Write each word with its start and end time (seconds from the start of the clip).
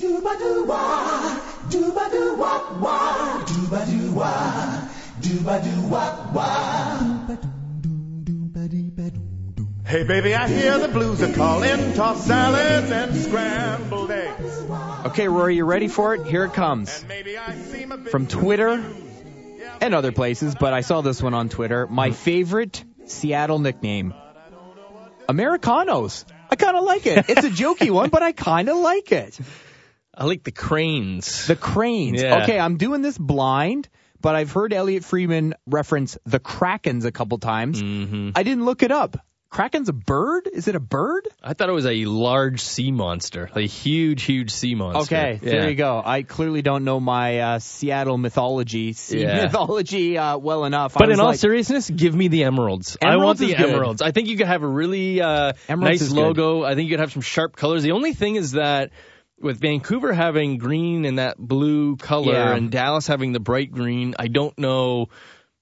Dooba 0.00 0.38
doo 0.40 0.66
dooba 0.66 2.10
doo 2.10 2.34
wah 2.34 2.80
wah, 2.80 3.44
dooba 3.44 3.86
doo 3.86 4.12
wah, 4.12 4.88
dooba 5.20 5.62
doo 5.62 5.88
wah 5.88 6.32
wah. 6.32 7.36
Hey 9.86 10.02
baby, 10.02 10.34
I 10.34 10.48
hear 10.48 10.78
the 10.78 10.88
blues 10.88 11.22
are 11.22 11.32
calling, 11.32 11.94
toss 11.94 12.26
salads 12.26 12.90
and 12.90 13.14
scrambled 13.14 14.10
eggs. 14.10 14.64
Okay, 15.06 15.28
Rory, 15.28 15.54
you 15.54 15.64
ready 15.64 15.86
for 15.86 16.16
it? 16.16 16.26
Here 16.26 16.44
it 16.44 16.54
comes. 16.54 16.98
And 16.98 17.08
maybe 17.08 17.38
I 17.38 17.54
seem 17.54 17.92
a 17.92 17.96
bit 17.96 18.10
From 18.10 18.26
Twitter 18.26 18.84
and 19.80 19.94
other 19.94 20.10
places, 20.10 20.56
but 20.58 20.72
I 20.72 20.80
saw 20.80 21.02
this 21.02 21.22
one 21.22 21.34
on 21.34 21.48
Twitter. 21.48 21.86
My 21.86 22.10
favorite 22.10 22.84
Seattle 23.06 23.60
nickname 23.60 24.12
Americanos. 25.28 26.24
I 26.50 26.56
kind 26.56 26.76
of 26.76 26.82
like 26.82 27.06
it. 27.06 27.26
It's 27.28 27.44
a 27.44 27.50
jokey 27.50 27.90
one, 27.90 28.10
but 28.10 28.24
I 28.24 28.32
kind 28.32 28.68
of 28.68 28.76
like 28.78 29.12
it. 29.12 29.38
I 30.16 30.24
like 30.24 30.44
the 30.44 30.52
cranes. 30.52 31.46
The 31.46 31.56
Cranes. 31.56 32.22
Yeah. 32.22 32.42
Okay, 32.42 32.58
I'm 32.58 32.76
doing 32.76 33.02
this 33.02 33.18
blind, 33.18 33.88
but 34.20 34.34
I've 34.34 34.52
heard 34.52 34.72
Elliotte 34.72 35.04
Friedman 35.04 35.54
reference 35.66 36.16
the 36.24 36.40
Krakens 36.40 37.04
a 37.04 37.12
couple 37.12 37.38
times. 37.38 37.80
hmm 37.80 38.30
I 38.34 38.42
didn't 38.42 38.64
look 38.64 38.82
it 38.82 38.90
up. 38.92 39.16
Kraken's 39.50 39.88
a 39.88 39.92
bird? 39.92 40.48
Is 40.52 40.66
it 40.66 40.74
a 40.74 40.80
bird? 40.80 41.28
I 41.40 41.54
thought 41.54 41.68
it 41.68 41.72
was 41.72 41.86
a 41.86 42.06
large 42.06 42.58
sea 42.60 42.90
monster, 42.90 43.48
a 43.54 43.60
huge, 43.60 44.24
huge 44.24 44.50
sea 44.50 44.74
monster. 44.74 45.14
Okay, 45.14 45.38
Yeah. 45.40 45.50
there 45.50 45.70
you 45.70 45.76
go. 45.76 46.02
I 46.04 46.22
clearly 46.24 46.60
don't 46.60 46.82
know 46.82 46.98
my 46.98 47.38
uh, 47.38 47.58
Seattle 47.60 48.18
mythology, 48.18 48.94
sea 48.94 49.22
Yeah. 49.22 49.44
mythology 49.44 50.18
uh, 50.18 50.38
well 50.38 50.64
enough. 50.64 50.94
But 50.94 51.10
in 51.10 51.20
all 51.20 51.26
like, 51.28 51.38
seriousness, 51.38 51.88
give 51.88 52.16
me 52.16 52.26
the 52.26 52.42
emeralds. 52.42 52.96
I 53.00 53.16
want 53.18 53.38
the 53.38 53.54
good. 53.54 53.60
emeralds. 53.70 54.02
I 54.02 54.10
think 54.10 54.26
you 54.26 54.36
could 54.36 54.48
have 54.48 54.64
a 54.64 54.68
really 54.68 55.20
uh, 55.20 55.52
Emeralds 55.68 56.00
nice 56.00 56.02
is 56.02 56.12
good. 56.12 56.20
logo. 56.20 56.64
I 56.64 56.74
think 56.74 56.88
you 56.88 56.94
could 56.96 57.00
have 57.00 57.12
some 57.12 57.22
sharp 57.22 57.54
colors. 57.54 57.84
The 57.84 57.92
only 57.92 58.12
thing 58.12 58.34
is 58.34 58.52
that 58.52 58.90
with 59.44 59.60
Vancouver 59.60 60.12
having 60.12 60.58
green 60.58 61.04
and 61.04 61.18
that 61.18 61.38
blue 61.38 61.96
color 61.96 62.32
Yeah. 62.32 62.54
and 62.56 62.70
Dallas 62.70 63.06
having 63.06 63.32
the 63.32 63.40
bright 63.40 63.70
green, 63.70 64.14
I 64.18 64.26
don't 64.28 64.56
know 64.58 65.08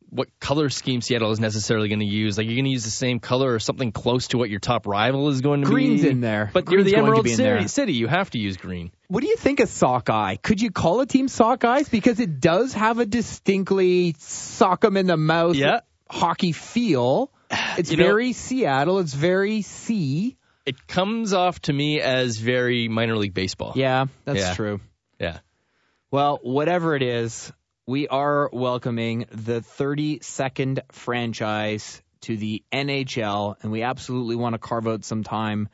what 0.09 0.29
color 0.41 0.69
scheme 0.69 1.01
Seattle 1.01 1.31
is 1.33 1.41
necessarily 1.41 1.89
going 1.89 2.01
to 2.01 2.05
use. 2.05 2.37
Like 2.37 2.47
you're 2.47 2.55
going 2.57 2.67
to 2.67 2.71
use 2.71 2.85
the 2.85 2.91
same 2.91 3.19
color 3.19 3.53
or 3.55 3.59
something 3.59 3.93
close 3.93 4.29
to 4.29 4.37
what 4.39 4.51
your 4.51 4.61
top 4.61 4.87
rival 4.87 5.31
is 5.31 5.41
going 5.41 5.63
to 5.63 5.67
Green's 5.67 6.03
be. 6.03 6.09
in 6.11 6.21
there. 6.21 6.51
But 6.53 6.67
Green's 6.67 6.85
you're 6.91 6.93
the 6.93 6.97
Emerald 6.99 7.27
city, 7.29 7.67
city. 7.69 7.93
You 7.95 8.09
have 8.09 8.29
to 8.31 8.39
use 8.39 8.59
green. 8.59 8.91
What 9.09 9.23
do 9.23 9.29
you 9.29 9.37
think 9.37 9.61
of 9.61 9.71
Sockeye? 9.71 10.37
Could 10.37 10.61
you 10.61 10.71
call 10.71 11.01
a 11.01 11.07
team 11.07 11.29
Sockeyes? 11.29 11.91
Because 11.91 12.21
it 12.21 12.41
does 12.41 12.75
have 12.75 12.99
a 12.99 13.07
distinctly 13.07 14.15
sock 14.19 14.85
'em 14.85 14.97
in 14.99 15.07
the 15.07 15.17
mouth 15.17 15.57
Yeah. 15.57 15.81
hockey 16.11 16.53
feel. 16.53 17.33
It's 17.79 17.91
You 17.91 17.97
know- 17.97 18.05
very 18.05 18.33
Seattle. 18.35 18.99
It's 18.99 19.15
very 19.15 19.63
C. 19.63 20.37
It 20.65 20.87
comes 20.87 21.33
off 21.33 21.61
to 21.63 21.73
me 21.73 22.01
as 22.01 22.39
very 22.39 22.89
minor 22.89 23.17
league 23.17 23.35
baseball. 23.35 23.73
Yeah, 23.75 24.07
that's 24.25 24.39
Yeah. 24.39 24.55
true. 24.55 24.81
Yeah. 25.19 25.39
Well, 26.11 26.39
whatever 26.43 26.95
it 26.95 27.03
is, 27.03 27.53
we 27.87 28.07
are 28.09 28.49
welcoming 28.53 29.27
the 29.31 29.61
32nd 29.61 30.81
franchise 30.93 32.03
to 32.23 32.37
the 32.37 32.63
NHL, 32.73 33.57
and 33.63 33.73
we 33.73 33.83
absolutely 33.83 34.37
want 34.37 34.55
to 34.55 34.59
carve 34.59 34.87
out 34.87 35.05
some 35.05 35.25
time 35.25 35.69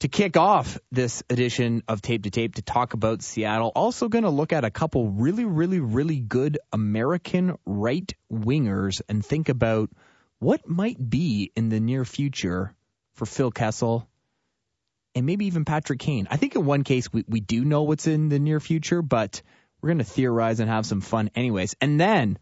to 0.00 0.08
kick 0.08 0.36
off 0.36 0.78
this 0.90 1.22
edition 1.28 1.82
of 1.88 2.02
Tape 2.02 2.22
to 2.24 2.30
Tape 2.30 2.56
to 2.56 2.62
talk 2.62 2.94
about 2.94 3.22
Seattle. 3.22 3.72
Also, 3.74 4.08
going 4.08 4.24
to 4.24 4.30
look 4.30 4.52
at 4.52 4.64
a 4.64 4.70
couple 4.70 5.10
really, 5.10 5.44
really, 5.44 5.80
really 5.80 6.20
good 6.20 6.58
American 6.72 7.56
right 7.66 8.12
wingers 8.32 9.00
and 9.08 9.24
think 9.24 9.48
about 9.48 9.90
what 10.38 10.68
might 10.68 11.10
be 11.10 11.50
in 11.56 11.68
the 11.68 11.80
near 11.80 12.04
future 12.04 12.74
for 13.18 13.26
Phil 13.26 13.50
Kessel 13.50 14.08
and 15.14 15.26
maybe 15.26 15.46
even 15.46 15.64
Patrick 15.64 15.98
Kane. 15.98 16.28
I 16.30 16.36
think 16.36 16.54
in 16.54 16.64
one 16.64 16.84
case 16.84 17.12
we, 17.12 17.24
we 17.28 17.40
do 17.40 17.64
know 17.64 17.82
what's 17.82 18.06
in 18.06 18.28
the 18.28 18.38
near 18.38 18.60
future, 18.60 19.02
but 19.02 19.42
we're 19.80 19.88
going 19.88 19.98
to 19.98 20.04
theorize 20.04 20.60
and 20.60 20.70
have 20.70 20.86
some 20.86 21.00
fun 21.00 21.30
anyways. 21.34 21.74
And 21.80 22.00
then 22.00 22.38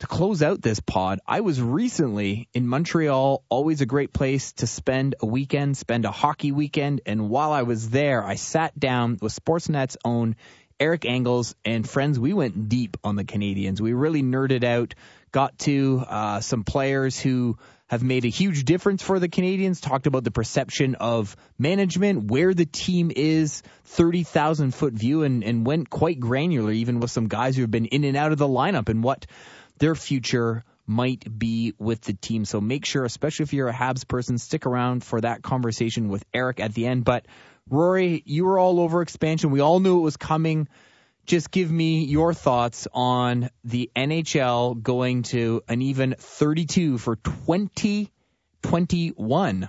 to 0.00 0.06
close 0.06 0.42
out 0.42 0.62
this 0.62 0.78
pod, 0.78 1.18
I 1.26 1.40
was 1.40 1.60
recently 1.60 2.48
in 2.54 2.68
Montreal, 2.68 3.42
always 3.48 3.80
a 3.80 3.86
great 3.86 4.12
place 4.12 4.52
to 4.54 4.68
spend 4.68 5.16
a 5.20 5.26
weekend, 5.26 5.76
spend 5.76 6.04
a 6.04 6.12
hockey 6.12 6.52
weekend. 6.52 7.00
And 7.04 7.28
while 7.28 7.50
I 7.50 7.62
was 7.62 7.90
there, 7.90 8.22
I 8.22 8.36
sat 8.36 8.78
down 8.78 9.18
with 9.20 9.34
Sportsnet's 9.34 9.96
own 10.04 10.36
Eric 10.78 11.04
Engels 11.04 11.56
and 11.64 11.88
friends. 11.88 12.20
We 12.20 12.32
went 12.32 12.68
deep 12.68 12.96
on 13.02 13.16
the 13.16 13.24
Canadiens. 13.24 13.80
We 13.80 13.94
really 13.94 14.22
nerded 14.22 14.62
out, 14.62 14.94
got 15.32 15.58
to 15.60 16.04
uh, 16.06 16.40
some 16.40 16.62
players 16.62 17.18
who 17.18 17.58
have 17.88 18.02
made 18.02 18.24
a 18.24 18.28
huge 18.28 18.64
difference 18.64 19.02
for 19.02 19.18
the 19.18 19.28
Canadiens, 19.28 19.80
talked 19.80 20.06
about 20.06 20.22
the 20.22 20.30
perception 20.30 20.94
of 20.96 21.36
management, 21.58 22.30
where 22.30 22.52
the 22.52 22.66
team 22.66 23.10
is, 23.14 23.62
30,000 23.86 24.74
foot 24.74 24.92
view, 24.92 25.22
and, 25.22 25.42
and 25.42 25.66
went 25.66 25.88
quite 25.88 26.20
granular, 26.20 26.70
even 26.70 27.00
with 27.00 27.10
some 27.10 27.28
guys 27.28 27.56
who 27.56 27.62
have 27.62 27.70
been 27.70 27.86
in 27.86 28.04
and 28.04 28.16
out 28.16 28.32
of 28.32 28.38
the 28.38 28.46
lineup 28.46 28.88
and 28.88 29.02
what 29.02 29.26
their 29.78 29.94
future 29.94 30.64
might 30.86 31.38
be 31.38 31.74
with 31.78 32.02
the 32.02 32.12
team. 32.12 32.44
So 32.44 32.60
make 32.60 32.84
sure, 32.84 33.04
especially 33.04 33.44
if 33.44 33.52
you're 33.52 33.68
a 33.68 33.74
Habs 33.74 34.06
person, 34.06 34.38
stick 34.38 34.66
around 34.66 35.02
for 35.02 35.20
that 35.20 35.42
conversation 35.42 36.08
with 36.08 36.24
Eric 36.32 36.60
at 36.60 36.74
the 36.74 36.86
end. 36.86 37.04
But 37.04 37.26
Rory, 37.70 38.22
you 38.24 38.44
were 38.44 38.58
all 38.58 38.80
over 38.80 39.02
expansion. 39.02 39.50
We 39.50 39.60
all 39.60 39.80
knew 39.80 39.98
it 39.98 40.02
was 40.02 40.16
coming. 40.16 40.68
Just 41.28 41.50
give 41.50 41.70
me 41.70 42.04
your 42.04 42.32
thoughts 42.32 42.88
on 42.90 43.50
the 43.62 43.90
NHL 43.94 44.82
going 44.82 45.24
to 45.24 45.62
an 45.68 45.82
even 45.82 46.14
32 46.18 46.96
for 46.96 47.16
2021. 47.16 49.68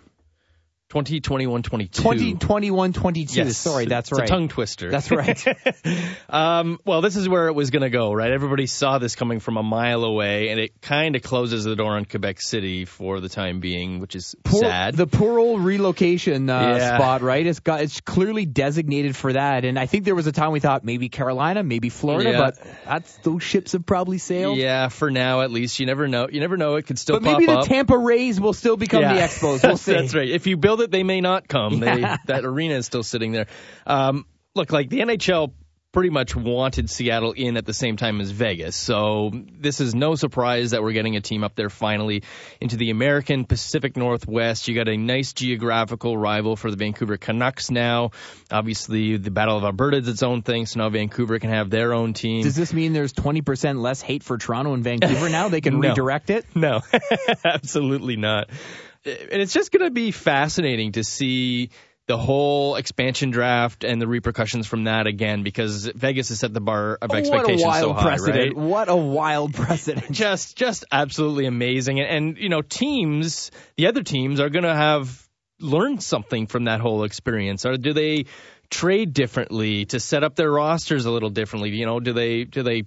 2021 0.90 1.62
22. 1.64 2.02
2021 2.02 2.94
22. 2.94 3.38
Yes. 3.40 3.58
Sorry, 3.58 3.86
that's 3.86 4.10
it's 4.12 4.20
right. 4.20 4.28
a 4.28 4.32
tongue 4.32 4.48
twister. 4.48 4.90
That's 4.90 5.12
right. 5.12 5.46
um, 6.30 6.80
well, 6.84 7.02
this 7.02 7.16
is 7.16 7.30
where 7.30 7.48
it 7.48 7.54
was 7.54 7.70
going 7.70 7.84
to 7.84 7.92
go, 7.92 8.12
right? 8.12 8.32
Everybody 8.32 8.66
saw 8.66 8.98
this 8.98 9.16
coming 9.16 9.40
from 9.40 9.58
a 9.58 9.64
mile 9.64 10.04
away, 10.04 10.50
and 10.50 10.60
it 10.60 10.82
kind 10.82 11.16
of 11.16 11.22
closes 11.22 11.64
the 11.64 11.76
door 11.76 11.96
on 11.96 12.06
Quebec 12.06 12.42
City 12.42 12.86
for 12.86 13.20
the 13.20 13.30
time 13.30 13.60
being, 13.60 14.00
which 14.00 14.16
is 14.16 14.36
Poor, 14.44 14.62
sad. 14.62 14.96
The 14.96 15.06
poor 15.08 15.38
old 15.40 15.62
relocation 15.62 16.50
uh, 16.50 16.60
Yeah. 16.78 16.98
spot, 16.98 17.22
right? 17.22 17.46
It's 17.46 17.60
got 17.60 17.82
it's 17.82 18.02
clearly 18.02 18.46
designated 18.46 19.16
for 19.16 19.34
that. 19.34 19.66
And 19.66 19.78
I 19.78 19.86
think 19.86 20.06
there 20.06 20.16
was 20.16 20.26
a 20.28 20.32
time 20.32 20.52
we 20.52 20.60
thought 20.60 20.84
maybe 20.84 21.08
Carolina, 21.10 21.62
maybe 21.64 21.90
Florida, 21.90 22.32
Yeah. 22.32 22.38
but 22.40 22.58
that's 22.86 23.16
those 23.18 23.44
ships 23.44 23.74
have 23.74 23.86
probably 23.86 24.18
sailed. 24.18 24.58
yeah, 24.58 24.88
for 24.90 25.12
now 25.12 25.42
at 25.42 25.52
least. 25.52 25.80
You 25.80 25.86
never 25.86 26.08
know. 26.08 26.28
You 26.32 26.40
never 26.40 26.58
know. 26.58 26.76
It 26.76 26.88
could 26.88 26.98
still 26.98 27.18
But 27.20 27.24
maybe 27.24 27.46
the 27.46 27.60
up. 27.60 27.66
Tampa 27.68 27.98
Rays 27.98 28.40
will 28.42 28.54
still 28.54 28.76
become 28.78 29.02
Yeah. 29.02 29.14
the 29.14 29.22
Expos. 29.22 29.62
We'll 29.64 29.78
see. 29.78 29.94
That's 29.94 30.16
right. 30.16 30.28
If 30.30 30.48
you 30.48 30.58
build 30.58 30.79
it, 30.82 30.92
they 30.92 31.04
may 31.04 31.22
not 31.22 31.48
come. 31.48 31.80
They, 31.80 32.02
that 32.28 32.46
arena 32.46 32.76
is 32.76 32.86
still 32.86 33.04
sitting 33.04 33.32
there. 33.32 33.48
Um, 33.86 34.26
look, 34.56 34.72
like 34.72 34.90
the 34.90 35.00
NHL 35.00 35.54
pretty 35.92 36.12
much 36.12 36.36
wanted 36.36 36.88
Seattle 36.88 37.32
in 37.32 37.58
at 37.58 37.66
the 37.66 37.74
same 37.74 37.98
time 37.98 38.22
as 38.22 38.30
Vegas. 38.30 38.76
So 38.76 39.32
this 39.34 39.82
is 39.82 39.96
no 39.96 40.14
surprise 40.14 40.70
that 40.70 40.84
we're 40.84 40.92
getting 40.92 41.16
a 41.16 41.22
team 41.22 41.44
up 41.44 41.56
there 41.56 41.72
finally 41.72 42.22
into 42.62 42.78
the 42.78 42.92
American 42.92 43.44
Pacific 43.46 43.98
Northwest. 43.98 44.68
You 44.68 44.76
got 44.76 44.88
a 44.88 44.96
nice 44.96 45.34
geographical 45.34 46.16
rival 46.16 46.56
for 46.56 46.70
the 46.70 46.78
Vancouver 46.78 47.18
Canucks 47.18 47.72
now. 47.72 48.12
Obviously, 48.52 49.18
the 49.18 49.32
Battle 49.32 49.58
of 49.58 49.64
Alberta 49.64 49.98
is 49.98 50.08
its 50.08 50.22
own 50.22 50.44
thing, 50.44 50.68
so 50.68 50.80
now 50.80 50.90
Vancouver 50.90 51.40
can 51.40 51.50
have 51.50 51.72
their 51.72 51.92
own 51.92 52.14
team. 52.14 52.44
Does 52.44 52.56
this 52.56 52.72
mean 52.72 52.94
there's 52.94 53.14
20% 53.14 53.82
less 53.82 54.00
hate 54.00 54.22
for 54.22 54.38
Toronto 54.38 54.76
and 54.76 54.84
Vancouver 54.84 55.28
now? 55.28 55.50
They 55.50 55.62
can 55.62 55.74
No. 55.80 55.90
redirect 55.90 56.30
it? 56.30 56.46
No, 56.54 56.82
absolutely 57.44 58.16
not. 58.16 58.50
Uh, 59.06 59.12
and 59.32 59.42
it's 59.42 59.54
just 59.54 59.72
going 59.72 59.86
to 59.86 59.92
be 59.92 60.12
fascinating 60.12 60.94
to 60.94 61.04
see 61.04 61.70
the 62.10 62.18
whole 62.18 62.76
expansion 62.76 63.30
draft 63.30 63.84
and 63.84 64.02
the 64.02 64.08
repercussions 64.08 64.66
from 64.66 64.86
that 64.86 65.06
again 65.06 65.44
because 65.44 65.86
Vegas 65.86 66.30
has 66.30 66.40
set 66.40 66.52
the 66.52 66.60
bar 66.60 66.98
of 67.00 67.12
expectations 67.12 67.62
what 67.62 67.84
a 67.84 67.88
wild 67.88 67.98
so 67.98 68.02
high, 68.02 68.10
precedent. 68.10 68.58
right? 68.58 68.58
What 68.58 68.90
a 68.90 68.96
wild 68.96 69.54
precedent. 69.54 70.12
Just, 70.12 70.58
just 70.58 70.86
absolutely 70.92 71.46
amazing. 71.46 72.00
And, 72.00 72.10
and 72.10 72.38
you 72.40 72.50
know, 72.50 72.64
teams, 72.64 73.52
the 73.78 73.86
other 73.86 74.02
teams 74.02 74.40
are 74.40 74.50
going 74.50 74.64
to 74.64 74.74
have 74.74 75.24
learned 75.60 76.02
something 76.02 76.48
from 76.48 76.64
that 76.64 76.80
whole 76.80 77.04
experience. 77.04 77.64
Or 77.64 77.78
do 77.78 77.94
they 77.94 78.26
trade 78.72 79.14
differently 79.14 79.86
to 79.86 80.00
set 80.00 80.24
up 80.24 80.36
their 80.36 80.52
rosters 80.52 81.06
a 81.06 81.12
little 81.12 81.30
differently? 81.30 81.70
You 81.70 81.86
know, 81.86 82.00
do 82.00 82.14
they, 82.14 82.44
do 82.44 82.64
they 82.64 82.86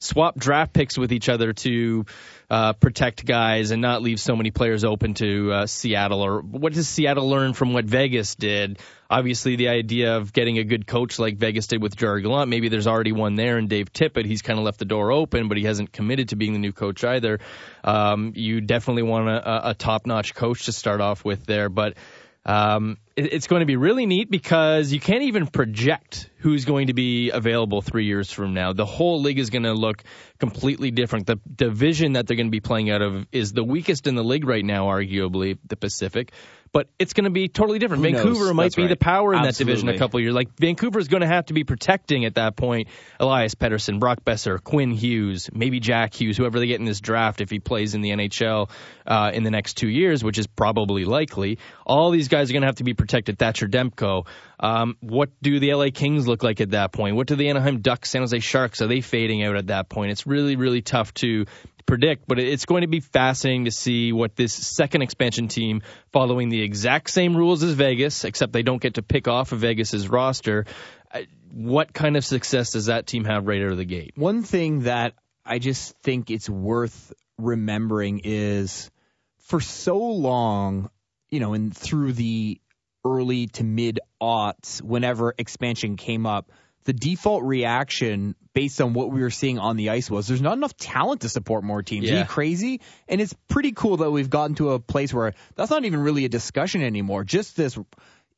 swap 0.00 0.36
draft 0.36 0.72
picks 0.72 0.98
with 0.98 1.12
each 1.12 1.28
other 1.28 1.52
to 1.52 2.04
uh, 2.48 2.72
protect 2.74 3.24
guys 3.24 3.70
and 3.70 3.82
not 3.82 4.02
leave 4.02 4.20
so 4.20 4.36
many 4.36 4.50
players 4.50 4.84
open 4.84 5.14
to 5.14 5.52
uh, 5.52 5.66
Seattle? 5.66 6.22
Or 6.22 6.40
what 6.40 6.72
does 6.72 6.88
Seattle 6.88 7.28
learn 7.28 7.54
from 7.54 7.72
what 7.72 7.84
Vegas 7.84 8.34
did? 8.34 8.78
Obviously, 9.08 9.56
the 9.56 9.68
idea 9.68 10.16
of 10.16 10.32
getting 10.32 10.58
a 10.58 10.64
good 10.64 10.86
coach 10.86 11.18
like 11.18 11.36
Vegas 11.36 11.68
did 11.68 11.80
with 11.80 11.96
Jerry 11.96 12.22
Gallant, 12.22 12.48
maybe 12.48 12.68
there's 12.68 12.86
already 12.86 13.12
one 13.12 13.36
there 13.36 13.58
in 13.58 13.68
Dave 13.68 13.92
Tippett. 13.92 14.26
He's 14.26 14.42
kind 14.42 14.58
of 14.58 14.64
left 14.64 14.78
the 14.78 14.84
door 14.84 15.12
open, 15.12 15.48
but 15.48 15.56
he 15.56 15.64
hasn't 15.64 15.92
committed 15.92 16.30
to 16.30 16.36
being 16.36 16.52
the 16.52 16.58
new 16.58 16.72
coach 16.72 17.04
either. 17.04 17.40
Um, 17.84 18.32
you 18.34 18.60
definitely 18.60 19.04
want 19.04 19.28
a, 19.28 19.70
a 19.70 19.74
top 19.74 20.06
notch 20.06 20.34
coach 20.34 20.66
to 20.66 20.72
start 20.72 21.00
off 21.00 21.24
with 21.24 21.46
there, 21.46 21.68
but. 21.68 21.94
Um, 22.44 22.98
it's 23.16 23.46
going 23.46 23.60
to 23.60 23.66
be 23.66 23.76
really 23.76 24.04
neat 24.04 24.30
because 24.30 24.92
you 24.92 25.00
can't 25.00 25.22
even 25.22 25.46
project 25.46 26.28
who's 26.38 26.64
going 26.66 26.88
to 26.88 26.94
be 26.94 27.30
available 27.30 27.80
three 27.80 28.04
years 28.04 28.30
from 28.30 28.52
now. 28.52 28.72
The 28.72 28.84
whole 28.84 29.22
league 29.22 29.38
is 29.38 29.50
going 29.50 29.62
to 29.62 29.72
look 29.72 30.04
completely 30.38 30.90
different. 30.90 31.26
The 31.26 31.40
division 31.52 32.12
that 32.12 32.26
they're 32.26 32.36
going 32.36 32.48
to 32.48 32.52
be 32.52 32.60
playing 32.60 32.90
out 32.90 33.02
of 33.02 33.26
is 33.32 33.52
the 33.52 33.64
weakest 33.64 34.06
in 34.06 34.14
the 34.14 34.22
league 34.22 34.46
right 34.46 34.64
now, 34.64 34.86
arguably 34.86 35.58
the 35.66 35.76
Pacific. 35.76 36.32
But 36.72 36.88
it's 36.98 37.14
going 37.14 37.24
to 37.24 37.30
be 37.30 37.48
totally 37.48 37.78
different. 37.78 38.04
Who 38.04 38.10
knows? 38.10 38.22
Vancouver 38.22 38.52
might 38.52 38.64
That's 38.64 38.74
be 38.74 38.82
right. 38.82 38.88
the 38.90 38.96
power 38.96 39.32
in 39.32 39.42
that 39.42 39.54
division 39.54 39.88
a 39.88 39.96
couple 39.96 40.18
of 40.18 40.24
years. 40.24 40.34
Like 40.34 40.50
Vancouver 40.58 40.98
is 40.98 41.08
going 41.08 41.22
to 41.22 41.26
have 41.26 41.46
to 41.46 41.54
be 41.54 41.64
protecting 41.64 42.26
at 42.26 42.34
that 42.34 42.54
point 42.54 42.88
Elias 43.18 43.54
Pettersson, 43.54 43.98
Brock 43.98 44.24
Boeser, 44.24 44.62
Quinn 44.62 44.90
Hughes, 44.90 45.48
maybe 45.54 45.80
Jack 45.80 46.12
Hughes, 46.20 46.36
whoever 46.36 46.58
they 46.58 46.66
get 46.66 46.78
in 46.78 46.84
this 46.84 47.00
draft 47.00 47.40
if 47.40 47.50
he 47.50 47.60
plays 47.60 47.94
in 47.94 48.02
the 48.02 48.10
NHL 48.10 48.68
uh, 49.06 49.30
in 49.32 49.42
the 49.42 49.50
next 49.50 49.78
two 49.78 49.88
years, 49.88 50.22
which 50.22 50.38
is 50.38 50.46
probably 50.46 51.06
likely. 51.06 51.58
All 51.86 52.10
these 52.10 52.28
guys 52.28 52.50
are 52.50 52.52
going 52.52 52.62
to 52.62 52.68
have 52.68 52.76
to 52.76 52.84
be 52.84 52.94
protected. 53.06 53.38
Thatcher 53.38 53.68
Demko. 53.68 54.26
Um, 54.58 54.96
what 55.00 55.30
do 55.40 55.60
the 55.60 55.72
LA 55.74 55.88
Kings 55.94 56.26
look 56.26 56.42
like 56.42 56.60
at 56.60 56.70
that 56.70 56.92
point? 56.92 57.16
What 57.16 57.26
do 57.28 57.36
the 57.36 57.48
Anaheim 57.48 57.80
Ducks, 57.80 58.10
San 58.10 58.22
Jose 58.22 58.38
Sharks, 58.40 58.82
are 58.82 58.86
they 58.86 59.00
fading 59.00 59.44
out 59.44 59.56
at 59.56 59.68
that 59.68 59.88
point? 59.88 60.10
It's 60.10 60.26
really, 60.26 60.56
really 60.56 60.82
tough 60.82 61.14
to 61.14 61.46
predict, 61.86 62.26
but 62.26 62.40
it's 62.40 62.64
going 62.64 62.82
to 62.82 62.88
be 62.88 62.98
fascinating 63.00 63.66
to 63.66 63.70
see 63.70 64.12
what 64.12 64.34
this 64.34 64.52
second 64.52 65.02
expansion 65.02 65.46
team, 65.46 65.82
following 66.12 66.48
the 66.48 66.60
exact 66.60 67.10
same 67.10 67.36
rules 67.36 67.62
as 67.62 67.74
Vegas, 67.74 68.24
except 68.24 68.52
they 68.52 68.64
don't 68.64 68.82
get 68.82 68.94
to 68.94 69.02
pick 69.02 69.28
off 69.28 69.52
of 69.52 69.60
Vegas's 69.60 70.08
roster. 70.08 70.64
uh, 71.12 71.20
What 71.52 71.92
kind 71.92 72.16
of 72.16 72.24
success 72.24 72.72
does 72.72 72.86
that 72.86 73.06
team 73.06 73.24
have 73.24 73.46
right 73.46 73.62
out 73.62 73.70
of 73.70 73.78
the 73.78 73.84
gate? 73.84 74.12
One 74.16 74.42
thing 74.42 74.80
that 74.80 75.14
I 75.44 75.60
just 75.60 75.96
think 76.02 76.30
it's 76.30 76.48
worth 76.50 77.12
remembering 77.38 78.22
is 78.24 78.90
for 79.44 79.60
so 79.60 79.98
long, 79.98 80.90
you 81.30 81.38
know, 81.38 81.52
and 81.54 81.76
through 81.76 82.14
the 82.14 82.60
early 83.06 83.46
to 83.48 83.64
mid 83.64 84.00
aughts, 84.20 84.82
whenever 84.82 85.34
expansion 85.38 85.96
came 85.96 86.26
up, 86.26 86.50
the 86.84 86.92
default 86.92 87.44
reaction 87.44 88.34
based 88.52 88.80
on 88.80 88.94
what 88.94 89.10
we 89.10 89.20
were 89.20 89.30
seeing 89.30 89.58
on 89.58 89.76
the 89.76 89.90
ice 89.90 90.10
was 90.10 90.26
there's 90.28 90.40
not 90.40 90.56
enough 90.56 90.76
talent 90.76 91.22
to 91.22 91.28
support 91.28 91.62
more 91.62 91.82
teams. 91.82 92.10
Are 92.10 92.18
you 92.20 92.24
crazy? 92.24 92.80
And 93.08 93.20
it's 93.20 93.34
pretty 93.48 93.72
cool 93.72 93.98
that 93.98 94.10
we've 94.10 94.30
gotten 94.30 94.56
to 94.56 94.72
a 94.72 94.78
place 94.78 95.12
where 95.12 95.34
that's 95.56 95.70
not 95.70 95.84
even 95.84 96.00
really 96.00 96.24
a 96.24 96.28
discussion 96.28 96.82
anymore. 96.82 97.24
Just 97.24 97.56
this 97.56 97.76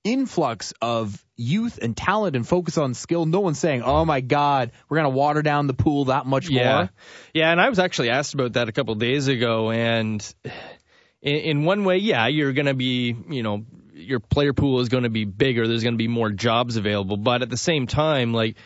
influx 0.04 0.72
of 0.80 1.24
youth 1.36 1.78
and 1.80 1.96
talent 1.96 2.36
and 2.36 2.46
focus 2.46 2.78
on 2.78 2.94
skill. 2.94 3.26
No 3.26 3.40
one's 3.40 3.58
saying, 3.58 3.82
"Oh 3.82 4.04
my 4.04 4.20
God, 4.20 4.72
we're 4.88 4.96
gonna 4.96 5.10
water 5.10 5.42
down 5.42 5.66
the 5.66 5.74
pool 5.74 6.06
that 6.06 6.24
much 6.24 6.48
Yeah, 6.48 6.74
more." 6.74 6.90
yeah, 7.34 7.52
and 7.52 7.60
I 7.60 7.68
was 7.68 7.78
actually 7.78 8.10
asked 8.10 8.34
about 8.34 8.54
that 8.54 8.68
a 8.68 8.72
couple 8.72 8.94
of 8.94 8.98
days 8.98 9.28
ago, 9.28 9.70
and 9.70 10.34
in, 11.22 11.36
in 11.36 11.64
one 11.64 11.84
way, 11.84 11.98
yeah, 11.98 12.26
you're 12.28 12.52
going 12.52 12.66
to 12.66 12.74
be, 12.74 13.14
you 13.28 13.42
know, 13.42 13.64
your 13.98 14.20
player 14.20 14.52
pool 14.52 14.80
is 14.80 14.88
going 14.88 15.02
to 15.02 15.10
be 15.10 15.24
bigger. 15.24 15.66
There's 15.66 15.82
going 15.82 15.94
to 15.94 15.98
be 15.98 16.08
more 16.08 16.30
jobs 16.30 16.76
available, 16.76 17.16
but 17.16 17.42
at 17.42 17.50
the 17.50 17.56
same 17.56 17.86
time, 17.86 18.32
like 18.32 18.56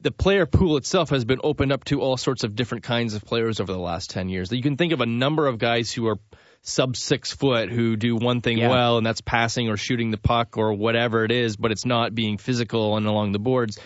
the 0.00 0.10
player 0.10 0.46
pool 0.46 0.76
itself 0.76 1.10
has 1.10 1.24
been 1.24 1.40
opened 1.44 1.72
up 1.72 1.84
to 1.84 2.00
all 2.00 2.16
sorts 2.16 2.44
of 2.44 2.56
different 2.56 2.84
kinds 2.84 3.14
of 3.14 3.24
players 3.24 3.60
over 3.60 3.72
the 3.72 3.78
last 3.78 4.10
10 4.10 4.28
years. 4.28 4.50
You 4.50 4.62
can 4.62 4.76
think 4.76 4.92
of 4.92 5.00
a 5.00 5.06
number 5.06 5.46
of 5.46 5.58
guys 5.58 5.92
who 5.92 6.06
are 6.08 6.18
sub 6.62 6.96
six 6.96 7.32
foot 7.32 7.70
who 7.70 7.96
do 7.96 8.16
one 8.16 8.40
thing 8.40 8.58
Yeah. 8.58 8.70
well, 8.70 8.96
and 8.96 9.06
that's 9.06 9.20
passing 9.20 9.68
or 9.68 9.76
shooting 9.76 10.10
the 10.10 10.16
puck 10.16 10.56
or 10.56 10.72
whatever 10.72 11.24
it 11.24 11.30
is, 11.30 11.56
but 11.56 11.70
it's 11.72 11.84
not 11.84 12.14
being 12.14 12.38
physical 12.38 12.96
and 12.96 13.06
along 13.06 13.32
the 13.32 13.38
boards. 13.38 13.78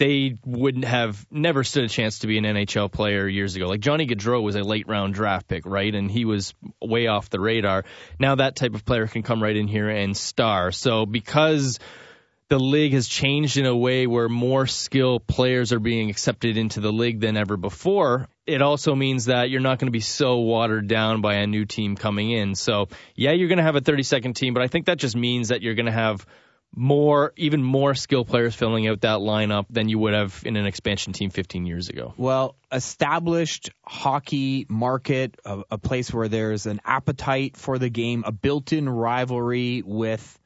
They 0.00 0.38
wouldn't 0.46 0.86
have 0.86 1.26
never 1.30 1.62
stood 1.62 1.84
a 1.84 1.88
chance 1.88 2.20
to 2.20 2.26
be 2.26 2.38
an 2.38 2.44
NHL 2.44 2.90
player 2.90 3.28
years 3.28 3.54
ago. 3.54 3.66
Like 3.66 3.80
Johnny 3.80 4.06
Gaudreau 4.06 4.42
was 4.42 4.56
a 4.56 4.62
late 4.62 4.88
round 4.88 5.12
draft 5.12 5.46
pick, 5.46 5.66
right? 5.66 5.94
And 5.94 6.10
he 6.10 6.24
was 6.24 6.54
way 6.80 7.06
off 7.06 7.28
the 7.28 7.38
radar. 7.38 7.84
Now 8.18 8.36
that 8.36 8.56
type 8.56 8.74
of 8.74 8.86
player 8.86 9.06
can 9.06 9.22
come 9.22 9.42
right 9.42 9.54
in 9.54 9.68
here 9.68 9.90
and 9.90 10.16
star. 10.16 10.72
So 10.72 11.04
because 11.04 11.78
the 12.48 12.58
league 12.58 12.94
has 12.94 13.08
changed 13.08 13.58
in 13.58 13.66
a 13.66 13.76
way 13.76 14.06
where 14.06 14.30
more 14.30 14.66
skilled 14.66 15.26
players 15.26 15.70
are 15.70 15.78
being 15.78 16.08
accepted 16.08 16.56
into 16.56 16.80
the 16.80 16.92
league 16.92 17.20
than 17.20 17.36
ever 17.36 17.58
before. 17.58 18.26
It 18.46 18.62
also 18.62 18.94
means 18.94 19.26
that 19.26 19.50
you're 19.50 19.60
not 19.60 19.78
going 19.78 19.86
to 19.86 19.92
be 19.92 20.00
so 20.00 20.38
watered 20.38 20.88
down 20.88 21.20
by 21.20 21.34
a 21.34 21.46
new 21.46 21.66
team 21.66 21.94
coming 21.94 22.30
in. 22.30 22.54
So, 22.54 22.88
yeah, 23.14 23.32
you're 23.32 23.48
going 23.48 23.58
to 23.58 23.64
have 23.64 23.76
a 23.76 23.80
30 23.80 24.02
second 24.02 24.34
team, 24.34 24.54
but 24.54 24.64
I 24.64 24.66
think 24.66 24.86
that 24.86 24.98
just 24.98 25.14
means 25.14 25.48
that 25.48 25.62
you're 25.62 25.74
going 25.74 25.86
to 25.86 25.92
have 25.92 26.26
more, 26.74 27.32
even 27.36 27.62
more 27.62 27.94
skilled 27.94 28.28
players 28.28 28.54
filling 28.54 28.86
out 28.86 29.00
that 29.00 29.18
lineup 29.18 29.66
than 29.70 29.88
you 29.88 29.98
would 29.98 30.14
have 30.14 30.42
in 30.46 30.56
an 30.56 30.66
expansion 30.66 31.12
team 31.12 31.30
15 31.30 31.66
years 31.66 31.88
ago. 31.88 32.14
Well, 32.16 32.54
established 32.70 33.70
hockey 33.84 34.66
market, 34.68 35.36
a, 35.44 35.62
a 35.72 35.78
place 35.78 36.12
where 36.12 36.28
there's 36.28 36.66
an 36.66 36.80
appetite 36.84 37.56
for 37.56 37.78
the 37.78 37.88
game, 37.90 38.22
a 38.26 38.32
built-in 38.32 38.88
rivalry 38.88 39.82
with 39.84 40.38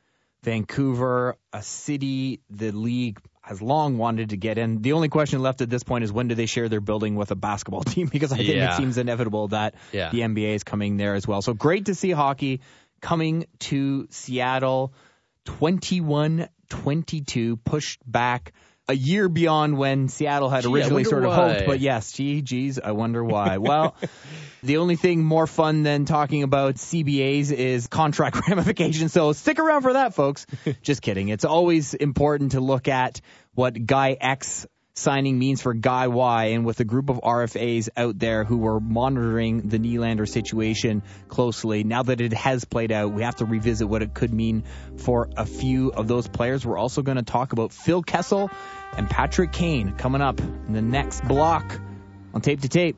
Vancouver, 0.43 1.37
a 1.53 1.63
city 1.63 2.41
the 2.51 2.71
league 2.71 3.19
has 3.41 3.61
long 3.61 3.99
wanted 3.99 4.31
to 4.31 4.37
get 4.37 4.57
in. 4.57 4.81
The 4.83 4.93
only 4.93 5.09
question 5.09 5.43
left 5.43 5.61
at 5.61 5.69
this 5.69 5.83
point 5.83 6.05
is 6.05 6.13
when 6.13 6.29
do 6.29 6.35
they 6.35 6.47
share 6.47 6.69
their 6.69 6.81
building 6.81 7.15
with 7.17 7.31
a 7.31 7.35
basketball 7.35 7.83
team? 7.85 8.07
Because 8.07 8.33
I 8.33 8.37
think 8.37 8.49
Yeah. 8.49 8.75
it 8.75 8.77
seems 8.77 8.97
inevitable 8.99 9.49
that 9.49 9.75
Yeah. 9.93 10.11
the 10.11 10.21
NBA 10.21 10.55
is 10.55 10.65
coming 10.65 10.97
there 10.97 11.15
as 11.15 11.27
well. 11.27 11.43
So 11.43 11.53
great 11.55 11.87
to 11.87 11.95
see 11.95 12.11
hockey 12.11 12.61
coming 13.01 13.47
to 13.61 14.07
Seattle. 14.11 14.95
21-22 15.45 17.59
pushed 17.65 18.01
back 18.11 18.53
a 18.87 18.95
year 18.95 19.29
beyond 19.29 19.79
when 19.79 20.09
Seattle 20.09 20.51
had 20.51 20.65
Gee, 20.65 20.71
originally 20.71 21.05
sort 21.05 21.25
of 21.25 21.31
why. 21.31 21.55
hoped. 21.55 21.67
But 21.67 21.81
yes, 21.81 22.13
gee, 22.13 22.43
geez, 22.43 22.79
I 22.79 22.93
wonder 22.93 23.25
why. 23.25 23.59
well, 23.59 23.97
the 24.63 24.79
only 24.79 24.97
thing 24.97 25.25
more 25.25 25.47
fun 25.47 25.83
than 25.83 26.05
talking 26.05 26.43
about 26.43 26.75
CBAs 26.75 27.51
is 27.51 27.87
contract 27.87 28.37
ramifications. 28.49 29.13
So 29.13 29.33
stick 29.33 29.59
around 29.59 29.83
for 29.83 29.95
that, 29.95 30.15
folks. 30.15 30.47
Just 30.83 31.03
kidding. 31.03 31.29
It's 31.29 31.45
always 31.45 31.95
important 31.95 32.53
to 32.53 32.61
look 32.61 32.89
at 32.89 33.21
what 33.55 33.87
Guy 33.87 34.17
X 34.21 34.67
signing 34.95 35.39
means 35.39 35.61
for 35.61 35.75
Guy 35.75 36.07
Y. 36.09 36.45
And 36.47 36.65
with 36.65 36.81
a 36.81 36.85
group 36.85 37.11
of 37.11 37.21
RFAs 37.21 37.89
out 37.97 38.19
there 38.19 38.45
who 38.45 38.59
were 38.59 38.81
monitoring 38.81 39.69
the 39.69 39.79
Nylander 39.79 40.29
situation 40.29 41.03
closely, 41.29 41.85
now 41.85 42.05
that 42.05 42.21
it 42.21 42.33
has 42.33 42.65
played 42.65 42.93
out, 42.93 43.13
we 43.13 43.23
have 43.23 43.37
to 43.37 43.45
revisit 43.45 43.89
what 43.89 44.03
it 44.03 44.15
could 44.15 44.33
mean 44.33 44.65
for 44.97 45.29
a 45.37 45.45
few 45.45 45.93
of 45.93 46.09
those 46.09 46.29
players. 46.29 46.65
We're 46.65 46.79
also 46.79 47.03
going 47.03 47.17
to 47.17 47.23
talk 47.23 47.53
about 47.53 47.73
Phil 47.73 48.03
Kessel 48.03 48.51
and 48.97 49.11
Patrick 49.11 49.53
Kane 49.53 49.93
coming 49.97 50.21
up 50.21 50.41
in 50.41 50.73
the 50.73 50.83
next 50.83 51.25
block 51.27 51.81
on 52.33 52.41
Tape 52.41 52.61
to 52.63 52.69
Tape. 52.69 52.97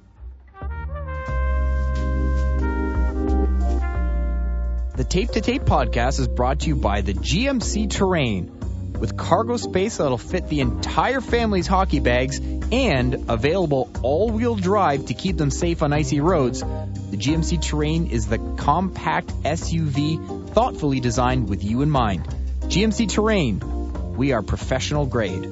The 4.96 5.04
Tape 5.04 5.30
to 5.32 5.42
Tape 5.42 5.62
podcast 5.64 6.20
is 6.20 6.28
brought 6.28 6.60
to 6.60 6.68
you 6.68 6.76
by 6.76 7.02
the 7.02 7.12
GMC 7.12 7.90
Terrain. 7.90 8.65
With 8.98 9.16
cargo 9.16 9.58
space 9.58 9.98
that'll 9.98 10.16
fit 10.16 10.48
the 10.48 10.60
entire 10.60 11.20
family's 11.20 11.66
hockey 11.66 12.00
bags 12.00 12.38
and 12.72 13.26
available 13.28 13.90
all 14.02 14.30
wheel 14.30 14.54
drive 14.54 15.06
to 15.06 15.14
keep 15.14 15.36
them 15.36 15.50
safe 15.50 15.82
on 15.82 15.92
icy 15.92 16.20
roads, 16.20 16.60
the 16.60 17.16
GMC 17.16 17.60
Terrain 17.60 18.06
is 18.06 18.26
the 18.26 18.38
compact 18.56 19.28
SUV 19.42 20.48
thoughtfully 20.50 21.00
designed 21.00 21.48
with 21.48 21.62
you 21.62 21.82
in 21.82 21.90
mind. 21.90 22.26
GMC 22.62 23.08
Terrain, 23.08 24.16
we 24.16 24.32
are 24.32 24.42
professional 24.42 25.04
grade. 25.06 25.44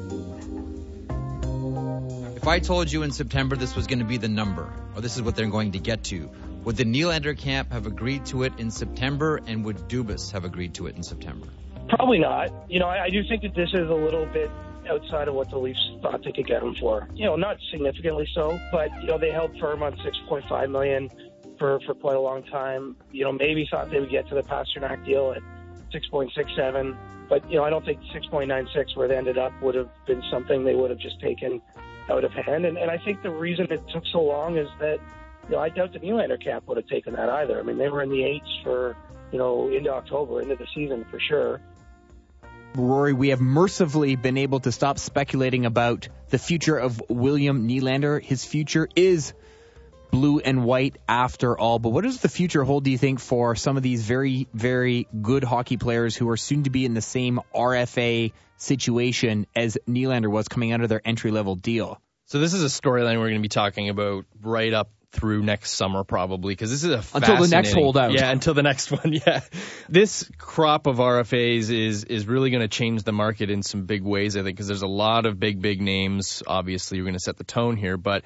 If 2.36 2.48
I 2.48 2.58
told 2.58 2.90
you 2.90 3.02
in 3.02 3.10
September 3.10 3.56
this 3.56 3.76
was 3.76 3.86
going 3.86 4.00
to 4.00 4.04
be 4.04 4.16
the 4.16 4.28
number, 4.28 4.72
or 4.94 5.02
this 5.02 5.16
is 5.16 5.22
what 5.22 5.36
they're 5.36 5.46
going 5.46 5.72
to 5.72 5.78
get 5.78 6.04
to, 6.04 6.30
would 6.64 6.76
the 6.76 6.84
Nylander 6.84 7.36
camp 7.36 7.72
have 7.72 7.86
agreed 7.86 8.24
to 8.26 8.44
it 8.44 8.54
in 8.58 8.70
September, 8.70 9.40
and 9.46 9.64
would 9.66 9.76
Dubas 9.88 10.32
have 10.32 10.44
agreed 10.44 10.74
to 10.74 10.86
it 10.86 10.96
in 10.96 11.02
September? 11.02 11.46
Probably 11.88 12.18
not. 12.18 12.50
You 12.68 12.80
know, 12.80 12.88
I, 12.88 13.04
I 13.04 13.10
do 13.10 13.22
think 13.28 13.42
that 13.42 13.54
this 13.54 13.70
is 13.70 13.88
a 13.88 13.94
little 13.94 14.26
bit 14.26 14.50
outside 14.88 15.28
of 15.28 15.34
what 15.34 15.50
the 15.50 15.58
Leafs 15.58 15.80
thought 16.02 16.22
they 16.24 16.32
could 16.32 16.46
get 16.46 16.62
him 16.62 16.74
for. 16.74 17.08
You 17.14 17.26
know, 17.26 17.36
not 17.36 17.56
significantly 17.70 18.28
so, 18.34 18.58
but 18.72 18.90
you 19.00 19.08
know 19.08 19.18
they 19.18 19.30
held 19.30 19.58
firm 19.58 19.82
on 19.82 19.92
6.5 19.96 20.70
million 20.70 21.10
for 21.58 21.80
for 21.86 21.94
quite 21.94 22.16
a 22.16 22.20
long 22.20 22.42
time. 22.44 22.96
You 23.12 23.24
know, 23.24 23.32
maybe 23.32 23.66
thought 23.70 23.90
they 23.90 24.00
would 24.00 24.10
get 24.10 24.28
to 24.28 24.34
the 24.34 24.42
Pastrnak 24.42 25.04
deal 25.04 25.32
at 25.32 25.42
6.67, 25.92 26.96
but 27.28 27.48
you 27.50 27.56
know 27.56 27.64
I 27.64 27.70
don't 27.70 27.84
think 27.84 28.00
6.96 28.14 28.96
where 28.96 29.08
they 29.08 29.16
ended 29.16 29.38
up 29.38 29.52
would 29.62 29.74
have 29.74 29.90
been 30.06 30.22
something 30.30 30.64
they 30.64 30.74
would 30.74 30.90
have 30.90 31.00
just 31.00 31.20
taken 31.20 31.60
out 32.10 32.24
of 32.24 32.32
hand. 32.32 32.66
And, 32.66 32.76
and 32.76 32.90
I 32.90 32.98
think 32.98 33.22
the 33.22 33.30
reason 33.30 33.66
it 33.70 33.82
took 33.92 34.04
so 34.12 34.20
long 34.20 34.58
is 34.58 34.68
that 34.80 34.98
you 35.44 35.50
know 35.50 35.58
I 35.58 35.68
doubt 35.68 35.92
the 35.92 36.00
Nylander 36.00 36.42
camp 36.42 36.66
would 36.68 36.76
have 36.76 36.86
taken 36.88 37.14
that 37.14 37.28
either. 37.28 37.58
I 37.58 37.62
mean, 37.62 37.78
they 37.78 37.88
were 37.88 38.02
in 38.02 38.10
the 38.10 38.24
eights 38.24 38.60
for 38.62 38.96
you 39.32 39.38
know 39.38 39.70
into 39.70 39.90
October, 39.92 40.40
into 40.40 40.56
the 40.56 40.66
season 40.74 41.04
for 41.10 41.20
sure. 41.20 41.60
Rory, 42.76 43.12
we 43.12 43.28
have 43.28 43.40
mercifully 43.40 44.16
been 44.16 44.36
able 44.36 44.58
to 44.60 44.72
stop 44.72 44.98
speculating 44.98 45.64
about 45.64 46.08
the 46.30 46.38
future 46.38 46.76
of 46.76 47.00
William 47.08 47.68
Nylander. 47.68 48.20
His 48.20 48.44
future 48.44 48.88
is 48.96 49.32
blue 50.10 50.40
and 50.40 50.64
white 50.64 50.96
after 51.08 51.56
all. 51.56 51.78
But 51.78 51.90
what 51.90 52.02
does 52.02 52.20
the 52.20 52.28
future 52.28 52.64
hold, 52.64 52.84
do 52.84 52.90
you 52.90 52.98
think, 52.98 53.20
for 53.20 53.54
some 53.54 53.76
of 53.76 53.84
these 53.84 54.02
very, 54.02 54.48
very 54.52 55.06
good 55.22 55.44
hockey 55.44 55.76
players 55.76 56.16
who 56.16 56.28
are 56.30 56.36
soon 56.36 56.64
to 56.64 56.70
be 56.70 56.84
in 56.84 56.94
the 56.94 57.00
same 57.00 57.40
RFA 57.54 58.32
situation 58.56 59.46
as 59.54 59.78
Nylander 59.88 60.30
was 60.30 60.48
coming 60.48 60.72
out 60.72 60.80
of 60.80 60.88
their 60.88 61.02
entry 61.04 61.30
level 61.30 61.54
deal? 61.54 62.00
So 62.26 62.40
this 62.40 62.54
is 62.54 62.64
a 62.64 62.66
storyline 62.66 63.18
we're 63.18 63.28
going 63.28 63.34
to 63.34 63.40
be 63.40 63.48
talking 63.48 63.88
about 63.88 64.24
right 64.42 64.72
up 64.72 64.90
through 65.14 65.42
next 65.42 65.72
summer 65.72 66.04
probably 66.04 66.52
because 66.52 66.70
this 66.70 66.84
is 66.84 66.90
a 66.90 67.16
Until 67.16 67.40
the 67.40 67.48
next 67.48 67.72
holdout. 67.72 68.12
Yeah, 68.12 68.30
until 68.30 68.54
the 68.54 68.62
next 68.62 68.90
one. 68.90 69.12
Yeah, 69.12 69.40
this 69.88 70.30
crop 70.38 70.86
of 70.86 70.96
RFAs 70.96 71.70
is 71.70 72.04
is 72.04 72.26
really 72.26 72.50
going 72.50 72.62
to 72.62 72.68
change 72.68 73.02
the 73.04 73.12
market 73.12 73.50
in 73.50 73.62
some 73.62 73.86
big 73.86 74.02
ways. 74.02 74.36
I 74.36 74.42
think 74.42 74.56
because 74.56 74.66
there's 74.66 74.82
a 74.82 74.86
lot 74.86 75.26
of 75.26 75.40
big 75.40 75.62
big 75.62 75.80
names. 75.80 76.42
Obviously, 76.46 76.98
you're 76.98 77.06
going 77.06 77.14
to 77.14 77.20
set 77.20 77.36
the 77.36 77.44
tone 77.44 77.76
here, 77.76 77.96
but 77.96 78.24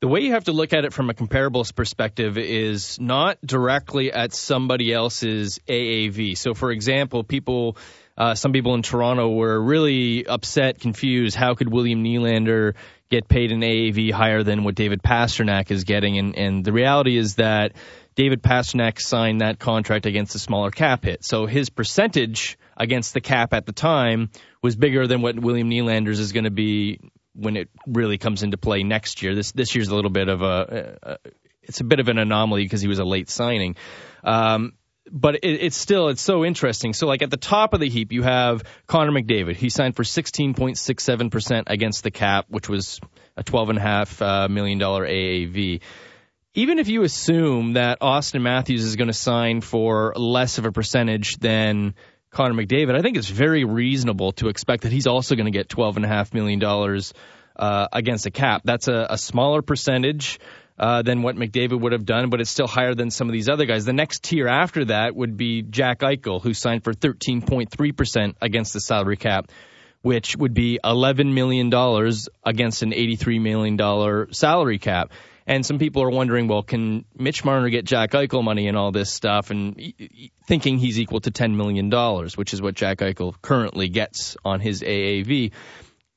the 0.00 0.08
way 0.08 0.20
you 0.20 0.32
have 0.32 0.44
to 0.44 0.52
look 0.52 0.72
at 0.72 0.84
it 0.84 0.92
from 0.92 1.08
a 1.08 1.14
comparables 1.14 1.74
perspective 1.74 2.36
is 2.36 3.00
not 3.00 3.38
directly 3.44 4.12
at 4.12 4.34
somebody 4.34 4.92
else's 4.92 5.58
AAV. 5.66 6.36
So, 6.36 6.52
for 6.52 6.70
example, 6.70 7.24
people, 7.24 7.78
uh, 8.16 8.34
some 8.34 8.52
people 8.52 8.74
in 8.74 8.82
Toronto 8.82 9.30
were 9.30 9.58
really 9.58 10.26
upset, 10.26 10.80
confused. 10.80 11.34
How 11.34 11.54
could 11.54 11.72
William 11.72 12.04
Nylander 12.04 12.74
get 13.10 13.28
paid 13.28 13.52
an 13.52 13.60
AAV 13.60 14.12
higher 14.12 14.42
than 14.42 14.64
what 14.64 14.74
David 14.74 15.02
Pastrnak 15.02 15.70
is 15.70 15.84
getting? 15.84 16.18
And, 16.18 16.36
and 16.36 16.64
the 16.64 16.72
reality 16.72 17.16
is 17.16 17.36
that 17.36 17.72
David 18.14 18.42
Pastrnak 18.42 19.00
signed 19.00 19.40
that 19.40 19.58
contract 19.58 20.06
against 20.06 20.34
a 20.34 20.38
smaller 20.38 20.70
cap 20.70 21.04
hit. 21.04 21.24
So 21.24 21.46
his 21.46 21.70
percentage 21.70 22.58
against 22.76 23.14
the 23.14 23.20
cap 23.20 23.52
at 23.52 23.66
the 23.66 23.72
time 23.72 24.30
was 24.62 24.74
bigger 24.74 25.06
than 25.06 25.22
what 25.22 25.38
William 25.38 25.70
Nylander's 25.70 26.18
is 26.18 26.32
going 26.32 26.44
to 26.44 26.50
be 26.50 26.98
when 27.34 27.56
it 27.56 27.68
really 27.86 28.16
comes 28.16 28.42
into 28.42 28.56
play 28.56 28.82
next 28.82 29.22
year. 29.22 29.34
This 29.34 29.52
this 29.52 29.74
year's 29.74 29.88
a 29.88 29.94
little 29.94 30.10
bit 30.10 30.28
of 30.28 30.42
a, 30.42 30.98
a 31.02 31.16
it's 31.62 31.80
a 31.80 31.84
bit 31.84 32.00
of 32.00 32.08
an 32.08 32.18
anomaly 32.18 32.62
because 32.64 32.80
he 32.80 32.88
was 32.88 32.98
a 32.98 33.04
late 33.04 33.28
signing. 33.28 33.76
Um, 34.24 34.72
but 35.10 35.36
it, 35.36 35.62
it's 35.62 35.76
still 35.76 36.08
it's 36.08 36.22
so 36.22 36.44
interesting. 36.44 36.92
So 36.92 37.06
like 37.06 37.22
at 37.22 37.30
the 37.30 37.36
top 37.36 37.74
of 37.74 37.80
the 37.80 37.88
heap, 37.88 38.12
you 38.12 38.22
have 38.22 38.64
Connor 38.86 39.12
McDavid. 39.12 39.56
He 39.56 39.70
signed 39.70 39.96
for 39.96 40.02
16.67 40.02 41.30
percent 41.30 41.68
against 41.70 42.02
the 42.02 42.10
cap, 42.10 42.46
which 42.48 42.68
was 42.68 43.00
a 43.36 43.44
12.5 43.44 44.22
uh, 44.22 44.48
million 44.48 44.78
dollar 44.78 45.06
AAV. 45.06 45.80
Even 46.54 46.78
if 46.78 46.88
you 46.88 47.02
assume 47.02 47.74
that 47.74 48.00
Auston 48.00 48.40
Matthews 48.40 48.82
is 48.82 48.96
going 48.96 49.08
to 49.08 49.14
sign 49.14 49.60
for 49.60 50.14
less 50.16 50.56
of 50.56 50.64
a 50.64 50.72
percentage 50.72 51.36
than 51.36 51.94
Connor 52.30 52.54
McDavid, 52.54 52.94
I 52.94 53.02
think 53.02 53.18
it's 53.18 53.28
very 53.28 53.64
reasonable 53.64 54.32
to 54.32 54.48
expect 54.48 54.84
that 54.84 54.92
he's 54.92 55.06
also 55.06 55.36
going 55.36 55.44
to 55.44 55.50
get 55.50 55.68
$12.5 55.68 56.32
million 56.32 56.62
uh, 57.56 57.88
against 57.92 58.24
the 58.24 58.30
cap. 58.30 58.62
That's 58.64 58.88
a, 58.88 59.06
a 59.10 59.18
smaller 59.18 59.60
percentage 59.60 60.38
uh, 60.78 61.02
than 61.02 61.22
what 61.22 61.36
McDavid 61.36 61.80
would 61.80 61.92
have 61.92 62.04
done, 62.04 62.30
but 62.30 62.40
it's 62.40 62.50
still 62.50 62.66
higher 62.66 62.94
than 62.94 63.10
some 63.10 63.28
of 63.28 63.32
these 63.32 63.48
other 63.48 63.64
guys. 63.66 63.84
The 63.84 63.92
next 63.92 64.22
tier 64.22 64.48
after 64.48 64.86
that 64.86 65.14
would 65.14 65.36
be 65.36 65.62
Jack 65.62 66.00
Eichel, 66.00 66.42
who 66.42 66.54
signed 66.54 66.84
for 66.84 66.92
13.3% 66.92 68.34
against 68.40 68.72
the 68.72 68.80
salary 68.80 69.16
cap, 69.16 69.50
which 70.02 70.36
would 70.36 70.54
be 70.54 70.78
$11 70.84 71.32
million 71.32 71.68
against 72.44 72.82
an 72.82 72.92
$83 72.92 73.40
million 73.40 74.32
salary 74.32 74.78
cap. 74.78 75.12
And 75.48 75.64
some 75.64 75.78
people 75.78 76.02
are 76.02 76.10
wondering, 76.10 76.48
well, 76.48 76.64
can 76.64 77.04
Mitch 77.16 77.44
Marner 77.44 77.68
get 77.68 77.84
Jack 77.84 78.10
Eichel 78.10 78.42
money 78.42 78.66
and 78.66 78.76
all 78.76 78.90
this 78.90 79.12
stuff? 79.12 79.50
And 79.50 79.94
thinking 80.46 80.78
he's 80.78 80.98
equal 80.98 81.20
to 81.20 81.30
$10 81.30 81.54
million, 81.54 81.88
which 82.34 82.52
is 82.52 82.60
what 82.60 82.74
Jack 82.74 82.98
Eichel 82.98 83.40
currently 83.40 83.88
gets 83.88 84.36
on 84.44 84.58
his 84.58 84.82
AAV. 84.82 85.52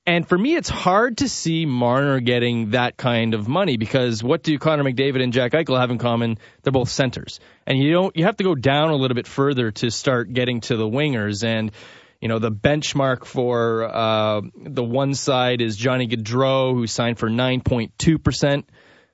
And 0.09 0.27
for 0.27 0.35
me, 0.35 0.55
it's 0.55 0.69
hard 0.69 1.19
to 1.19 1.29
see 1.29 1.67
Marner 1.67 2.19
getting 2.19 2.71
that 2.71 2.97
kind 2.97 3.35
of 3.35 3.47
money 3.47 3.77
because 3.77 4.23
what 4.23 4.41
do 4.41 4.57
Connor 4.57 4.83
McDavid 4.83 5.21
and 5.21 5.31
Jack 5.31 5.51
Eichel 5.51 5.79
have 5.79 5.91
in 5.91 5.99
common? 5.99 6.39
They're 6.63 6.73
both 6.73 6.89
centers, 6.89 7.39
and 7.67 7.77
you 7.77 7.91
don't. 7.91 8.17
You 8.17 8.23
have 8.23 8.37
to 8.37 8.43
go 8.43 8.55
down 8.55 8.89
a 8.89 8.95
little 8.95 9.13
bit 9.13 9.27
further 9.27 9.69
to 9.69 9.91
start 9.91 10.33
getting 10.33 10.61
to 10.61 10.77
the 10.77 10.87
wingers. 10.87 11.43
And 11.43 11.71
you 12.19 12.27
know 12.27 12.39
the 12.39 12.51
benchmark 12.51 13.23
for 13.23 13.83
uh, 13.83 14.41
the 14.55 14.83
one 14.83 15.13
side 15.13 15.61
is 15.61 15.77
Johnny 15.77 16.07
Gaudreau, 16.07 16.73
who 16.73 16.87
signed 16.87 17.19
for 17.19 17.29
9.2 17.29 18.23
percent 18.23 18.67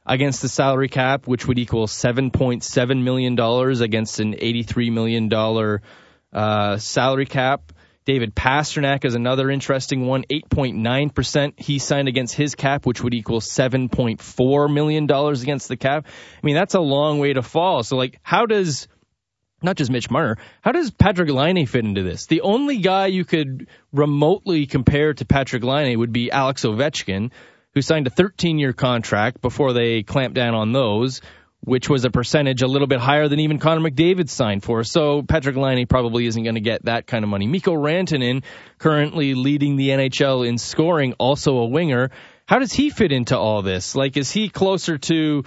against 0.05 0.41
the 0.41 0.47
salary 0.47 0.87
cap, 0.87 1.27
which 1.27 1.45
would 1.45 1.59
equal 1.59 1.87
7.7 1.87 3.03
million 3.03 3.35
dollars 3.35 3.81
against 3.81 4.21
an 4.21 4.33
83 4.37 4.91
million 4.91 5.27
dollar 5.27 5.81
uh, 6.31 6.77
salary 6.77 7.25
cap. 7.25 7.73
David 8.05 8.35
Pastrnak 8.35 9.03
is 9.03 9.15
another 9.15 9.49
interesting 9.49 10.05
one, 10.05 10.23
8.9%. 10.31 11.59
He 11.59 11.79
signed 11.79 12.07
against 12.07 12.35
his 12.35 12.53
cap, 12.53 12.85
which 12.85 13.01
would 13.01 13.15
equal 13.15 13.41
$7.4 13.41 14.73
million 14.73 15.05
against 15.05 15.67
the 15.67 15.75
cap. 15.75 16.05
I 16.07 16.45
mean, 16.45 16.55
that's 16.55 16.75
a 16.75 16.79
long 16.79 17.17
way 17.17 17.33
to 17.33 17.41
fall. 17.41 17.81
So, 17.81 17.97
like, 17.97 18.19
how 18.21 18.45
does, 18.45 18.87
not 19.63 19.75
just 19.75 19.89
Mitch 19.89 20.11
Marner, 20.11 20.37
how 20.61 20.71
does 20.71 20.91
Patrick 20.91 21.31
Laine 21.31 21.65
fit 21.65 21.83
into 21.83 22.03
this? 22.03 22.27
The 22.27 22.41
only 22.41 22.77
guy 22.77 23.07
you 23.07 23.25
could 23.25 23.67
remotely 23.91 24.67
compare 24.67 25.15
to 25.15 25.25
Patrick 25.25 25.63
Laine 25.63 25.97
would 25.97 26.13
be 26.13 26.29
Alex 26.29 26.63
Ovechkin, 26.63 27.31
who 27.73 27.81
signed 27.81 28.05
a 28.05 28.11
13 28.11 28.59
year 28.59 28.71
contract 28.71 29.41
before 29.41 29.73
they 29.73 30.03
clamped 30.03 30.35
down 30.35 30.53
on 30.53 30.73
those 30.73 31.21
which 31.65 31.89
was 31.89 32.05
a 32.05 32.09
percentage 32.09 32.61
a 32.61 32.67
little 32.67 32.87
bit 32.87 32.99
higher 32.99 33.27
than 33.27 33.39
even 33.39 33.59
Connor 33.59 33.89
McDavid 33.89 34.29
signed 34.29 34.63
for. 34.63 34.83
So 34.83 35.23
Patrick 35.23 35.55
Laine 35.55 35.87
probably 35.87 36.27
isn't 36.27 36.43
going 36.43 36.55
to 36.55 36.61
get 36.61 36.85
that 36.85 37.07
kind 37.07 37.23
of 37.23 37.29
money. 37.29 37.47
Mikko 37.47 37.73
Rantanen, 37.73 38.43
currently 38.77 39.33
leading 39.33 39.75
the 39.75 39.89
NHL 39.89 40.47
in 40.47 40.57
scoring, 40.57 41.13
also 41.13 41.57
a 41.57 41.65
winger. 41.65 42.11
How 42.47 42.59
does 42.59 42.71
he 42.71 42.91
fit 42.91 43.11
into 43.11 43.37
all 43.37 43.63
this? 43.63 43.95
Like, 43.95 44.15
is 44.15 44.31
he 44.31 44.49
closer 44.49 44.99
to, 44.99 45.43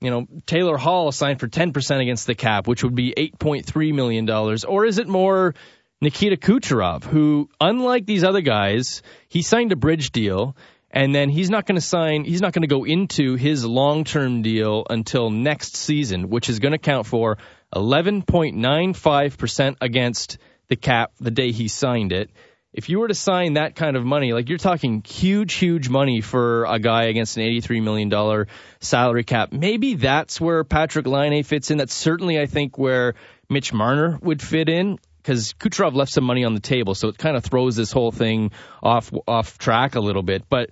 you 0.00 0.10
know, 0.10 0.26
Taylor 0.46 0.76
Hall 0.76 1.10
signed 1.10 1.40
for 1.40 1.48
10% 1.48 2.00
against 2.00 2.26
the 2.26 2.34
cap, 2.34 2.68
which 2.68 2.84
would 2.84 2.94
be 2.94 3.14
$8.3 3.16 3.94
million? 3.94 4.28
Or 4.30 4.84
is 4.84 4.98
it 4.98 5.08
more 5.08 5.54
Nikita 6.02 6.36
Kucherov, 6.36 7.04
who, 7.04 7.48
unlike 7.60 8.06
these 8.06 8.24
other 8.24 8.40
guys, 8.40 9.02
he 9.28 9.40
signed 9.40 9.70
a 9.70 9.76
bridge 9.76 10.10
deal 10.10 10.56
and 10.92 11.14
then 11.14 11.30
he's 11.30 11.50
not 11.50 11.66
going 11.66 11.76
to 11.76 11.80
sign 11.80 12.24
he's 12.24 12.42
not 12.42 12.52
going 12.52 12.62
to 12.62 12.68
go 12.68 12.82
into 12.84 13.36
his 13.36 13.64
long-term 13.64 14.42
deal 14.42 14.84
until 14.90 15.30
next 15.30 15.76
season 15.76 16.28
which 16.28 16.48
is 16.48 16.58
going 16.58 16.72
to 16.72 16.78
count 16.78 17.06
for 17.06 17.38
11.95% 17.74 19.76
against 19.80 20.38
the 20.68 20.76
cap 20.76 21.12
the 21.20 21.30
day 21.30 21.52
he 21.52 21.68
signed 21.68 22.12
it. 22.12 22.30
If 22.74 22.88
you 22.88 23.00
were 23.00 23.08
to 23.08 23.14
sign 23.14 23.52
that 23.54 23.74
kind 23.74 23.96
of 23.96 24.04
money 24.04 24.32
like 24.32 24.48
you're 24.48 24.58
talking 24.58 25.02
huge 25.06 25.52
huge 25.54 25.90
money 25.90 26.22
for 26.22 26.64
a 26.64 26.78
guy 26.78 27.04
against 27.04 27.36
an 27.36 27.42
83 27.42 27.80
million 27.80 28.08
dollar 28.08 28.48
salary 28.80 29.24
cap. 29.24 29.52
Maybe 29.52 29.94
that's 29.94 30.40
where 30.40 30.64
Patrick 30.64 31.06
Laine 31.06 31.42
fits 31.42 31.70
in. 31.70 31.76
That's 31.78 31.92
certainly 31.92 32.40
I 32.40 32.46
think 32.46 32.78
where 32.78 33.14
Mitch 33.50 33.74
Marner 33.74 34.18
would 34.22 34.40
fit 34.40 34.70
in 34.70 34.98
because 35.22 35.52
Kucherov 35.54 35.94
left 35.94 36.12
some 36.12 36.24
money 36.24 36.44
on 36.44 36.54
the 36.54 36.60
table, 36.60 36.94
so 36.94 37.08
it 37.08 37.18
kind 37.18 37.36
of 37.36 37.44
throws 37.44 37.76
this 37.76 37.92
whole 37.92 38.10
thing 38.12 38.50
off 38.82 39.10
off 39.28 39.58
track 39.58 39.94
a 39.94 40.00
little 40.00 40.22
bit. 40.22 40.44
But 40.48 40.70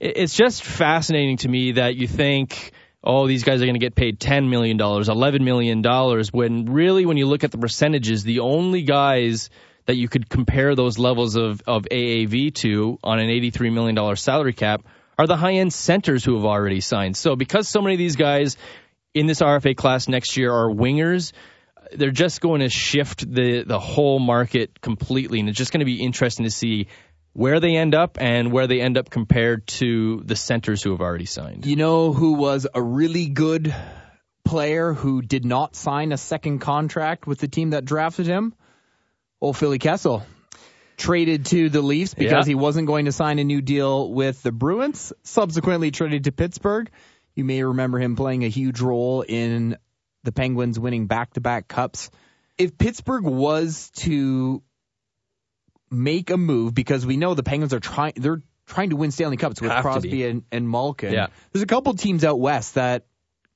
it- 0.00 0.16
it's 0.18 0.36
just 0.36 0.62
fascinating 0.62 1.38
to 1.38 1.48
me 1.48 1.72
that 1.72 1.96
you 1.96 2.06
think, 2.06 2.72
oh, 3.02 3.26
these 3.26 3.44
guys 3.44 3.62
are 3.62 3.64
going 3.64 3.74
to 3.74 3.80
get 3.80 3.94
paid 3.94 4.20
ten 4.20 4.50
million 4.50 4.76
dollars, 4.76 5.08
eleven 5.08 5.44
million 5.44 5.82
dollars, 5.82 6.32
when 6.32 6.66
really, 6.66 7.06
when 7.06 7.16
you 7.16 7.26
look 7.26 7.44
at 7.44 7.50
the 7.52 7.58
percentages, 7.58 8.22
the 8.24 8.40
only 8.40 8.82
guys 8.82 9.48
that 9.86 9.96
you 9.96 10.08
could 10.08 10.28
compare 10.28 10.74
those 10.74 10.98
levels 10.98 11.36
of 11.36 11.62
of 11.66 11.86
AAV 11.90 12.52
to 12.56 12.98
on 13.04 13.18
an 13.18 13.30
eighty 13.30 13.50
three 13.50 13.70
million 13.70 13.94
dollar 13.94 14.16
salary 14.16 14.52
cap 14.52 14.82
are 15.18 15.26
the 15.26 15.36
high 15.36 15.54
end 15.54 15.72
centers 15.72 16.24
who 16.24 16.34
have 16.34 16.44
already 16.44 16.80
signed. 16.80 17.16
So 17.16 17.36
because 17.36 17.68
so 17.68 17.80
many 17.80 17.94
of 17.94 17.98
these 17.98 18.16
guys 18.16 18.56
in 19.14 19.26
this 19.26 19.40
RFA 19.40 19.74
class 19.74 20.08
next 20.08 20.36
year 20.36 20.52
are 20.52 20.68
wingers 20.68 21.32
they're 21.92 22.10
just 22.10 22.40
going 22.40 22.60
to 22.60 22.68
shift 22.68 23.30
the 23.32 23.62
the 23.64 23.78
whole 23.78 24.18
market 24.18 24.80
completely, 24.80 25.40
and 25.40 25.48
it's 25.48 25.58
just 25.58 25.72
going 25.72 25.80
to 25.80 25.86
be 25.86 26.02
interesting 26.02 26.44
to 26.44 26.50
see 26.50 26.88
where 27.32 27.60
they 27.60 27.76
end 27.76 27.94
up 27.94 28.16
and 28.20 28.50
where 28.50 28.66
they 28.66 28.80
end 28.80 28.96
up 28.96 29.10
compared 29.10 29.66
to 29.66 30.22
the 30.24 30.36
centers 30.36 30.82
who 30.82 30.90
have 30.92 31.00
already 31.02 31.26
signed. 31.26 31.66
You 31.66 31.76
know 31.76 32.12
who 32.12 32.32
was 32.32 32.66
a 32.74 32.82
really 32.82 33.26
good 33.26 33.74
player 34.44 34.92
who 34.94 35.20
did 35.20 35.44
not 35.44 35.76
sign 35.76 36.12
a 36.12 36.16
second 36.16 36.60
contract 36.60 37.26
with 37.26 37.38
the 37.38 37.48
team 37.48 37.70
that 37.70 37.84
drafted 37.84 38.26
him? 38.26 38.54
Old 39.40 39.56
Philly 39.56 39.78
Kessel. 39.78 40.24
Traded 40.96 41.44
to 41.46 41.68
the 41.68 41.82
Leafs 41.82 42.14
because 42.14 42.46
Yeah. 42.46 42.50
he 42.50 42.54
wasn't 42.54 42.86
going 42.86 43.04
to 43.04 43.12
sign 43.12 43.38
a 43.38 43.44
new 43.44 43.60
deal 43.60 44.10
with 44.10 44.42
the 44.42 44.50
Bruins. 44.52 45.12
Subsequently 45.24 45.90
traded 45.90 46.24
to 46.24 46.32
Pittsburgh. 46.32 46.90
You 47.34 47.44
may 47.44 47.62
remember 47.62 47.98
him 47.98 48.16
playing 48.16 48.44
a 48.44 48.48
huge 48.48 48.80
role 48.80 49.20
in 49.20 49.76
the 50.26 50.32
Penguins 50.32 50.78
winning 50.78 51.06
back-to-back 51.06 51.68
cups. 51.68 52.10
If 52.58 52.76
Pittsburgh 52.76 53.24
was 53.24 53.90
to 53.96 54.62
make 55.90 56.30
a 56.30 56.36
move 56.36 56.74
because 56.74 57.06
we 57.06 57.16
know 57.16 57.34
the 57.34 57.42
Penguins 57.42 57.72
are 57.72 57.80
trying 57.80 58.12
they're 58.16 58.42
trying 58.66 58.90
to 58.90 58.96
win 58.96 59.12
Stanley 59.12 59.36
Cups 59.36 59.60
with 59.60 59.70
Have 59.70 59.82
Crosby 59.82 60.26
and, 60.26 60.42
and 60.50 60.68
Malkin. 60.68 61.12
Yeah. 61.12 61.28
There's 61.52 61.62
a 61.62 61.66
couple 61.66 61.94
teams 61.94 62.24
out 62.24 62.40
west 62.40 62.74
that 62.74 63.06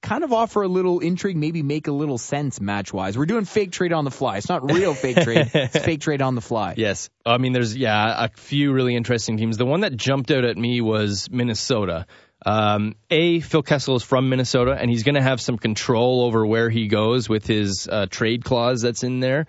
kind 0.03 0.25
of 0.25 0.33
offer 0.33 0.63
a 0.63 0.69
little 0.69 1.01
intrigue, 1.01 1.37
maybe 1.37 1.63
make 1.63 1.89
a 1.89 1.93
little 1.93 2.17
sense 2.17 2.61
match 2.61 2.93
wise. 2.93 3.19
We're 3.19 3.27
doing 3.27 3.45
fake 3.45 3.73
trade 3.73 3.93
on 3.93 4.05
the 4.05 4.11
fly. 4.11 4.39
It's 4.39 4.49
not 4.49 4.71
real 4.71 4.95
fake 4.95 5.17
trade. 5.23 5.51
It's 5.53 5.79
fake 5.79 6.01
trade 6.01 6.23
on 6.23 6.35
the 6.35 6.41
fly. 6.41 6.75
Yes. 6.77 7.11
I 7.27 7.39
mean, 7.39 7.53
there's, 7.53 7.77
yeah, 7.77 8.25
a 8.25 8.29
few 8.29 8.73
really 8.73 8.97
interesting 8.97 9.37
teams. 9.37 9.59
The 9.59 9.67
one 9.67 9.81
that 9.81 9.97
jumped 9.97 10.31
out 10.31 10.45
at 10.45 10.57
me 10.57 10.81
was 10.81 11.29
Minnesota. 11.31 12.07
Um, 12.45 12.95
a, 13.11 13.41
Phil 13.41 13.63
Kessel 13.63 13.97
is 13.97 14.03
from 14.03 14.29
Minnesota, 14.29 14.77
and 14.79 14.91
he's 14.91 15.03
going 15.03 15.17
to 15.17 15.23
have 15.23 15.41
some 15.41 15.59
control 15.59 16.25
over 16.25 16.47
where 16.47 16.71
he 16.71 16.89
goes 16.89 17.29
with 17.29 17.47
his 17.47 17.89
uh, 17.89 18.07
trade 18.07 18.45
clause 18.45 18.83
that's 18.83 19.03
in 19.03 19.21
there. 19.21 19.47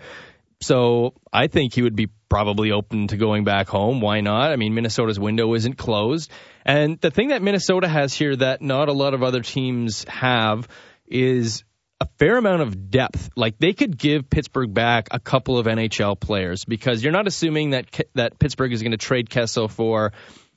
So 0.61 1.13
I 1.33 1.47
think 1.47 1.73
he 1.73 1.81
would 1.81 1.95
be 1.95 2.09
probably 2.29 2.71
open 2.71 3.07
to 3.07 3.17
going 3.17 3.43
back 3.43 3.67
home. 3.67 3.99
Why 3.99 4.21
not? 4.21 4.51
I 4.51 4.55
mean, 4.55 4.73
Minnesota's 4.75 5.19
window 5.19 5.53
isn't 5.55 5.77
closed. 5.77 6.31
And 6.63 6.99
the 7.01 7.11
thing 7.11 7.29
that 7.29 7.41
Minnesota 7.41 7.87
has 7.87 8.13
here 8.13 8.35
that 8.35 8.61
not 8.61 8.87
a 8.87 8.93
lot 8.93 9.13
of 9.13 9.23
other 9.23 9.41
teams 9.41 10.05
have 10.07 10.67
is 11.07 11.63
a 11.99 12.07
fair 12.19 12.37
amount 12.37 12.61
of 12.61 12.89
depth. 12.91 13.31
Like 13.35 13.57
they 13.57 13.73
could 13.73 13.97
give 13.97 14.29
Pittsburgh 14.29 14.73
back 14.73 15.07
a 15.11 15.19
couple 15.19 15.57
of 15.57 15.65
NHL 15.65 16.19
players 16.19 16.63
because 16.65 17.03
you're 17.03 17.11
not 17.11 17.27
assuming 17.27 17.71
that 17.71 17.87
that 18.13 18.37
Pittsburgh 18.39 18.71
is 18.71 18.81
going 18.81 18.91
to 18.91 18.97
trade 18.97 19.29
Kessel 19.29 19.67
for 19.67 20.13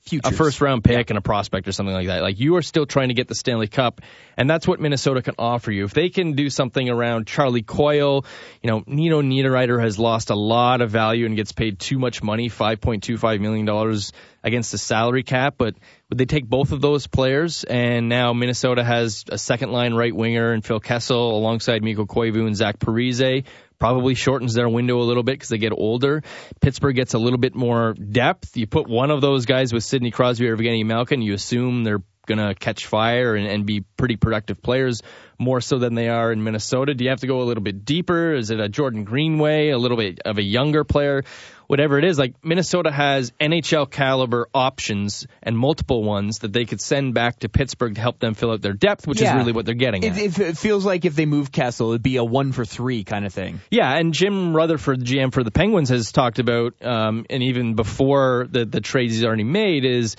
Futures. 0.07 0.33
a 0.33 0.35
first 0.35 0.61
round 0.61 0.83
pick 0.83 1.09
and 1.09 1.17
a 1.17 1.21
prospect 1.21 1.67
or 1.67 1.71
something 1.71 1.93
like 1.93 2.07
that. 2.07 2.21
Like 2.21 2.39
you 2.39 2.57
are 2.57 2.61
still 2.61 2.85
trying 2.85 3.07
to 3.07 3.15
get 3.15 3.27
the 3.27 3.33
Stanley 3.33 3.67
Cup, 3.67 4.01
and 4.37 4.47
that's 4.47 4.67
what 4.67 4.79
Minnesota 4.79 5.23
can 5.23 5.33
offer 5.39 5.71
you. 5.71 5.85
If 5.85 5.95
they 5.95 6.09
can 6.09 6.33
do 6.33 6.51
something 6.51 6.87
around 6.89 7.25
Charlie 7.25 7.63
Coyle, 7.63 8.23
you 8.61 8.69
know, 8.69 8.83
Nino 8.85 9.23
Niederreiter 9.23 9.81
has 9.81 9.97
lost 9.97 10.29
a 10.29 10.35
lot 10.35 10.81
of 10.81 10.91
value 10.91 11.25
and 11.25 11.35
gets 11.35 11.53
paid 11.53 11.79
too 11.79 11.97
much 11.97 12.21
money, 12.21 12.49
five 12.49 12.81
point 12.81 13.01
two 13.03 13.17
five 13.17 13.41
million 13.41 13.65
dollars 13.65 14.11
against 14.43 14.71
the 14.71 14.77
salary 14.77 15.23
cap. 15.23 15.55
But 15.57 15.73
would 16.09 16.19
they 16.19 16.25
take 16.25 16.45
both 16.45 16.71
of 16.71 16.81
those 16.81 17.07
players? 17.07 17.63
And 17.63 18.07
now 18.07 18.33
Minnesota 18.33 18.83
has 18.83 19.25
a 19.29 19.39
second 19.39 19.71
line 19.71 19.95
right 19.95 20.15
winger 20.15 20.51
and 20.51 20.63
Phil 20.63 20.79
Kessel 20.79 21.35
alongside 21.35 21.83
Mikko 21.83 22.05
Koivu 22.05 22.45
and 22.45 22.55
Zach 22.55 22.77
Parise 22.77 23.43
probably 23.79 24.15
shortens 24.15 24.53
their 24.53 24.69
window 24.69 24.99
a 24.99 25.03
little 25.03 25.23
bit 25.23 25.33
because 25.33 25.49
they 25.49 25.57
get 25.57 25.73
older. 25.73 26.23
Pittsburgh 26.61 26.95
gets 26.95 27.13
a 27.13 27.19
little 27.19 27.39
bit 27.39 27.55
more 27.55 27.93
depth. 27.93 28.55
You 28.57 28.67
put 28.67 28.87
one 28.87 29.11
of 29.11 29.21
those 29.21 29.45
guys 29.45 29.73
with 29.73 29.83
Sidney 29.83 30.11
Crosby 30.11 30.47
or 30.47 30.57
Evgeny 30.57 30.85
Malkin, 30.85 31.21
you 31.21 31.33
assume 31.33 31.83
they're 31.83 32.03
going 32.25 32.39
to 32.39 32.55
catch 32.55 32.87
fire 32.87 33.35
and, 33.35 33.47
and 33.47 33.65
be 33.65 33.81
pretty 33.81 34.15
productive 34.15 34.61
players 34.61 35.01
more 35.37 35.61
so 35.61 35.79
than 35.79 35.95
they 35.95 36.09
are 36.09 36.31
in 36.31 36.43
Minnesota. 36.43 36.93
Do 36.93 37.03
you 37.03 37.09
have 37.11 37.19
to 37.21 37.27
go 37.27 37.41
a 37.41 37.45
little 37.45 37.63
bit 37.63 37.85
deeper? 37.85 38.33
Is 38.33 38.49
it 38.49 38.59
a 38.59 38.69
Jordan 38.69 39.03
Greenway, 39.03 39.69
a 39.69 39.77
little 39.77 39.97
bit 39.97 40.19
of 40.25 40.37
a 40.37 40.43
younger 40.43 40.83
player? 40.83 41.23
Whatever 41.67 41.97
it 41.97 42.05
is, 42.05 42.17
like 42.19 42.35
Minnesota 42.43 42.91
has 42.91 43.31
NHL 43.41 43.89
caliber 43.89 44.47
options 44.53 45.25
and 45.41 45.57
multiple 45.57 46.03
ones 46.03 46.39
that 46.39 46.53
they 46.53 46.65
could 46.65 46.81
send 46.81 47.13
back 47.13 47.39
to 47.39 47.49
Pittsburgh 47.49 47.95
to 47.95 48.01
help 48.01 48.19
them 48.19 48.33
fill 48.33 48.51
out 48.51 48.61
their 48.61 48.73
depth, 48.73 49.07
which 49.07 49.21
Yeah. 49.21 49.33
is 49.33 49.39
really 49.39 49.51
what 49.51 49.65
they're 49.65 49.73
getting 49.75 50.03
It, 50.03 50.13
at. 50.13 50.39
it, 50.39 50.57
feels 50.57 50.85
like 50.85 51.05
if 51.05 51.15
they 51.15 51.25
move 51.25 51.51
Kessel, 51.51 51.89
it'd 51.89 52.03
be 52.03 52.17
a 52.17 52.23
one 52.23 52.51
for 52.51 52.65
three 52.65 53.03
kind 53.03 53.25
of 53.25 53.33
thing. 53.33 53.61
Yeah, 53.71 53.91
and 53.97 54.13
Jim 54.13 54.55
Rutherford, 54.55 54.99
the 55.01 55.05
GM 55.05 55.33
for 55.33 55.43
the 55.43 55.51
Penguins, 55.51 55.89
has 55.89 56.11
talked 56.11 56.39
about, 56.39 56.73
um, 56.83 57.25
and 57.29 57.43
even 57.43 57.73
before 57.75 58.47
the 58.49 58.65
the 58.65 58.81
trades 58.81 59.13
he's 59.15 59.23
already 59.23 59.43
made, 59.43 59.85
is 59.85 60.15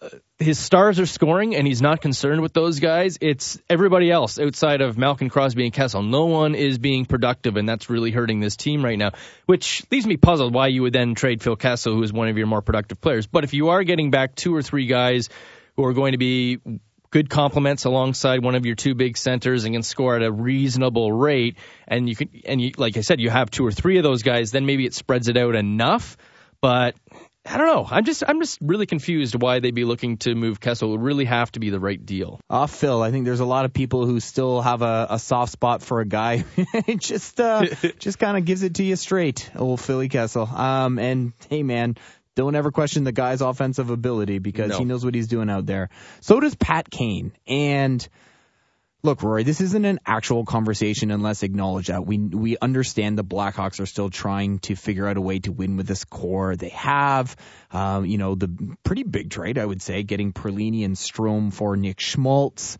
uh, 0.00 0.08
his 0.38 0.58
stars 0.58 0.98
are 0.98 1.06
scoring, 1.06 1.54
and 1.54 1.66
he's 1.66 1.80
not 1.80 2.00
concerned 2.00 2.40
with 2.42 2.52
those 2.52 2.80
guys. 2.80 3.18
It's 3.20 3.58
everybody 3.70 4.10
else 4.10 4.38
outside 4.38 4.80
of 4.80 4.98
Malkin 4.98 5.28
Crosby 5.28 5.64
and 5.64 5.72
Kessel. 5.72 6.02
No 6.02 6.26
one 6.26 6.54
is 6.54 6.78
being 6.78 7.06
productive, 7.06 7.56
and 7.56 7.68
that's 7.68 7.88
really 7.88 8.10
hurting 8.10 8.40
this 8.40 8.56
team 8.56 8.84
right 8.84 8.98
now. 8.98 9.12
Which 9.46 9.84
leaves 9.90 10.06
me 10.06 10.16
puzzled 10.16 10.52
why 10.52 10.68
you 10.68 10.82
would 10.82 10.92
then 10.92 11.14
trade 11.14 11.42
Phil 11.42 11.56
Kessel, 11.56 11.94
who 11.94 12.02
is 12.02 12.12
one 12.12 12.28
of 12.28 12.36
your 12.36 12.46
more 12.46 12.62
productive 12.62 13.00
players. 13.00 13.26
But 13.26 13.44
if 13.44 13.54
you 13.54 13.68
are 13.68 13.84
getting 13.84 14.10
back 14.10 14.34
two 14.34 14.54
or 14.54 14.62
three 14.62 14.86
guys 14.86 15.28
who 15.76 15.84
are 15.84 15.92
going 15.92 16.12
to 16.12 16.18
be 16.18 16.58
good 17.10 17.28
complements 17.28 17.84
alongside 17.84 18.42
one 18.42 18.54
of 18.54 18.64
your 18.64 18.74
two 18.74 18.94
big 18.94 19.18
centers 19.18 19.64
and 19.64 19.74
can 19.74 19.82
score 19.82 20.16
at 20.16 20.22
a 20.22 20.32
reasonable 20.32 21.12
rate 21.12 21.56
and 21.86 22.08
you 22.08 22.16
can 22.16 22.30
and 22.46 22.60
you 22.60 22.72
like 22.78 22.96
I 22.96 23.02
said 23.02 23.20
you 23.20 23.28
have 23.28 23.50
two 23.50 23.66
or 23.66 23.70
three 23.70 23.98
of 23.98 24.02
those 24.02 24.22
guys 24.22 24.50
then 24.50 24.64
maybe 24.64 24.86
it 24.86 24.94
spreads 24.94 25.28
it 25.28 25.36
out 25.36 25.54
enough 25.54 26.16
but 26.62 26.94
I 27.44 27.56
don't 27.58 27.66
know 27.66 27.86
I'm 27.90 28.04
just 28.04 28.22
I'm 28.26 28.40
just 28.40 28.58
really 28.60 28.86
confused 28.86 29.34
why 29.40 29.58
they'd 29.58 29.74
be 29.74 29.84
looking 29.84 30.16
to 30.18 30.34
move 30.34 30.60
Kessel 30.60 30.88
it 30.88 30.92
would 30.92 31.02
really 31.02 31.24
have 31.24 31.50
to 31.52 31.60
be 31.60 31.70
the 31.70 31.80
right 31.80 32.04
deal 32.04 32.38
Uh, 32.48 32.66
Phil, 32.66 33.02
I 33.02 33.10
think 33.10 33.24
there's 33.24 33.40
a 33.40 33.44
lot 33.44 33.64
of 33.64 33.72
people 33.72 34.06
who 34.06 34.20
still 34.20 34.60
have 34.62 34.82
a, 34.82 35.06
a 35.10 35.18
soft 35.18 35.52
spot 35.52 35.82
for 35.82 36.00
a 36.00 36.06
guy. 36.06 36.44
It 36.86 37.00
just 37.00 37.40
uh, 37.40 37.66
just 37.98 38.18
kind 38.18 38.36
of 38.36 38.44
gives 38.44 38.62
it 38.62 38.74
to 38.76 38.84
you 38.84 38.96
straight, 38.96 39.50
old 39.56 39.80
Philly 39.80 40.08
Kessel. 40.08 40.46
Um, 40.46 40.98
and 40.98 41.32
hey, 41.48 41.62
man, 41.62 41.96
don't 42.34 42.54
ever 42.54 42.70
question 42.70 43.04
the 43.04 43.12
guy's 43.12 43.40
offensive 43.40 43.90
ability 43.90 44.38
because 44.38 44.70
No. 44.70 44.78
he 44.78 44.84
knows 44.84 45.04
what 45.04 45.14
he's 45.14 45.26
doing 45.28 45.50
out 45.50 45.66
there. 45.66 45.90
So 46.20 46.40
does 46.40 46.54
Pat 46.54 46.90
Kane. 46.90 47.32
And 47.46 48.06
look, 49.02 49.22
Rory, 49.22 49.42
this 49.42 49.60
isn't 49.60 49.84
an 49.84 50.00
actual 50.06 50.44
conversation 50.44 51.10
unless 51.10 51.42
acknowledge 51.42 51.88
that 51.88 52.06
we 52.06 52.18
we 52.18 52.56
understand 52.58 53.18
the 53.18 53.24
Blackhawks 53.24 53.80
are 53.80 53.86
still 53.86 54.10
trying 54.10 54.60
to 54.60 54.76
figure 54.76 55.06
out 55.06 55.16
a 55.16 55.20
way 55.20 55.38
to 55.40 55.52
win 55.52 55.76
with 55.76 55.86
this 55.86 56.04
core 56.04 56.56
they 56.56 56.70
have. 56.70 57.36
Um, 57.70 58.06
you 58.06 58.18
know, 58.18 58.34
the 58.34 58.76
pretty 58.84 59.02
big 59.02 59.30
trade 59.30 59.58
I 59.58 59.66
would 59.66 59.82
say, 59.82 60.02
getting 60.02 60.32
Perlini 60.32 60.84
and 60.84 60.96
Strome 60.96 61.52
for 61.52 61.76
Nick 61.76 62.00
Schmaltz. 62.00 62.78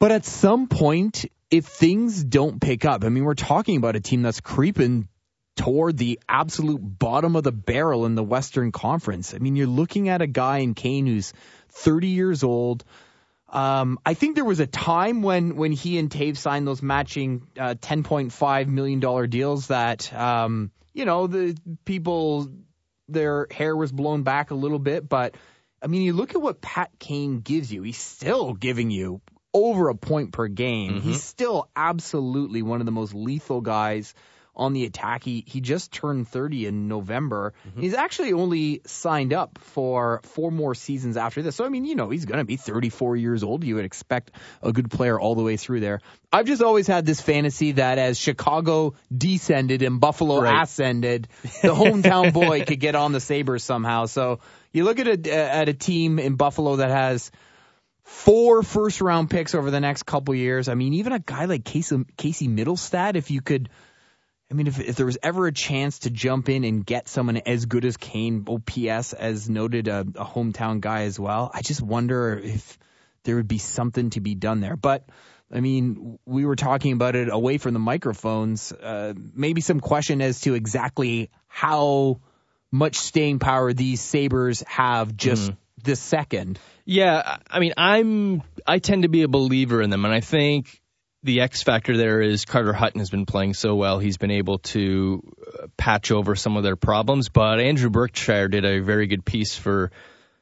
But 0.00 0.12
at 0.12 0.24
some 0.24 0.68
point, 0.68 1.26
if 1.50 1.66
things 1.66 2.22
don't 2.22 2.60
pick 2.60 2.84
up, 2.84 3.04
I 3.04 3.08
mean, 3.08 3.24
we're 3.24 3.34
talking 3.34 3.76
about 3.76 3.96
a 3.96 4.00
team 4.00 4.22
that's 4.22 4.40
creeping 4.40 5.08
toward 5.56 5.96
the 5.96 6.20
absolute 6.28 6.78
bottom 6.78 7.34
of 7.34 7.42
the 7.42 7.50
barrel 7.50 8.06
in 8.06 8.14
the 8.14 8.22
Western 8.22 8.70
Conference. 8.70 9.34
I 9.34 9.38
mean, 9.38 9.56
you're 9.56 9.66
looking 9.66 10.08
at 10.08 10.22
a 10.22 10.28
guy 10.28 10.58
in 10.58 10.74
Kane 10.74 11.06
who's 11.06 11.32
30 11.70 12.08
years 12.08 12.44
old. 12.44 12.84
Um, 13.48 13.98
I 14.04 14.14
think 14.14 14.34
there 14.34 14.44
was 14.44 14.60
a 14.60 14.66
time 14.66 15.22
when, 15.22 15.56
when 15.56 15.72
he 15.72 15.98
and 15.98 16.10
Toews 16.10 16.36
signed 16.36 16.66
those 16.66 16.82
matching 16.82 17.46
uh, 17.58 17.74
$10.5 17.74 18.66
million 18.68 19.30
deals 19.30 19.68
that, 19.68 20.12
um, 20.12 20.70
you 20.92 21.04
know, 21.04 21.26
the 21.26 21.56
people, 21.84 22.48
their 23.08 23.46
hair 23.50 23.74
was 23.74 23.90
blown 23.90 24.22
back 24.22 24.50
a 24.50 24.54
little 24.54 24.78
bit. 24.78 25.08
But, 25.08 25.34
I 25.82 25.86
mean, 25.86 26.02
you 26.02 26.12
look 26.12 26.34
at 26.34 26.42
what 26.42 26.60
Pat 26.60 26.90
Kane 26.98 27.40
gives 27.40 27.72
you. 27.72 27.82
He's 27.82 27.98
still 27.98 28.52
giving 28.52 28.90
you 28.90 29.22
over 29.54 29.88
a 29.88 29.94
point 29.94 30.32
per 30.32 30.48
game. 30.48 31.00
He's 31.00 31.22
still 31.22 31.70
absolutely 31.74 32.60
one 32.62 32.80
of 32.80 32.86
the 32.86 32.92
most 32.92 33.14
lethal 33.14 33.62
guys 33.62 34.14
on 34.58 34.72
the 34.72 34.84
attack. 34.84 35.22
He 35.24 35.44
he 35.46 35.60
just 35.60 35.92
turned 35.92 36.28
30 36.28 36.66
in 36.66 36.88
November. 36.88 37.54
Mm-hmm. 37.68 37.80
He's 37.80 37.94
actually 37.94 38.32
only 38.32 38.80
signed 38.86 39.32
up 39.32 39.58
for 39.58 40.20
four 40.24 40.50
more 40.50 40.74
seasons 40.74 41.16
after 41.16 41.42
this. 41.42 41.56
So 41.56 41.64
I 41.64 41.68
mean, 41.68 41.84
you 41.84 41.94
know, 41.94 42.10
he's 42.10 42.24
going 42.24 42.38
to 42.38 42.44
be 42.44 42.56
34 42.56 43.16
years 43.16 43.42
old. 43.42 43.64
You 43.64 43.76
would 43.76 43.84
expect 43.84 44.32
a 44.62 44.72
good 44.72 44.90
player 44.90 45.18
all 45.18 45.34
the 45.34 45.42
way 45.42 45.56
through 45.56 45.80
there. 45.80 46.00
I've 46.32 46.46
just 46.46 46.62
always 46.62 46.86
had 46.86 47.06
this 47.06 47.20
fantasy 47.20 47.72
that 47.72 47.98
as 47.98 48.18
Chicago 48.18 48.94
descended 49.16 49.82
and 49.82 50.00
Buffalo 50.00 50.42
Right. 50.42 50.62
ascended, 50.62 51.28
the 51.62 51.74
hometown 51.74 52.32
boy 52.34 52.64
could 52.64 52.80
get 52.80 52.94
on 52.94 53.12
the 53.12 53.20
Sabres 53.20 53.64
somehow. 53.64 54.06
So 54.06 54.40
you 54.72 54.84
look 54.84 54.98
at 54.98 55.06
a 55.08 55.30
at 55.32 55.68
a 55.68 55.74
team 55.74 56.18
in 56.18 56.34
Buffalo 56.36 56.76
that 56.76 56.90
has 56.90 57.30
four 58.02 58.62
first 58.62 59.00
round 59.00 59.30
picks 59.30 59.54
over 59.54 59.70
the 59.70 59.80
next 59.80 60.04
couple 60.04 60.34
years. 60.34 60.68
I 60.68 60.74
mean, 60.74 60.94
even 60.94 61.12
a 61.12 61.18
guy 61.18 61.44
like 61.44 61.64
Casey, 61.64 62.04
Casey 62.16 62.48
Mittelstadt, 62.48 63.16
if 63.16 63.30
you 63.30 63.40
could, 63.40 63.68
I 64.50 64.54
mean, 64.54 64.66
if, 64.66 64.80
if 64.80 64.96
there 64.96 65.06
was 65.06 65.18
ever 65.22 65.46
a 65.46 65.52
chance 65.52 66.00
to 66.00 66.10
jump 66.10 66.48
in 66.48 66.64
and 66.64 66.84
get 66.84 67.08
someone 67.08 67.36
as 67.36 67.66
good 67.66 67.84
as 67.84 67.98
Kane, 67.98 68.46
OPS, 68.48 69.12
as 69.12 69.48
noted, 69.48 69.88
a, 69.88 70.00
a 70.00 70.24
hometown 70.24 70.80
guy 70.80 71.02
as 71.02 71.20
well, 71.20 71.50
I 71.52 71.60
just 71.60 71.82
wonder 71.82 72.38
if 72.42 72.78
there 73.24 73.36
would 73.36 73.48
be 73.48 73.58
something 73.58 74.10
to 74.10 74.20
be 74.20 74.34
done 74.34 74.60
there. 74.60 74.76
But 74.76 75.04
I 75.52 75.60
mean, 75.60 76.18
we 76.24 76.46
were 76.46 76.56
talking 76.56 76.92
about 76.92 77.14
it 77.14 77.28
away 77.30 77.58
from 77.58 77.74
the 77.74 77.80
microphones. 77.80 78.72
Uh, 78.72 79.14
maybe 79.34 79.60
some 79.60 79.80
question 79.80 80.22
as 80.22 80.40
to 80.42 80.54
exactly 80.54 81.30
how 81.46 82.20
much 82.70 82.96
staying 82.96 83.38
power 83.38 83.72
these 83.72 84.00
Sabres 84.00 84.62
have 84.66 85.16
just 85.16 85.52
this 85.82 86.00
second. 86.00 86.58
Yeah, 86.84 87.38
I 87.50 87.60
mean, 87.60 87.74
I'm 87.76 88.42
I 88.66 88.78
tend 88.78 89.02
to 89.02 89.08
be 89.08 89.22
a 89.22 89.28
believer 89.28 89.82
in 89.82 89.90
them, 89.90 90.04
and 90.04 90.14
I 90.14 90.20
think 90.20 90.77
the 91.22 91.40
X 91.40 91.62
factor 91.62 91.96
there 91.96 92.20
is 92.20 92.44
Carter 92.44 92.72
Hutton 92.72 93.00
has 93.00 93.10
been 93.10 93.26
playing 93.26 93.54
so 93.54 93.74
well. 93.74 93.98
He's 93.98 94.18
been 94.18 94.30
able 94.30 94.58
to 94.58 95.22
uh, 95.46 95.66
patch 95.76 96.10
over 96.12 96.36
some 96.36 96.56
of 96.56 96.62
their 96.62 96.76
problems. 96.76 97.28
But 97.28 97.60
Andrew 97.60 97.90
Berkshire 97.90 98.48
did 98.48 98.64
a 98.64 98.80
very 98.80 99.06
good 99.06 99.24
piece 99.24 99.56
for 99.56 99.90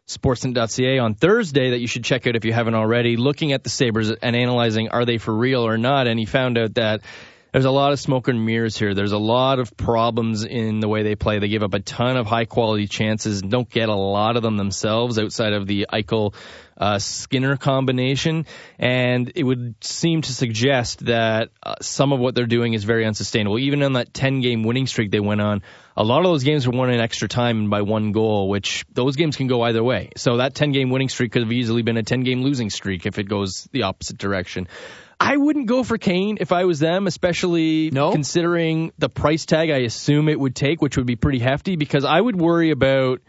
Sportsnet.ca 0.07 0.99
on 0.99 1.15
Thursday 1.15 1.71
that 1.71 1.79
you 1.79 1.89
should 1.89 2.05
check 2.05 2.27
out 2.27 2.37
if 2.37 2.45
you 2.45 2.53
haven't 2.53 2.75
already, 2.75 3.17
looking 3.17 3.53
at 3.53 3.65
the 3.65 3.71
Sabres 3.71 4.11
and 4.11 4.37
analyzing 4.37 4.91
are 4.91 5.05
they 5.05 5.19
for 5.19 5.35
real 5.35 5.67
or 5.67 5.79
not. 5.79 6.07
And 6.07 6.19
he 6.19 6.27
found 6.27 6.59
out 6.59 6.75
that 6.75 7.01
there's 7.57 7.65
a 7.65 7.71
lot 7.71 7.95
of 7.95 7.99
smoke 7.99 8.29
and 8.29 8.45
mirrors 8.45 8.77
here. 8.77 8.93
There's 8.93 9.13
a 9.13 9.19
lot 9.19 9.61
of 9.61 9.79
problems 9.79 10.45
in 10.45 10.81
the 10.81 10.89
way 10.89 11.05
they 11.05 11.15
play. 11.15 11.39
They 11.39 11.49
give 11.49 11.63
up 11.63 11.73
a 11.73 11.81
ton 11.81 12.19
of 12.19 12.27
high 12.27 12.45
quality 12.45 12.87
chances, 12.87 13.41
and 13.41 13.51
don't 13.51 13.71
get 13.71 13.89
a 13.89 13.95
lot 13.95 14.37
of 14.37 14.43
them 14.43 14.59
themselves 14.59 15.19
outside 15.19 15.55
of 15.55 15.67
the 15.67 15.87
Eichel 15.91 16.35
uh, 16.77 16.99
Skinner 16.99 17.57
combination. 17.57 18.45
And 18.79 19.33
it 19.35 19.43
would 19.43 19.83
seem 19.83 20.21
to 20.21 20.35
suggest 20.35 21.07
that 21.07 21.49
uh, 21.63 21.77
some 21.81 22.13
of 22.13 22.21
what 22.21 22.35
they're 22.35 22.45
doing 22.45 22.75
is 22.75 22.85
very 22.85 23.07
unsustainable. 23.07 23.59
Even 23.59 23.83
on 23.83 23.95
that 23.95 24.13
10 24.13 24.43
game 24.43 24.63
winning 24.63 24.87
streak 24.87 25.11
they 25.11 25.21
went 25.21 25.41
on, 25.41 25.63
a 25.97 26.05
lot 26.05 26.19
of 26.19 26.25
those 26.25 26.45
games 26.45 26.69
were 26.69 26.77
won 26.77 26.91
in 26.91 27.01
extra 27.01 27.27
time 27.27 27.71
by 27.71 27.81
one 27.81 28.13
goal, 28.13 28.51
which 28.51 28.85
those 28.93 29.17
games 29.17 29.35
can 29.35 29.47
go 29.47 29.63
either 29.63 29.83
way. 29.83 30.11
So 30.19 30.37
that 30.37 30.55
10 30.55 30.73
game 30.73 30.91
winning 30.91 31.09
streak 31.09 31.33
could 31.33 31.41
have 31.41 31.53
easily 31.53 31.81
been 31.81 31.97
a 31.97 32.03
10 32.03 32.23
game 32.23 32.43
losing 32.43 32.69
streak 32.69 33.07
if 33.07 33.19
it 33.19 33.31
goes 33.31 33.67
the 33.73 33.85
opposite 33.85 34.19
direction. 34.19 34.69
I 35.19 35.37
wouldn't 35.37 35.67
go 35.67 35.83
for 35.83 35.99
Kane 35.99 36.39
if 36.41 36.53
I 36.53 36.65
was 36.65 36.79
them, 36.79 37.07
especially 37.07 37.91
No? 37.91 38.13
considering 38.13 38.93
the 38.99 39.09
price 39.09 39.47
tag 39.47 39.71
I 39.71 39.79
assume 39.79 40.29
it 40.29 40.39
would 40.39 40.55
take, 40.55 40.83
which 40.83 40.97
would 40.97 41.07
be 41.07 41.17
pretty 41.17 41.39
hefty, 41.39 41.77
because 41.77 42.05
I 42.05 42.21
would 42.21 42.37
worry 42.37 42.71
about 42.71 43.23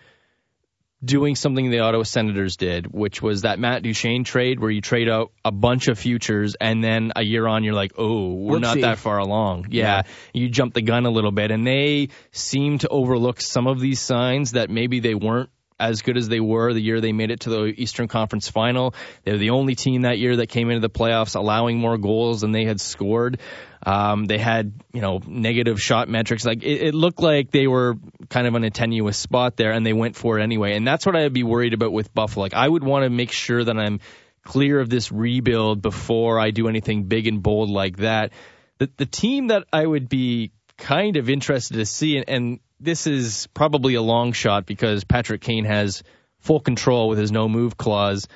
doing 1.04 1.36
something 1.36 1.70
the 1.70 1.80
Ottawa 1.80 2.04
Senators 2.04 2.58
did, 2.58 2.88
which 2.88 3.22
was 3.22 3.44
that 3.44 3.60
Matt 3.60 3.84
Duchene 3.84 4.24
trade 4.24 4.60
where 4.60 4.72
you 4.72 4.82
trade 4.82 5.08
out 5.08 5.32
a 5.46 5.52
bunch 5.52 5.88
of 5.88 6.00
futures 6.00 6.56
and 6.60 6.84
then 6.84 7.12
a 7.16 7.22
year 7.24 7.48
on 7.48 7.64
you're 7.64 7.76
like, 7.76 7.94
oh, 7.98 8.34
we're 8.34 8.60
not 8.60 8.82
that 8.82 8.98
far 8.98 9.20
along. 9.20 9.68
Yeah, 9.70 10.04
you 10.34 10.50
jump 10.50 10.74
the 10.74 10.82
gun 10.82 11.06
a 11.06 11.12
little 11.12 11.32
bit, 11.32 11.52
and 11.52 11.66
they 11.66 12.10
seem 12.32 12.80
to 12.80 12.88
overlook 12.90 13.42
some 13.42 13.68
of 13.68 13.80
these 13.80 14.00
signs 14.00 14.54
that 14.54 14.70
maybe 14.70 15.00
they 15.00 15.14
weren't 15.14 15.50
as 15.80 16.02
good 16.02 16.18
as 16.18 16.28
they 16.28 16.40
were 16.40 16.74
the 16.74 16.82
year 16.82 17.02
they 17.02 17.12
made 17.12 17.32
it 17.32 17.42
to 17.42 17.50
the 17.50 17.66
Eastern 17.66 18.08
Conference 18.08 18.50
Final. 18.50 18.96
They 19.24 19.32
were 19.32 19.38
the 19.38 19.52
only 19.52 19.76
team 19.76 20.04
that 20.04 20.18
year 20.18 20.38
that 20.38 20.48
came 20.48 20.70
into 20.70 20.82
the 20.82 20.90
playoffs 20.90 21.36
allowing 21.36 21.78
more 21.78 21.98
goals 21.98 22.42
than 22.42 22.52
they 22.52 22.66
had 22.66 22.82
scored. 22.82 23.40
Um, 23.86 24.26
they 24.26 24.40
had, 24.40 24.74
you 24.92 25.02
know, 25.02 25.22
negative 25.26 25.80
shot 25.80 26.10
metrics. 26.10 26.46
Like 26.46 26.64
it, 26.64 26.88
it 26.88 26.96
looked 26.96 27.22
like 27.22 27.52
they 27.52 27.68
were 27.68 27.96
kind 28.30 28.48
of 28.48 28.56
in 28.56 28.64
a 28.64 28.72
tenuous 28.72 29.18
spot 29.18 29.56
there, 29.56 29.72
and 29.72 29.86
they 29.86 29.94
went 29.94 30.16
for 30.16 30.40
it 30.40 30.44
anyway. 30.44 30.76
And 30.76 30.88
that's 30.88 31.06
what 31.06 31.16
I'd 31.16 31.34
be 31.34 31.44
worried 31.44 31.74
about 31.74 31.92
with 31.92 32.14
Buffalo. 32.14 32.44
Like 32.44 32.54
I 32.56 32.68
would 32.68 32.84
want 32.84 33.04
to 33.04 33.10
make 33.10 33.32
sure 33.32 33.64
that 33.64 33.78
I'm 33.78 34.00
clear 34.44 34.80
of 34.80 34.90
this 34.90 35.12
rebuild 35.12 35.82
before 35.82 36.40
I 36.40 36.52
do 36.52 36.70
anything 36.70 37.04
big 37.04 37.28
and 37.28 37.44
bold 37.44 37.70
like 37.70 37.98
that. 37.98 38.32
The 38.80 38.90
the 38.98 39.06
team 39.06 39.48
that 39.48 39.66
I 39.72 39.86
would 39.86 40.10
be 40.10 40.52
kind 40.78 41.18
of 41.18 41.30
interested 41.30 41.76
to 41.76 41.86
see, 41.86 42.18
and, 42.18 42.30
and 42.30 42.60
this 42.80 43.08
is 43.08 43.48
probably 43.54 43.96
a 43.96 44.02
long 44.02 44.32
shot 44.32 44.66
because 44.66 45.04
Patrick 45.04 45.42
Kane 45.42 45.66
has 45.66 46.04
full 46.40 46.60
control 46.60 47.10
with 47.10 47.20
his 47.20 47.32
no 47.32 47.50
move 47.50 47.78
clause. 47.78 48.28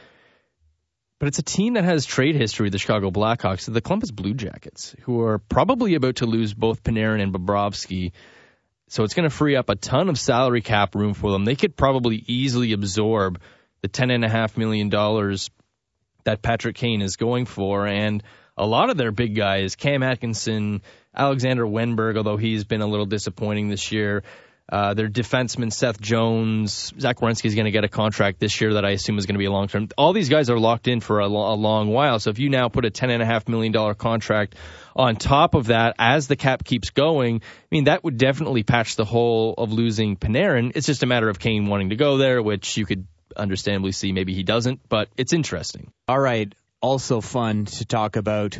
But 1.20 1.28
it's 1.28 1.40
a 1.40 1.44
team 1.44 1.76
that 1.76 1.84
has 1.84 2.06
trade 2.06 2.36
history, 2.36 2.70
the 2.70 2.80
Chicago 2.80 3.12
Blackhawks, 3.12 3.72
the 3.72 3.82
Columbus 3.82 4.10
Blue 4.10 4.34
Jackets, 4.34 4.96
who 5.04 5.22
are 5.22 5.38
probably 5.38 5.94
about 5.94 6.16
to 6.18 6.26
lose 6.26 6.54
both 6.54 6.84
Panarin 6.84 7.22
and 7.22 7.32
Bobrovsky. 7.32 8.12
So 8.88 9.04
it's 9.04 9.14
going 9.14 9.30
to 9.30 9.36
free 9.36 9.56
up 9.56 9.70
a 9.70 9.76
ton 9.76 10.10
of 10.10 10.18
salary 10.18 10.62
cap 10.62 10.96
room 10.96 11.14
for 11.14 11.32
them. 11.32 11.46
They 11.46 11.56
could 11.56 11.78
probably 11.78 12.24
easily 12.26 12.74
absorb 12.74 13.40
the 13.84 13.88
ten 13.88 14.10
and 14.10 14.26
a 14.26 14.30
half 14.30 14.58
million 14.58 14.90
dollars 14.90 15.52
that 16.24 16.42
Patrick 16.42 16.76
Kane 16.76 17.02
is 17.02 17.18
going 17.18 17.46
for, 17.46 17.86
and 17.86 18.24
a 18.58 18.66
lot 18.66 18.90
of 18.90 18.98
their 18.98 19.12
big 19.12 19.36
guys, 19.36 19.76
Cam 19.76 20.04
Atkinson, 20.04 20.82
Alexander 21.16 21.66
Wennberg, 21.66 22.18
although 22.18 22.38
he's 22.38 22.64
been 22.64 22.82
a 22.82 22.88
little 22.88 23.06
disappointing 23.06 23.70
this 23.70 23.92
year. 23.92 24.24
Uh, 24.72 24.94
their 24.94 25.10
defenseman 25.10 25.72
Seth 25.74 26.00
Jones, 26.00 26.94
Zach 26.98 27.18
Werenski 27.18 27.46
is 27.46 27.56
going 27.56 27.66
to 27.66 27.72
get 27.72 27.84
a 27.84 27.90
contract 27.90 28.40
this 28.40 28.62
year 28.62 28.76
that 28.76 28.86
I 28.86 28.92
assume 28.92 29.18
is 29.18 29.26
going 29.26 29.36
to 29.36 29.40
be 29.40 29.46
a 29.46 29.52
long 29.52 29.68
term. 29.68 29.90
All 29.98 30.14
these 30.14 30.30
guys 30.30 30.50
are 30.50 30.58
locked 30.58 30.88
in 30.88 31.02
for 31.02 31.20
a, 31.20 31.28
lo- 31.28 31.54
a 31.54 31.56
long 31.56 31.90
while. 31.90 32.20
So 32.20 32.30
if 32.30 32.40
you 32.40 32.50
now 32.50 32.70
put 32.70 32.86
a 32.86 32.90
ten 32.90 33.10
and 33.10 33.22
a 33.22 33.26
half 33.26 33.50
million 33.50 33.74
dollar 33.74 33.96
contract 33.96 34.56
on 34.96 35.18
top 35.18 35.56
of 35.56 35.68
that, 35.68 35.96
as 36.00 36.28
the 36.28 36.38
cap 36.38 36.64
keeps 36.64 36.92
going, 36.92 37.42
I 37.44 37.66
mean 37.70 37.84
that 37.86 38.02
would 38.06 38.18
definitely 38.18 38.64
patch 38.64 38.96
the 38.96 39.04
hole 39.04 39.56
of 39.58 39.74
losing 39.74 40.16
Panarin. 40.16 40.72
It's 40.76 40.88
just 40.88 41.04
a 41.04 41.06
matter 41.06 41.28
of 41.28 41.38
Kane 41.38 41.68
wanting 41.68 41.90
to 41.90 41.98
go 41.98 42.16
there, 42.16 42.42
which 42.42 42.78
you 42.78 42.86
could 42.86 43.06
understandably 43.36 43.92
see 43.92 44.14
maybe 44.14 44.34
he 44.34 44.44
doesn't, 44.44 44.88
but 44.88 45.10
it's 45.18 45.34
interesting. 45.34 45.92
All 46.08 46.20
right. 46.20 46.54
Also 46.82 47.20
fun 47.20 47.66
to 47.66 47.86
talk 47.86 48.16
about. 48.16 48.58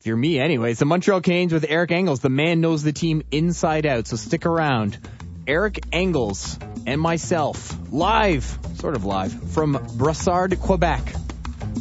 If 0.00 0.06
you're 0.06 0.16
me, 0.16 0.38
anyways, 0.38 0.78
the 0.78 0.84
Montreal 0.84 1.20
Canadiens 1.22 1.52
with 1.52 1.66
Eric 1.68 1.90
Engels. 1.90 2.20
The 2.20 2.28
man 2.28 2.60
knows 2.60 2.84
the 2.84 2.92
team 2.92 3.24
inside 3.32 3.84
out, 3.84 4.06
so 4.06 4.14
stick 4.14 4.46
around. 4.46 4.96
Eric 5.44 5.80
Engels 5.90 6.56
and 6.86 7.00
myself, 7.00 7.76
live, 7.90 8.44
sort 8.76 8.94
of 8.94 9.04
live, 9.04 9.32
from 9.50 9.74
Brossard, 9.74 10.60
Quebec, 10.60 11.12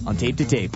on 0.08 0.18
tape 0.18 0.38
to 0.38 0.46
tape. 0.46 0.76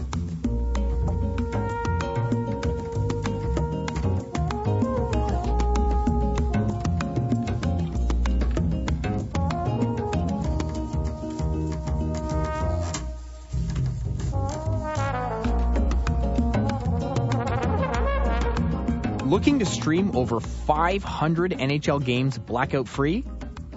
Looking 19.31 19.59
to 19.59 19.65
stream 19.65 20.17
over 20.17 20.41
500 20.41 21.51
NHL 21.53 22.03
games 22.03 22.37
blackout 22.37 22.89
free? 22.89 23.23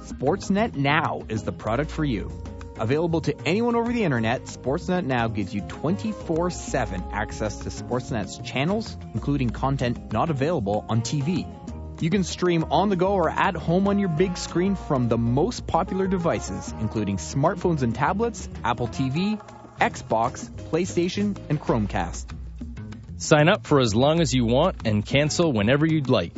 Sportsnet 0.00 0.74
Now 0.74 1.22
is 1.28 1.44
the 1.44 1.52
product 1.52 1.92
for 1.92 2.04
you. 2.04 2.32
Available 2.76 3.20
to 3.20 3.36
anyone 3.46 3.76
over 3.76 3.92
the 3.92 4.02
internet, 4.02 4.46
Sportsnet 4.46 5.04
Now 5.04 5.28
gives 5.28 5.54
you 5.54 5.60
24 5.60 6.50
7 6.50 7.04
access 7.12 7.58
to 7.60 7.68
Sportsnet's 7.68 8.38
channels, 8.38 8.96
including 9.14 9.50
content 9.50 10.12
not 10.12 10.28
available 10.28 10.84
on 10.88 11.02
TV. 11.02 11.46
You 12.02 12.10
can 12.10 12.24
stream 12.24 12.64
on 12.72 12.88
the 12.88 12.96
go 12.96 13.12
or 13.12 13.30
at 13.30 13.54
home 13.54 13.86
on 13.86 14.00
your 14.00 14.08
big 14.08 14.36
screen 14.36 14.74
from 14.74 15.08
the 15.08 15.18
most 15.18 15.68
popular 15.68 16.08
devices, 16.08 16.74
including 16.80 17.18
smartphones 17.18 17.82
and 17.82 17.94
tablets, 17.94 18.48
Apple 18.64 18.88
TV, 18.88 19.40
Xbox, 19.80 20.50
PlayStation, 20.72 21.38
and 21.48 21.60
Chromecast. 21.60 22.24
Sign 23.24 23.48
up 23.48 23.66
for 23.66 23.80
as 23.80 23.94
long 23.94 24.20
as 24.20 24.34
you 24.34 24.44
want 24.44 24.86
and 24.86 25.04
cancel 25.04 25.50
whenever 25.50 25.86
you'd 25.86 26.10
like. 26.10 26.36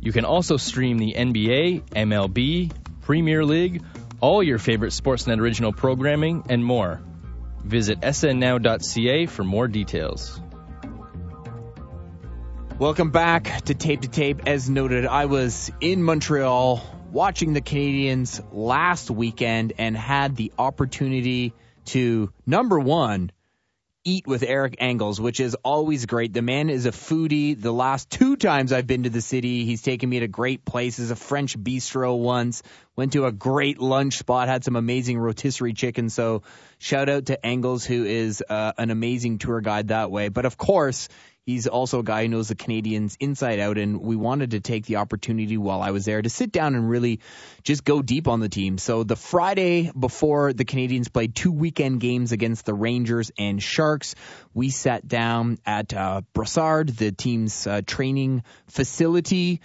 You 0.00 0.12
can 0.12 0.24
also 0.24 0.58
stream 0.58 0.96
the 0.96 1.12
NBA, 1.14 1.82
MLB, 1.88 2.70
Premier 3.00 3.44
League, 3.44 3.82
all 4.20 4.40
your 4.40 4.58
favorite 4.58 4.92
Sportsnet 4.92 5.40
original 5.40 5.72
programming, 5.72 6.44
and 6.48 6.64
more. 6.64 7.02
Visit 7.64 8.02
snnow.ca 8.02 9.26
for 9.26 9.42
more 9.42 9.66
details. 9.66 10.40
Welcome 12.78 13.10
back 13.10 13.62
to 13.62 13.74
Tape 13.74 14.02
to 14.02 14.08
Tape. 14.08 14.42
As 14.46 14.70
noted, 14.70 15.06
I 15.06 15.24
was 15.24 15.72
in 15.80 16.00
Montreal 16.00 16.80
watching 17.10 17.54
the 17.54 17.60
Canadiens 17.60 18.40
last 18.52 19.10
weekend 19.10 19.72
and 19.78 19.96
had 19.96 20.36
the 20.36 20.52
opportunity 20.56 21.54
to, 21.86 22.32
number 22.46 22.78
one, 22.78 23.32
eat 24.04 24.26
with 24.26 24.42
Eric 24.42 24.76
Engels, 24.78 25.20
which 25.20 25.40
is 25.40 25.54
always 25.56 26.06
great. 26.06 26.32
The 26.32 26.42
man 26.42 26.70
is 26.70 26.86
a 26.86 26.90
foodie. 26.90 27.60
The 27.60 27.72
last 27.72 28.08
two 28.08 28.36
times 28.36 28.72
I've 28.72 28.86
been 28.86 29.02
to 29.02 29.10
the 29.10 29.20
city, 29.20 29.64
he's 29.64 29.82
taken 29.82 30.08
me 30.08 30.20
to 30.20 30.28
great 30.28 30.64
places, 30.64 31.10
a 31.10 31.16
French 31.16 31.58
bistro 31.58 32.18
once, 32.18 32.62
went 32.96 33.12
to 33.12 33.26
a 33.26 33.32
great 33.32 33.78
lunch 33.78 34.18
spot, 34.18 34.48
had 34.48 34.64
some 34.64 34.76
amazing 34.76 35.18
rotisserie 35.18 35.74
chicken. 35.74 36.08
So 36.08 36.42
shout 36.78 37.08
out 37.10 37.26
to 37.26 37.44
Engels, 37.44 37.84
who 37.84 38.04
is 38.04 38.42
uh, 38.48 38.72
an 38.78 38.90
amazing 38.90 39.38
tour 39.38 39.60
guide 39.60 39.88
that 39.88 40.10
way. 40.10 40.28
But 40.28 40.46
of 40.46 40.56
course, 40.56 41.08
He's 41.46 41.66
also 41.66 42.00
a 42.00 42.04
guy 42.04 42.22
who 42.22 42.28
knows 42.28 42.48
the 42.48 42.54
Canadiens 42.54 43.16
inside 43.18 43.58
out, 43.58 43.78
and 43.78 44.00
we 44.00 44.14
wanted 44.14 44.52
to 44.52 44.60
take 44.60 44.86
the 44.86 44.96
opportunity 44.96 45.56
while 45.56 45.82
I 45.82 45.90
was 45.90 46.04
there 46.04 46.20
to 46.20 46.28
sit 46.28 46.52
down 46.52 46.74
and 46.74 46.88
really 46.88 47.20
just 47.62 47.84
go 47.84 48.02
deep 48.02 48.28
on 48.28 48.40
the 48.40 48.48
team. 48.48 48.78
So 48.78 49.04
the 49.04 49.16
Friday 49.16 49.90
before 49.98 50.52
the 50.52 50.64
Canadiens 50.64 51.12
played 51.12 51.34
two 51.34 51.52
weekend 51.52 52.00
games 52.00 52.32
against 52.32 52.66
the 52.66 52.74
Rangers 52.74 53.32
and 53.38 53.62
Sharks, 53.62 54.14
we 54.54 54.70
sat 54.70 55.08
down 55.08 55.58
at 55.64 55.94
uh, 55.94 56.22
Brossard, 56.34 56.96
the 56.96 57.10
team's 57.10 57.66
uh, 57.66 57.80
training 57.86 58.42
facility 58.68 59.60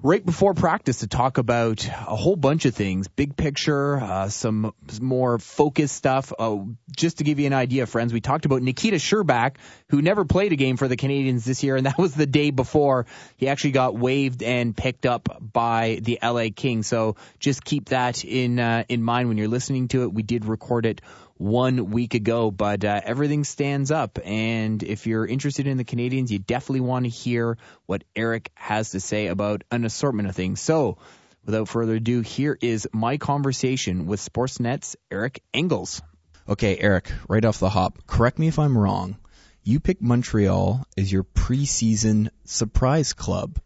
right 0.00 0.24
before 0.24 0.54
practice 0.54 0.98
to 0.98 1.08
talk 1.08 1.38
about 1.38 1.84
a 1.86 2.14
whole 2.14 2.36
bunch 2.36 2.66
of 2.66 2.74
things, 2.74 3.08
big 3.08 3.36
picture, 3.36 3.96
uh, 3.96 4.28
some 4.28 4.72
more 5.00 5.38
focused 5.40 5.96
stuff. 5.96 6.32
Uh, 6.38 6.58
just 6.96 7.18
to 7.18 7.24
give 7.24 7.40
you 7.40 7.46
an 7.46 7.52
idea, 7.52 7.84
friends, 7.84 8.12
we 8.12 8.20
talked 8.20 8.44
about 8.44 8.62
Nikita 8.62 8.98
Scherbak, 8.98 9.56
who 9.88 10.00
never 10.00 10.24
played 10.24 10.52
a 10.52 10.56
game 10.56 10.76
for 10.76 10.86
the 10.86 10.96
Canadiens 10.96 11.44
this 11.44 11.64
year, 11.64 11.74
and 11.74 11.86
that 11.86 11.98
was 11.98 12.14
the 12.14 12.26
day 12.26 12.50
before 12.50 13.06
he 13.36 13.48
actually 13.48 13.72
got 13.72 13.96
waived 13.96 14.42
and 14.42 14.76
picked 14.76 15.04
up 15.04 15.28
by 15.40 15.98
the 16.00 16.20
LA 16.22 16.46
Kings. 16.54 16.86
So 16.86 17.16
just 17.40 17.64
keep 17.64 17.88
that 17.88 18.24
in 18.24 18.60
uh, 18.60 18.84
in 18.88 19.02
mind 19.02 19.28
when 19.28 19.36
you're 19.36 19.48
listening 19.48 19.88
to 19.88 20.02
it. 20.02 20.12
We 20.12 20.22
did 20.22 20.44
record 20.44 20.86
it 20.86 21.00
one 21.38 21.90
week 21.90 22.14
ago, 22.14 22.50
but 22.50 22.84
uh, 22.84 23.00
everything 23.02 23.44
stands 23.44 23.90
up. 23.90 24.18
And 24.24 24.82
if 24.82 25.06
you're 25.06 25.26
interested 25.26 25.66
in 25.66 25.76
the 25.76 25.84
Canadiens, 25.84 26.30
you 26.30 26.38
definitely 26.38 26.80
want 26.80 27.04
to 27.04 27.10
hear 27.10 27.56
what 27.86 28.04
Eric 28.14 28.50
has 28.54 28.90
to 28.90 29.00
say 29.00 29.28
about 29.28 29.64
an 29.70 29.84
assortment 29.84 30.28
of 30.28 30.36
things. 30.36 30.60
So, 30.60 30.98
without 31.44 31.68
further 31.68 31.94
ado, 31.94 32.20
here 32.20 32.58
is 32.60 32.88
my 32.92 33.16
conversation 33.16 34.06
with 34.06 34.20
Sportsnet's 34.20 34.96
Eric 35.10 35.42
Engels. 35.54 36.02
Okay, 36.48 36.76
Eric, 36.78 37.12
right 37.28 37.44
off 37.44 37.58
the 37.58 37.70
hop, 37.70 38.06
correct 38.06 38.38
me 38.38 38.48
if 38.48 38.58
I'm 38.58 38.76
wrong. 38.76 39.16
You 39.62 39.80
picked 39.80 40.02
Montreal 40.02 40.84
as 40.96 41.12
your 41.12 41.24
preseason 41.24 42.30
surprise 42.44 43.12
club. 43.12 43.58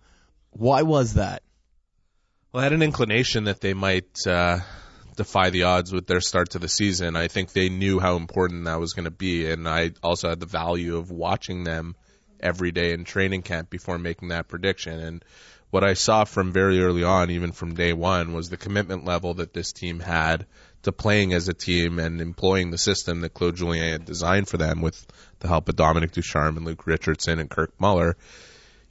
Why 0.51 0.83
was 0.83 1.15
that? 1.15 1.43
Well, 2.53 2.61
I 2.61 2.65
had 2.65 2.73
an 2.73 2.83
inclination 2.83 3.45
that 3.45 3.61
they 3.61 3.73
might 3.73 4.27
uh, 4.27 4.59
defy 5.23 5.51
the 5.51 5.65
odds 5.65 5.93
with 5.93 6.07
their 6.07 6.21
start 6.21 6.51
to 6.51 6.59
the 6.59 6.69
season. 6.69 7.17
I 7.17 7.29
think 7.29 7.53
they 7.53 7.69
knew 7.69 8.01
how 8.01 8.17
important 8.17 8.65
that 8.65 8.81
was 8.81 8.93
going 8.93 9.05
to 9.05 9.11
be, 9.11 9.51
and 9.51 9.69
I 9.69 9.93
also 10.03 10.29
had 10.29 10.41
the 10.41 10.47
value 10.47 10.97
of 10.97 11.11
watching 11.11 11.65
them 11.65 11.95
every 12.41 12.73
day 12.73 12.93
in 12.93 13.05
training 13.05 13.43
camp 13.43 13.71
before 13.71 13.99
making 13.99 14.29
that 14.29 14.49
prediction. 14.49 14.99
And 14.99 15.25
what 15.71 15.85
I 15.85 15.95
saw 15.95 16.25
from 16.25 16.53
very 16.53 16.83
early 16.83 17.05
on, 17.05 17.31
even 17.31 17.53
from 17.53 17.75
day 17.75 17.93
one, 17.93 18.35
was 18.35 18.51
the 18.51 18.57
commitment 18.57 19.05
level 19.05 19.35
that 19.35 19.55
this 19.55 19.73
team 19.73 20.01
had 20.01 20.47
to 20.83 20.93
playing 20.93 21.33
as 21.33 21.49
a 21.49 21.55
team 21.55 21.99
and 21.99 22.21
employing 22.21 22.71
the 22.71 22.79
system 22.79 23.21
that 23.21 23.33
Claude 23.33 23.57
Julien 23.57 23.93
had 23.93 24.05
designed 24.05 24.49
for 24.49 24.57
them 24.57 24.81
with 24.81 25.07
the 25.39 25.49
help 25.49 25.69
of 25.69 25.77
Dominique 25.77 26.13
Ducharme 26.13 26.57
and 26.57 26.67
Luke 26.67 26.87
Richardson 26.87 27.39
and 27.39 27.49
Kirk 27.49 27.73
Muller. 27.79 28.17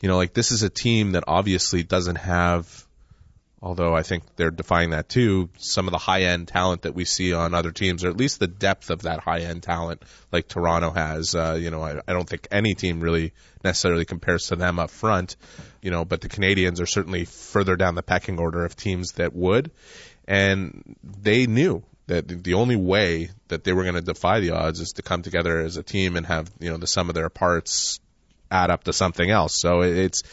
You 0.01 0.07
know, 0.07 0.15
like 0.15 0.33
this 0.33 0.51
is 0.51 0.63
a 0.63 0.69
team 0.69 1.11
that 1.11 1.25
obviously 1.27 1.83
doesn't 1.83 2.15
have 2.15 2.87
although 3.61 3.95
I 3.95 4.01
think 4.01 4.23
they're 4.35 4.51
defying 4.51 4.89
that 4.89 5.07
too. 5.07 5.49
Some 5.57 5.87
of 5.87 5.91
the 5.91 5.99
high 5.99 6.23
end 6.23 6.47
talent 6.47 6.83
that 6.83 6.95
we 6.95 7.05
see 7.05 7.33
on 7.33 7.53
other 7.53 7.71
teams, 7.71 8.03
or 8.03 8.09
at 8.09 8.17
least 8.17 8.39
the 8.39 8.47
depth 8.47 8.89
of 8.89 9.03
that 9.03 9.19
high 9.19 9.41
end 9.41 9.63
talent, 9.63 10.01
like 10.31 10.47
Toronto 10.47 10.89
has. 10.91 11.35
Uh, 11.35 11.57
you 11.59 11.69
know, 11.69 11.83
I, 11.83 11.99
I 12.07 12.13
don't 12.13 12.27
think 12.27 12.47
any 12.51 12.73
team 12.73 12.99
really 12.99 13.33
necessarily 13.63 14.05
compares 14.05 14.47
to 14.47 14.55
them 14.55 14.79
up 14.79 14.89
front. 14.89 15.35
You 15.81 15.91
know, 15.91 16.05
but 16.05 16.21
the 16.21 16.29
Canadiens 16.29 16.81
are 16.81 16.87
certainly 16.87 17.25
further 17.25 17.75
down 17.75 17.95
the 17.95 18.03
pecking 18.03 18.39
order 18.39 18.65
of 18.65 18.75
teams 18.75 19.13
that 19.13 19.33
would, 19.33 19.71
and 20.27 20.95
they 21.03 21.45
knew 21.45 21.83
that 22.07 22.43
the 22.43 22.55
only 22.55 22.75
way 22.75 23.29
that 23.47 23.63
they 23.63 23.73
were 23.73 23.83
going 23.83 23.95
to 23.95 24.01
defy 24.01 24.39
the 24.39 24.51
odds 24.51 24.79
is 24.79 24.93
to 24.93 25.01
come 25.01 25.21
together 25.21 25.59
as 25.59 25.77
a 25.77 25.83
team 25.83 26.17
and 26.17 26.25
have 26.25 26.51
you 26.59 26.69
know 26.69 26.77
the 26.77 26.87
sum 26.87 27.09
of 27.09 27.15
their 27.15 27.29
parts 27.29 27.99
add 28.49 28.71
up 28.71 28.83
to 28.85 28.91
something 28.93 29.29
else. 29.29 29.55
So 29.55 29.81
it's 29.81 30.23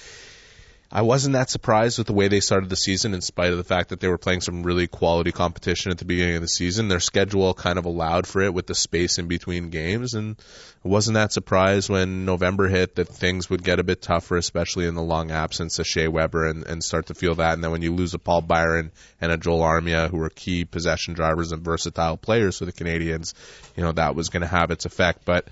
I 0.91 1.03
wasn't 1.03 1.35
that 1.35 1.51
surprised 1.51 1.99
with 1.99 2.07
the 2.07 2.15
way 2.15 2.29
they 2.29 2.41
started 2.41 2.71
the 2.71 2.77
season, 2.77 3.13
in 3.13 3.21
spite 3.21 3.51
of 3.51 3.59
the 3.59 3.65
fact 3.65 3.91
that 3.91 4.01
they 4.01 4.09
were 4.09 4.17
playing 4.17 4.41
some 4.41 4.63
really 4.63 4.87
quality 4.87 5.33
competition 5.33 5.93
at 5.93 5.99
the 5.99 6.07
beginning 6.07 6.37
of 6.37 6.41
the 6.41 6.49
season. 6.49 6.89
Their 6.89 6.99
schedule 6.99 7.53
kind 7.53 7.79
of 7.79 7.85
allowed 7.85 8.27
for 8.27 8.41
it 8.41 8.55
with 8.55 8.67
the 8.67 8.75
space 8.75 9.19
in 9.19 9.29
between 9.29 9.69
games, 9.69 10.15
and 10.15 10.37
I 10.83 10.89
wasn't 10.89 11.17
that 11.17 11.31
surprised 11.31 11.91
when 11.91 12.25
November 12.25 12.69
hit 12.69 12.95
that 12.95 13.09
things 13.09 13.51
would 13.51 13.63
get 13.63 13.81
a 13.81 13.85
bit 13.85 14.01
tougher, 14.01 14.39
especially 14.39 14.87
in 14.87 14.95
the 14.95 15.03
long 15.03 15.31
absence 15.31 15.79
of 15.79 15.87
Shea 15.87 16.09
Weber, 16.09 16.47
and, 16.47 16.67
and 16.67 16.83
start 16.83 17.09
to 17.09 17.15
feel 17.15 17.35
that. 17.35 17.53
And 17.53 17.63
then 17.63 17.71
when 17.71 17.83
you 17.83 17.95
lose 17.95 18.15
a 18.15 18.19
Paul 18.19 18.41
Byron 18.41 18.91
and 19.21 19.31
a 19.31 19.37
Joel 19.37 19.61
Armia, 19.61 20.09
who 20.09 20.17
were 20.17 20.31
key 20.31 20.65
possession 20.65 21.13
drivers 21.13 21.53
and 21.53 21.63
versatile 21.63 22.17
players 22.17 22.57
for 22.57 22.65
the 22.65 22.73
Canadiens, 22.73 23.35
you 23.77 23.83
know 23.83 23.93
that 23.93 24.15
was 24.15 24.31
going 24.31 24.41
to 24.41 24.49
have 24.49 24.71
its 24.71 24.87
effect, 24.87 25.27
but. 25.27 25.49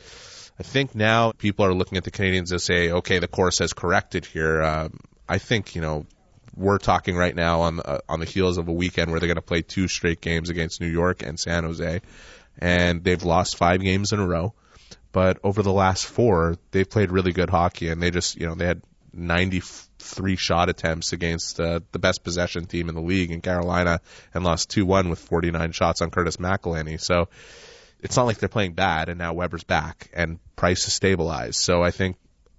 I 0.59 0.62
think 0.62 0.94
now 0.94 1.33
people 1.33 1.66
are 1.66 1.75
looking 1.75 1.99
at 1.99 2.05
the 2.05 2.11
Canadiens 2.11 2.51
and 2.51 2.62
say, 2.62 2.90
okay, 2.90 3.18
the 3.18 3.29
course 3.29 3.59
has 3.59 3.75
corrected 3.75 4.25
here. 4.25 4.62
Um, 4.62 5.01
I 5.29 5.39
think 5.39 5.75
you 5.75 5.81
know 5.81 6.07
we're 6.57 6.79
talking 6.79 7.17
right 7.17 7.35
now 7.35 7.62
on 7.62 7.81
uh, 7.81 7.99
on 8.09 8.21
the 8.21 8.27
heels 8.27 8.59
of 8.59 8.69
a 8.69 8.73
weekend 8.73 9.11
where 9.11 9.21
they're 9.21 9.29
going 9.29 9.37
to 9.37 9.43
play 9.43 9.62
two 9.62 9.89
straight 9.89 10.21
games 10.21 10.51
against 10.51 10.81
New 10.81 10.89
York 10.89 11.23
and 11.23 11.39
San 11.39 11.65
Jose, 11.65 12.01
and 12.59 13.05
they've 13.05 13.23
lost 13.23 13.57
five 13.57 13.81
games 13.81 14.12
in 14.12 14.21
a 14.21 14.27
row. 14.27 14.55
But 15.12 15.39
over 15.43 15.62
the 15.62 15.73
last 15.73 16.05
four, 16.05 16.57
they've 16.71 16.89
played 16.89 17.11
really 17.11 17.33
good 17.33 17.51
hockey, 17.51 17.89
and 17.89 18.03
they 18.03 18.11
just 18.11 18.37
you 18.37 18.47
know 18.47 18.55
they 18.55 18.67
had 18.67 18.83
93 19.12 20.37
shot 20.37 20.69
attempts 20.69 21.12
against 21.12 21.59
uh, 21.59 21.81
the 21.93 21.99
best 21.99 22.23
possession 22.23 22.67
team 22.67 22.89
in 22.89 22.95
the 22.95 23.01
league 23.01 23.31
in 23.31 23.41
Carolina, 23.41 24.01
and 24.35 24.45
lost 24.45 24.71
2-1 24.71 25.09
with 25.09 25.19
49 25.19 25.73
shots 25.73 26.03
on 26.03 26.11
Curtis 26.11 26.37
McElhinney. 26.37 27.01
So 27.01 27.29
it's 28.01 28.17
not 28.17 28.27
like 28.27 28.39
they're 28.39 28.49
playing 28.49 28.75
bad, 28.75 29.09
and 29.09 29.19
now 29.19 29.33
Weber's 29.33 29.65
back, 29.65 30.11
and 30.12 30.39
Price 30.55 30.87
is 30.87 30.93
stabilized. 30.93 31.61
So 31.61 31.83
I 31.83 31.91
think 31.91 32.17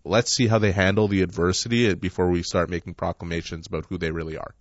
let's 0.08 0.32
see 0.32 0.48
how 0.48 0.60
they 0.60 0.72
handle 0.72 1.08
the 1.08 1.22
adversity 1.22 1.94
before 1.94 2.30
we 2.30 2.44
start 2.44 2.70
making 2.70 2.96
proclamations 2.96 3.68
about 3.68 3.86
who 3.86 3.98
they 3.98 4.12
really 4.12 4.38
are. 4.38 4.54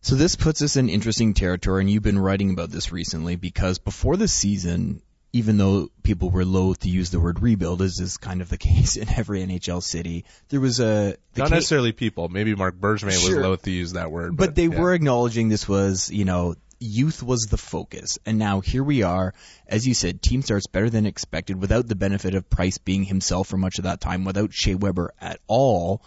So 0.00 0.16
this 0.16 0.36
puts 0.36 0.60
us 0.60 0.76
in 0.76 0.90
interesting 0.90 1.32
territory, 1.32 1.80
and 1.80 1.90
you've 1.90 2.02
been 2.02 2.18
writing 2.18 2.50
about 2.50 2.70
this 2.70 2.92
recently 2.92 3.36
because 3.36 3.78
before 3.78 4.18
the 4.18 4.28
season, 4.28 5.00
even 5.32 5.56
though 5.56 5.90
people 6.02 6.28
were 6.30 6.44
loath 6.44 6.80
to 6.80 6.90
use 6.90 7.10
the 7.10 7.18
word 7.18 7.40
rebuild, 7.40 7.80
as 7.80 7.98
is 7.98 8.18
kind 8.18 8.42
of 8.42 8.50
the 8.50 8.58
case 8.70 8.96
in 8.96 9.08
every 9.08 9.40
NHL 9.40 9.82
city, 9.82 10.26
there 10.50 10.60
was 10.60 10.78
a 10.78 11.16
not 11.36 11.50
necessarily 11.50 11.92
people. 11.92 12.28
Maybe 12.28 12.54
Marc 12.54 12.76
Bergevin 12.76 13.10
Sure. 13.12 13.36
was 13.36 13.44
loath 13.44 13.62
to 13.62 13.70
use 13.70 13.94
that 13.94 14.10
word, 14.10 14.36
but, 14.36 14.54
they 14.54 14.66
yeah. 14.66 14.78
were 14.78 14.92
acknowledging 14.92 15.48
this 15.48 15.66
was, 15.66 16.10
you 16.10 16.24
know, 16.24 16.54
youth 16.84 17.22
was 17.22 17.46
the 17.46 17.56
focus. 17.56 18.18
And 18.26 18.38
now 18.38 18.60
here 18.60 18.84
we 18.84 19.02
are. 19.02 19.34
As 19.66 19.86
you 19.86 19.94
said, 19.94 20.22
team 20.22 20.42
starts 20.42 20.66
better 20.66 20.90
than 20.90 21.06
expected 21.06 21.60
without 21.60 21.88
the 21.88 21.94
benefit 21.94 22.34
of 22.34 22.50
Price 22.50 22.78
being 22.78 23.04
himself 23.04 23.48
for 23.48 23.56
much 23.56 23.78
of 23.78 23.84
that 23.84 24.00
time, 24.00 24.24
without 24.24 24.52
Shea 24.52 24.74
Weber 24.74 25.12
at 25.20 25.40
all. 25.46 26.02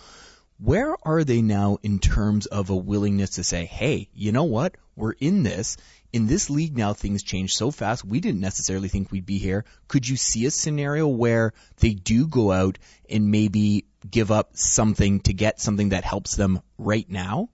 Where 0.59 0.95
are 1.03 1.23
they 1.23 1.41
now 1.41 1.77
in 1.83 1.99
terms 1.99 2.45
of 2.47 2.69
a 2.69 2.75
willingness 2.75 3.31
to 3.31 3.43
say, 3.43 3.65
hey, 3.65 4.09
you 4.13 4.31
know 4.31 4.45
what? 4.45 4.75
We're 4.95 5.11
in 5.11 5.43
this. 5.43 5.77
In 6.13 6.25
this 6.25 6.49
league 6.49 6.77
now, 6.77 6.93
things 6.93 7.21
change 7.21 7.53
so 7.53 7.69
fast. 7.69 8.05
We 8.05 8.19
didn't 8.19 8.39
necessarily 8.39 8.87
think 8.87 9.11
we'd 9.11 9.25
be 9.25 9.37
here. 9.37 9.65
Could 9.87 10.07
you 10.07 10.15
see 10.15 10.45
a 10.45 10.51
scenario 10.51 11.07
where 11.07 11.53
they 11.77 11.93
do 11.93 12.27
go 12.27 12.51
out 12.51 12.79
and 13.09 13.29
maybe 13.29 13.85
give 14.09 14.31
up 14.31 14.55
something 14.55 15.19
to 15.21 15.33
get 15.33 15.59
something 15.59 15.89
that 15.89 16.03
helps 16.03 16.35
them 16.35 16.61
right 16.77 17.07
now? 17.09 17.49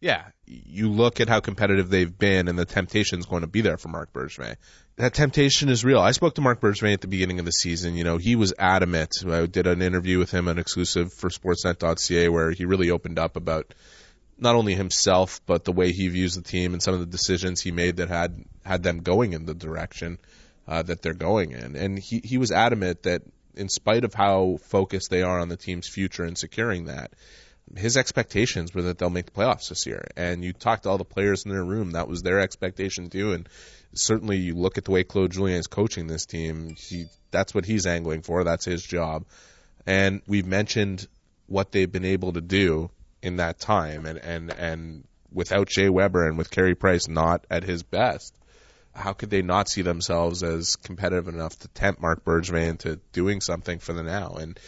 Yeah, 0.00 0.24
you 0.48 0.90
look 0.90 1.20
at 1.20 1.28
how 1.28 1.40
competitive 1.40 1.90
they've 1.90 2.18
been, 2.18 2.48
and 2.48 2.58
the 2.58 2.64
temptation 2.64 3.18
is 3.18 3.26
going 3.26 3.42
to 3.42 3.46
be 3.46 3.60
there 3.60 3.76
for 3.76 3.88
Marc 3.88 4.12
Bergevin. 4.12 4.56
That 4.96 5.14
temptation 5.14 5.68
is 5.68 5.84
real. 5.84 6.00
I 6.00 6.12
spoke 6.12 6.34
to 6.36 6.40
Marc 6.40 6.60
Bergevin 6.60 6.94
at 6.94 7.00
the 7.00 7.08
beginning 7.08 7.38
of 7.38 7.44
the 7.44 7.52
season. 7.52 7.94
You 7.94 8.04
know, 8.04 8.16
he 8.16 8.34
was 8.34 8.54
adamant. 8.58 9.24
I 9.28 9.46
did 9.46 9.66
an 9.66 9.82
interview 9.82 10.18
with 10.18 10.30
him, 10.30 10.48
an 10.48 10.58
exclusive 10.58 11.12
for 11.12 11.30
Sportsnet.ca, 11.30 12.28
where 12.28 12.50
he 12.50 12.64
really 12.64 12.90
opened 12.90 13.18
up 13.18 13.36
about 13.36 13.74
not 14.38 14.54
only 14.54 14.74
himself 14.74 15.40
but 15.46 15.64
the 15.64 15.72
way 15.72 15.92
he 15.92 16.08
views 16.08 16.36
the 16.36 16.42
team 16.42 16.72
and 16.72 16.82
some 16.82 16.94
of 16.94 17.00
the 17.00 17.06
decisions 17.06 17.60
he 17.60 17.72
made 17.72 17.96
that 17.96 18.08
had 18.08 18.44
had 18.64 18.84
them 18.84 19.00
going 19.00 19.32
in 19.32 19.46
the 19.46 19.54
direction 19.54 20.18
uh, 20.68 20.82
that 20.82 21.02
they're 21.02 21.14
going 21.14 21.52
in. 21.52 21.76
And 21.76 21.98
he 21.98 22.20
he 22.22 22.38
was 22.38 22.52
adamant 22.52 23.02
that 23.02 23.22
in 23.54 23.68
spite 23.68 24.04
of 24.04 24.14
how 24.14 24.58
focused 24.62 25.10
they 25.10 25.22
are 25.22 25.40
on 25.40 25.48
the 25.48 25.56
team's 25.56 25.88
future 25.88 26.24
and 26.24 26.38
securing 26.38 26.84
that, 26.84 27.12
his 27.76 27.96
expectations 27.96 28.74
were 28.74 28.82
that 28.82 28.98
they'll 28.98 29.10
make 29.10 29.26
the 29.26 29.32
playoffs 29.32 29.68
this 29.68 29.86
year. 29.86 30.06
And 30.16 30.44
you 30.44 30.52
talk 30.52 30.82
to 30.82 30.90
all 30.90 30.98
the 30.98 31.04
players 31.04 31.44
in 31.44 31.50
their 31.50 31.64
room, 31.64 31.92
that 31.92 32.08
was 32.08 32.22
their 32.22 32.40
expectation 32.40 33.10
too. 33.10 33.32
And 33.32 33.48
certainly 33.94 34.38
you 34.38 34.54
look 34.54 34.78
at 34.78 34.84
the 34.84 34.90
way 34.90 35.04
Claude 35.04 35.32
Julien 35.32 35.58
is 35.58 35.66
coaching 35.66 36.06
this 36.06 36.26
team, 36.26 36.74
he 36.76 37.06
that's 37.30 37.54
what 37.54 37.66
he's 37.66 37.86
angling 37.86 38.22
for. 38.22 38.44
That's 38.44 38.64
his 38.64 38.82
job. 38.82 39.24
And 39.86 40.22
we've 40.26 40.46
mentioned 40.46 41.06
what 41.46 41.72
they've 41.72 41.90
been 41.90 42.04
able 42.04 42.32
to 42.34 42.40
do 42.40 42.90
in 43.22 43.36
that 43.36 43.58
time 43.58 44.06
and, 44.06 44.18
and, 44.18 44.50
and 44.50 45.04
without 45.32 45.70
Shea 45.70 45.88
Weber 45.88 46.26
and 46.26 46.38
with 46.38 46.50
Carey 46.50 46.74
Price 46.74 47.08
not 47.08 47.44
at 47.50 47.64
his 47.64 47.82
best, 47.82 48.34
how 48.94 49.12
could 49.12 49.30
they 49.30 49.42
not 49.42 49.68
see 49.68 49.82
themselves 49.82 50.42
as 50.42 50.76
competitive 50.76 51.28
enough 51.28 51.58
to 51.60 51.68
tempt 51.68 52.00
Marc 52.00 52.24
Bergevin 52.24 52.68
into 52.68 52.96
doing 53.12 53.40
something 53.40 53.78
for 53.78 53.92
the 53.92 54.02
now? 54.02 54.36
And 54.40 54.58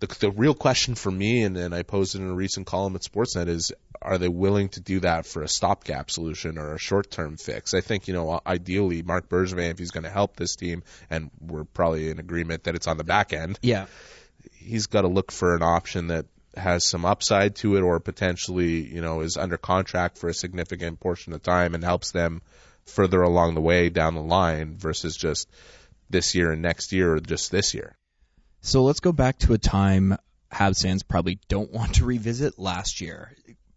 the, 0.00 0.06
the 0.20 0.30
real 0.30 0.54
question 0.54 0.94
for 0.94 1.10
me, 1.10 1.42
and, 1.42 1.56
and 1.56 1.74
I 1.74 1.82
posed 1.82 2.14
it 2.14 2.20
in 2.20 2.28
a 2.28 2.34
recent 2.34 2.66
column 2.66 2.94
at 2.94 3.02
Sportsnet, 3.02 3.48
is 3.48 3.72
are 4.00 4.18
they 4.18 4.28
willing 4.28 4.68
to 4.70 4.80
do 4.80 5.00
that 5.00 5.26
for 5.26 5.42
a 5.42 5.48
stopgap 5.48 6.10
solution 6.10 6.56
or 6.56 6.74
a 6.74 6.78
short 6.78 7.10
term 7.10 7.36
fix? 7.36 7.74
I 7.74 7.80
think, 7.80 8.06
you 8.06 8.14
know, 8.14 8.40
ideally, 8.46 9.02
Marc 9.02 9.28
Bergevin, 9.28 9.70
if 9.70 9.78
he's 9.78 9.90
going 9.90 10.04
to 10.04 10.10
help 10.10 10.36
this 10.36 10.54
team, 10.56 10.84
and 11.10 11.30
we're 11.40 11.64
probably 11.64 12.10
in 12.10 12.18
agreement 12.20 12.64
that 12.64 12.76
it's 12.76 12.86
on 12.86 12.96
the 12.96 13.04
back 13.04 13.32
end, 13.32 13.58
Yeah. 13.62 13.86
he's 14.52 14.86
got 14.86 15.02
to 15.02 15.08
look 15.08 15.32
for 15.32 15.56
an 15.56 15.62
option 15.62 16.08
that 16.08 16.26
has 16.56 16.84
some 16.84 17.04
upside 17.04 17.56
to 17.56 17.76
it 17.76 17.82
or 17.82 18.00
potentially, 18.00 18.82
you 18.86 19.00
know, 19.00 19.20
is 19.20 19.36
under 19.36 19.56
contract 19.56 20.18
for 20.18 20.28
a 20.28 20.34
significant 20.34 21.00
portion 21.00 21.32
of 21.32 21.42
time 21.42 21.74
and 21.74 21.84
helps 21.84 22.12
them 22.12 22.42
further 22.86 23.22
along 23.22 23.54
the 23.54 23.60
way 23.60 23.88
down 23.90 24.14
the 24.14 24.22
line 24.22 24.76
versus 24.76 25.16
just 25.16 25.48
this 26.08 26.34
year 26.34 26.52
and 26.52 26.62
next 26.62 26.92
year 26.92 27.14
or 27.14 27.20
just 27.20 27.50
this 27.50 27.74
year. 27.74 27.96
So 28.60 28.82
let's 28.82 29.00
go 29.00 29.12
back 29.12 29.38
to 29.38 29.52
a 29.54 29.58
time 29.58 30.16
Habs 30.52 31.06
probably 31.06 31.38
don't 31.48 31.72
want 31.72 31.96
to 31.96 32.04
revisit 32.04 32.58
last 32.58 33.00
year. 33.00 33.34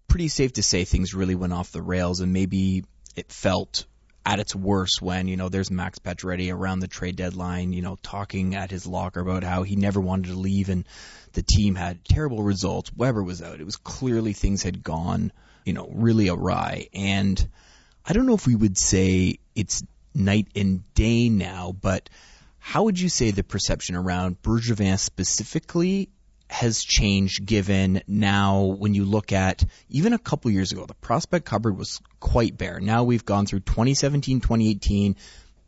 Pretty 0.08 0.28
safe 0.28 0.54
to 0.54 0.63
say 0.63 0.84
things 0.84 1.13
really 1.13 1.36
went 1.36 1.54
off 1.54 1.72
the 1.72 1.82
rails, 1.82 2.20
and 2.20 2.34
maybe 2.34 2.84
it 3.15 3.32
felt 3.32 3.86
at 4.26 4.39
its 4.39 4.56
worst 4.56 5.02
when 5.02 5.28
you 5.28 5.36
know 5.36 5.50
there's 5.50 5.72
Max 5.72 6.00
Pacioretty 6.00 6.54
around 6.54 6.80
the 6.80 6.88
trade 6.88 7.15
deadline, 7.15 7.74
you 7.74 7.82
know, 7.82 7.98
talking 8.02 8.56
at 8.56 8.72
his 8.72 8.86
locker 8.86 9.20
about 9.20 9.44
how 9.44 9.63
he 9.63 9.76
never 9.76 10.00
wanted 10.00 10.30
to 10.30 10.39
leave, 10.39 10.70
and 10.70 10.86
the 11.34 11.44
team 11.44 11.76
had 11.76 12.04
terrible 12.06 12.44
results. 12.44 12.91
Weber 12.96 13.24
was 13.24 13.41
out. 13.41 13.60
It 13.60 13.65
was 13.65 13.78
clearly 13.78 14.34
things 14.34 14.63
had 14.63 14.84
gone, 14.84 15.32
you 15.65 15.74
know, 15.74 15.89
really 15.91 16.30
awry, 16.30 16.88
and 16.94 17.48
I 18.06 18.13
don't 18.13 18.26
know 18.26 18.36
if 18.36 18.48
we 18.48 18.56
would 18.56 18.78
say 18.78 19.39
it's 19.56 19.84
night 20.13 20.48
and 20.56 20.84
day 20.94 21.30
now, 21.30 21.72
but 21.72 22.10
how 22.63 22.84
would 22.84 23.00
you 23.00 23.10
say 23.10 23.32
the 23.32 23.43
perception 23.43 23.95
around 23.95 24.41
Bergevin 24.41 24.97
specifically 24.97 26.10
has 26.47 26.84
changed 26.84 27.45
given 27.45 28.02
now 28.08 28.76
when 28.78 28.93
you 28.93 29.04
look 29.04 29.34
at 29.34 29.63
even 29.89 30.13
a 30.13 30.19
couple 30.19 30.52
years 30.52 30.71
ago, 30.71 30.86
the 30.86 30.93
prospect 30.93 31.45
cupboard 31.45 31.76
was 31.76 32.00
quite 32.19 32.58
bare. 32.58 32.80
Now 32.80 33.04
we've 33.04 33.26
gone 33.26 33.45
through 33.45 33.62
2017, 33.62 34.41
2018. 34.41 35.15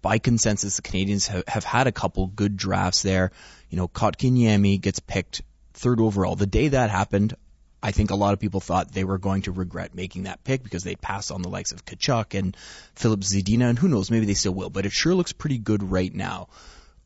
By 0.01 0.19
consensus, 0.19 0.75
the 0.75 0.81
Canadiens 0.81 1.27
have, 1.29 1.43
have 1.47 1.63
had 1.63 1.87
a 1.87 1.91
couple 1.91 2.27
good 2.27 2.57
drafts 2.57 3.01
there. 3.01 3.31
You 3.69 3.77
know, 3.77 3.87
Kotkaniemi 3.87 4.79
gets 4.79 4.99
picked 4.99 5.41
third 5.73 5.99
overall. 5.99 6.35
The 6.35 6.45
day 6.45 6.67
that 6.69 6.89
happened, 6.89 7.33
I 7.81 7.91
think 7.91 8.11
a 8.11 8.15
lot 8.15 8.33
of 8.33 8.39
people 8.39 8.59
thought 8.59 8.91
they 8.91 9.03
were 9.03 9.17
going 9.17 9.41
to 9.43 9.51
regret 9.51 9.95
making 9.95 10.23
that 10.23 10.43
pick 10.43 10.61
because 10.61 10.83
they 10.83 10.95
passed 10.95 11.31
on 11.31 11.41
the 11.41 11.49
likes 11.49 11.71
of 11.71 11.83
Tkachuk 11.83 12.37
and 12.37 12.55
Filip 12.95 13.21
Zadina, 13.21 13.69
and 13.69 13.79
who 13.79 13.87
knows, 13.87 14.11
maybe 14.11 14.25
they 14.25 14.35
still 14.35 14.53
will. 14.53 14.69
But 14.69 14.85
it 14.85 14.91
sure 14.91 15.15
looks 15.15 15.33
pretty 15.33 15.57
good 15.57 15.91
right 15.91 16.13
now. 16.13 16.49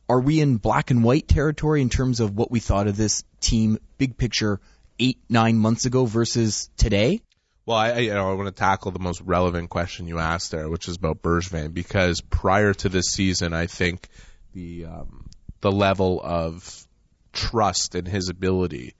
Are 0.10 0.20
we 0.20 0.40
in 0.40 0.58
black 0.58 0.92
and 0.92 1.04
white 1.04 1.28
territory 1.28 1.82
in 1.82 1.90
terms 1.90 2.20
of 2.20 2.36
what 2.36 2.50
we 2.50 2.60
thought 2.60 2.88
of 2.88 2.96
this 2.96 3.24
team, 3.42 3.78
big 3.98 4.18
picture, 4.18 4.62
eight, 5.00 5.20
nine 5.30 5.58
months 5.58 5.86
ago 5.86 6.06
versus 6.06 6.70
today? 6.78 7.22
Well, 7.66 7.78
I, 7.78 7.98
you 7.98 8.14
know, 8.14 8.30
I 8.30 8.34
want 8.34 8.48
to 8.48 8.58
tackle 8.58 8.92
the 8.92 9.00
most 9.00 9.20
relevant 9.20 9.70
question 9.70 10.08
you 10.08 10.20
asked 10.20 10.52
there, 10.52 10.70
which 10.70 10.88
is 10.88 10.96
about 10.96 11.22
Bergevin, 11.22 11.74
because 11.74 12.22
prior 12.22 12.74
to 12.76 12.88
this 12.88 13.08
season, 13.08 13.54
I 13.54 13.68
think 13.68 14.08
the 14.54 14.86
um, 14.86 15.26
the 15.60 15.72
level 15.72 16.22
of 16.24 16.88
trust 17.34 17.96
in 17.96 18.06
his 18.06 18.30
ability 18.30 18.96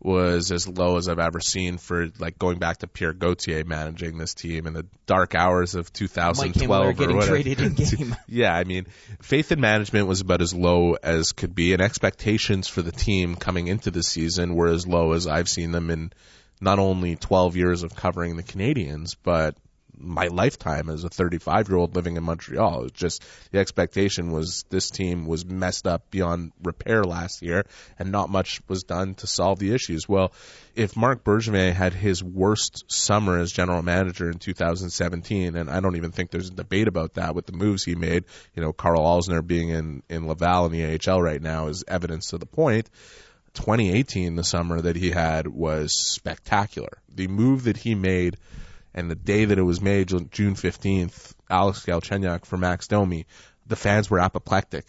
was 0.00 0.52
as 0.52 0.68
low 0.68 0.98
as 0.98 1.08
I've 1.08 1.18
ever 1.18 1.40
seen 1.40 1.78
for 1.78 2.08
like 2.18 2.38
going 2.38 2.58
back 2.58 2.78
to 2.78 2.86
Pierre 2.86 3.12
Gauthier 3.12 3.64
managing 3.64 4.18
this 4.18 4.34
team 4.34 4.66
in 4.66 4.74
the 4.74 4.86
dark 5.06 5.34
hours 5.34 5.74
of 5.74 5.86
Mike 5.86 5.92
2012 5.94 6.54
Himmler 6.54 6.88
or 6.88 6.92
getting 6.92 7.16
whatever. 7.16 7.42
traded 7.42 7.60
in 7.60 7.74
game. 7.98 8.16
Yeah, 8.28 8.54
I 8.54 8.64
mean, 8.64 8.86
faith 9.22 9.52
in 9.52 9.60
management 9.60 10.06
was 10.06 10.20
about 10.20 10.42
as 10.42 10.54
low 10.54 10.94
as 10.94 11.32
could 11.32 11.54
be, 11.54 11.72
and 11.72 11.82
expectations 11.82 12.68
for 12.68 12.82
the 12.82 12.92
team 12.92 13.36
coming 13.36 13.68
into 13.68 13.90
the 13.90 14.02
season 14.02 14.54
were 14.54 14.68
as 14.68 14.86
low 14.86 15.12
as 15.12 15.26
I've 15.26 15.48
seen 15.48 15.72
them 15.72 15.90
in 15.90 16.12
not 16.60 16.78
only 16.78 17.16
12 17.16 17.56
years 17.56 17.82
of 17.82 17.94
covering 17.94 18.36
the 18.36 18.42
Canadiens, 18.42 19.16
but 19.22 19.56
my 19.98 20.26
lifetime 20.26 20.88
as 20.88 21.04
a 21.04 21.08
35 21.08 21.68
year 21.68 21.78
old 21.78 21.94
living 21.94 22.16
in 22.16 22.22
Montreal. 22.22 22.80
It 22.80 22.82
was 22.82 22.92
just 22.92 23.24
the 23.50 23.58
expectation 23.58 24.32
was 24.32 24.64
this 24.68 24.90
team 24.90 25.26
was 25.26 25.44
messed 25.44 25.86
up 25.86 26.10
beyond 26.10 26.52
repair 26.62 27.04
last 27.04 27.42
year, 27.42 27.64
and 27.98 28.12
not 28.12 28.30
much 28.30 28.60
was 28.68 28.84
done 28.84 29.14
to 29.16 29.26
solve 29.26 29.58
the 29.58 29.74
issues. 29.74 30.08
Well, 30.08 30.32
if 30.74 30.96
Marc 30.96 31.24
Bergevin 31.24 31.72
had 31.72 31.94
his 31.94 32.22
worst 32.22 32.84
summer 32.88 33.38
as 33.38 33.52
general 33.52 33.82
manager 33.82 34.30
in 34.30 34.38
2017, 34.38 35.56
and 35.56 35.70
I 35.70 35.80
don't 35.80 35.96
even 35.96 36.12
think 36.12 36.30
there's 36.30 36.50
a 36.50 36.54
debate 36.54 36.88
about 36.88 37.14
that 37.14 37.34
with 37.34 37.46
the 37.46 37.52
moves 37.52 37.84
he 37.84 37.94
made, 37.94 38.24
you 38.54 38.62
know, 38.62 38.72
Karl 38.72 39.00
Alzner 39.00 39.46
being 39.46 39.70
in, 39.70 40.02
in 40.08 40.26
Laval 40.26 40.66
in 40.66 40.72
the 40.72 40.98
AHL 41.10 41.22
right 41.22 41.40
now 41.40 41.68
is 41.68 41.84
evidence 41.88 42.28
to 42.28 42.38
the 42.38 42.46
point. 42.46 42.90
2018, 43.54 44.36
the 44.36 44.44
summer 44.44 44.80
that 44.82 44.96
he 44.96 45.10
had 45.10 45.48
was 45.48 45.98
spectacular. 45.98 46.98
The 47.14 47.26
move 47.26 47.64
that 47.64 47.78
he 47.78 47.94
made 47.94 48.36
and 48.96 49.10
the 49.10 49.14
day 49.14 49.44
that 49.44 49.58
it 49.58 49.62
was 49.62 49.80
made, 49.80 50.08
June 50.08 50.54
15th, 50.54 51.34
Alex 51.50 51.84
Galchenyuk 51.84 52.46
for 52.46 52.56
Max 52.56 52.88
Domi, 52.88 53.26
the 53.66 53.76
fans 53.76 54.10
were 54.10 54.18
apoplectic 54.18 54.86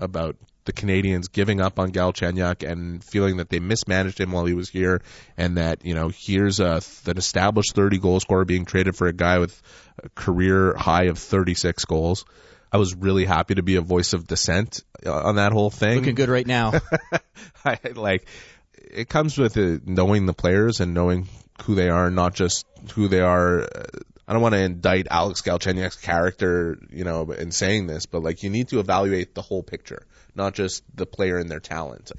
about 0.00 0.36
the 0.64 0.72
Canadiens 0.72 1.30
giving 1.30 1.60
up 1.60 1.78
on 1.78 1.92
Galchenyuk 1.92 2.68
and 2.68 3.04
feeling 3.04 3.36
that 3.38 3.50
they 3.50 3.58
mismanaged 3.58 4.18
him 4.18 4.32
while 4.32 4.46
he 4.46 4.54
was 4.54 4.68
here, 4.68 5.02
and 5.36 5.58
that 5.58 5.84
you 5.84 5.94
know 5.94 6.08
here's 6.08 6.60
a 6.60 6.80
an 7.06 7.18
established 7.18 7.74
30 7.74 7.98
goal 7.98 8.20
scorer 8.20 8.44
being 8.44 8.64
traded 8.64 8.96
for 8.96 9.06
a 9.06 9.12
guy 9.12 9.38
with 9.38 9.60
a 10.02 10.08
career 10.10 10.74
high 10.74 11.04
of 11.04 11.18
36 11.18 11.84
goals. 11.84 12.24
I 12.72 12.78
was 12.78 12.94
really 12.94 13.26
happy 13.26 13.56
to 13.56 13.62
be 13.62 13.76
a 13.76 13.82
voice 13.82 14.14
of 14.14 14.26
dissent 14.26 14.82
uh, 15.04 15.12
on 15.12 15.36
that 15.36 15.52
whole 15.52 15.68
thing. 15.68 15.98
Looking 15.98 16.14
good 16.14 16.30
right 16.30 16.46
now. 16.46 16.72
I 17.64 17.78
like 17.94 18.26
it 18.74 19.08
comes 19.08 19.36
with 19.36 19.56
uh, 19.58 19.78
knowing 19.84 20.26
the 20.26 20.32
players 20.32 20.80
and 20.80 20.94
knowing 20.94 21.28
who 21.62 21.74
they 21.74 21.88
are, 21.88 22.10
not 22.10 22.34
just 22.34 22.66
who 22.94 23.08
they 23.08 23.20
are. 23.20 23.62
Uh, 23.62 23.84
I 24.26 24.32
don't 24.32 24.42
want 24.42 24.54
to 24.54 24.60
indict 24.60 25.08
Alex 25.10 25.42
Galchenyuk's 25.42 25.96
character, 25.96 26.78
you 26.90 27.04
know, 27.04 27.30
in 27.32 27.50
saying 27.50 27.86
this, 27.86 28.06
but 28.06 28.22
like 28.22 28.42
you 28.42 28.50
need 28.50 28.68
to 28.68 28.80
evaluate 28.80 29.34
the 29.34 29.42
whole 29.42 29.62
picture, 29.62 30.06
not 30.34 30.54
just 30.54 30.84
the 30.94 31.06
player 31.06 31.38
and 31.38 31.50
their 31.50 31.60
talent. 31.60 32.12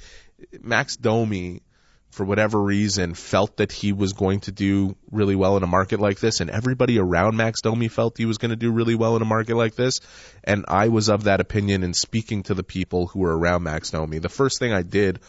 Max 0.62 0.98
Domi, 0.98 1.62
for 2.12 2.26
whatever 2.26 2.62
reason, 2.62 3.14
felt 3.14 3.58
that 3.58 3.72
he 3.72 3.94
was 3.94 4.14
going 4.14 4.42
to 4.42 4.52
do 4.52 4.96
really 5.10 5.36
well 5.36 5.58
in 5.58 5.64
a 5.64 5.68
market 5.68 6.00
like 6.00 6.20
this, 6.20 6.42
and 6.42 6.50
everybody 6.50 7.00
around 7.00 7.38
Max 7.38 7.62
Domi 7.62 7.88
felt 7.88 8.18
he 8.18 8.26
was 8.26 8.38
going 8.38 8.52
to 8.52 8.58
do 8.58 8.72
really 8.72 8.96
well 8.96 9.16
in 9.16 9.22
a 9.22 9.26
market 9.26 9.56
like 9.56 9.76
this. 9.76 10.00
And 10.44 10.66
I 10.68 10.90
was 10.90 11.10
of 11.10 11.24
that 11.24 11.40
opinion 11.40 11.84
in 11.84 11.94
speaking 11.94 12.44
to 12.44 12.54
the 12.54 12.64
people 12.64 13.08
who 13.08 13.20
were 13.20 13.36
around 13.36 13.64
Max 13.64 13.90
Domi. 13.92 14.20
The 14.20 14.30
first 14.30 14.60
thing 14.60 14.74
I 14.74 14.84
did 14.84 15.20